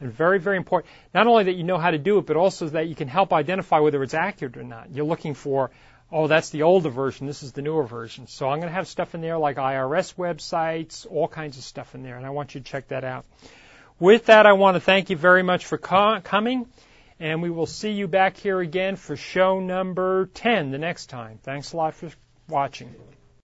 And 0.00 0.12
very, 0.12 0.40
very 0.40 0.56
important, 0.56 0.92
not 1.14 1.26
only 1.26 1.44
that 1.44 1.54
you 1.54 1.62
know 1.62 1.78
how 1.78 1.92
to 1.92 1.98
do 1.98 2.18
it, 2.18 2.26
but 2.26 2.36
also 2.36 2.68
that 2.68 2.88
you 2.88 2.94
can 2.94 3.06
help 3.08 3.32
identify 3.32 3.78
whether 3.78 4.02
it's 4.02 4.14
accurate 4.14 4.56
or 4.56 4.64
not. 4.64 4.92
You're 4.92 5.06
looking 5.06 5.34
for 5.34 5.70
oh, 6.12 6.26
that's 6.26 6.50
the 6.50 6.62
older 6.62 6.90
version, 6.90 7.26
this 7.26 7.42
is 7.42 7.52
the 7.52 7.62
newer 7.62 7.84
version. 7.84 8.26
So 8.26 8.48
I'm 8.48 8.58
going 8.58 8.68
to 8.68 8.74
have 8.74 8.86
stuff 8.86 9.14
in 9.14 9.22
there 9.22 9.38
like 9.38 9.56
IRS 9.56 10.14
websites, 10.14 11.06
all 11.10 11.26
kinds 11.26 11.56
of 11.56 11.64
stuff 11.64 11.94
in 11.94 12.02
there, 12.02 12.16
and 12.16 12.26
I 12.26 12.30
want 12.30 12.54
you 12.54 12.60
to 12.60 12.70
check 12.70 12.88
that 12.88 13.02
out. 13.02 13.24
With 13.98 14.26
that, 14.26 14.46
I 14.46 14.52
want 14.52 14.76
to 14.76 14.80
thank 14.80 15.10
you 15.10 15.16
very 15.16 15.42
much 15.42 15.64
for 15.64 15.78
co- 15.78 16.20
coming, 16.22 16.66
and 17.18 17.40
we 17.40 17.50
will 17.50 17.66
see 17.66 17.92
you 17.92 18.08
back 18.08 18.36
here 18.36 18.60
again 18.60 18.96
for 18.96 19.16
show 19.16 19.58
number 19.58 20.26
10 20.34 20.70
the 20.70 20.78
next 20.78 21.06
time. 21.06 21.38
Thanks 21.42 21.72
a 21.72 21.76
lot 21.78 21.94
for 21.94 22.10
watching. 22.48 22.94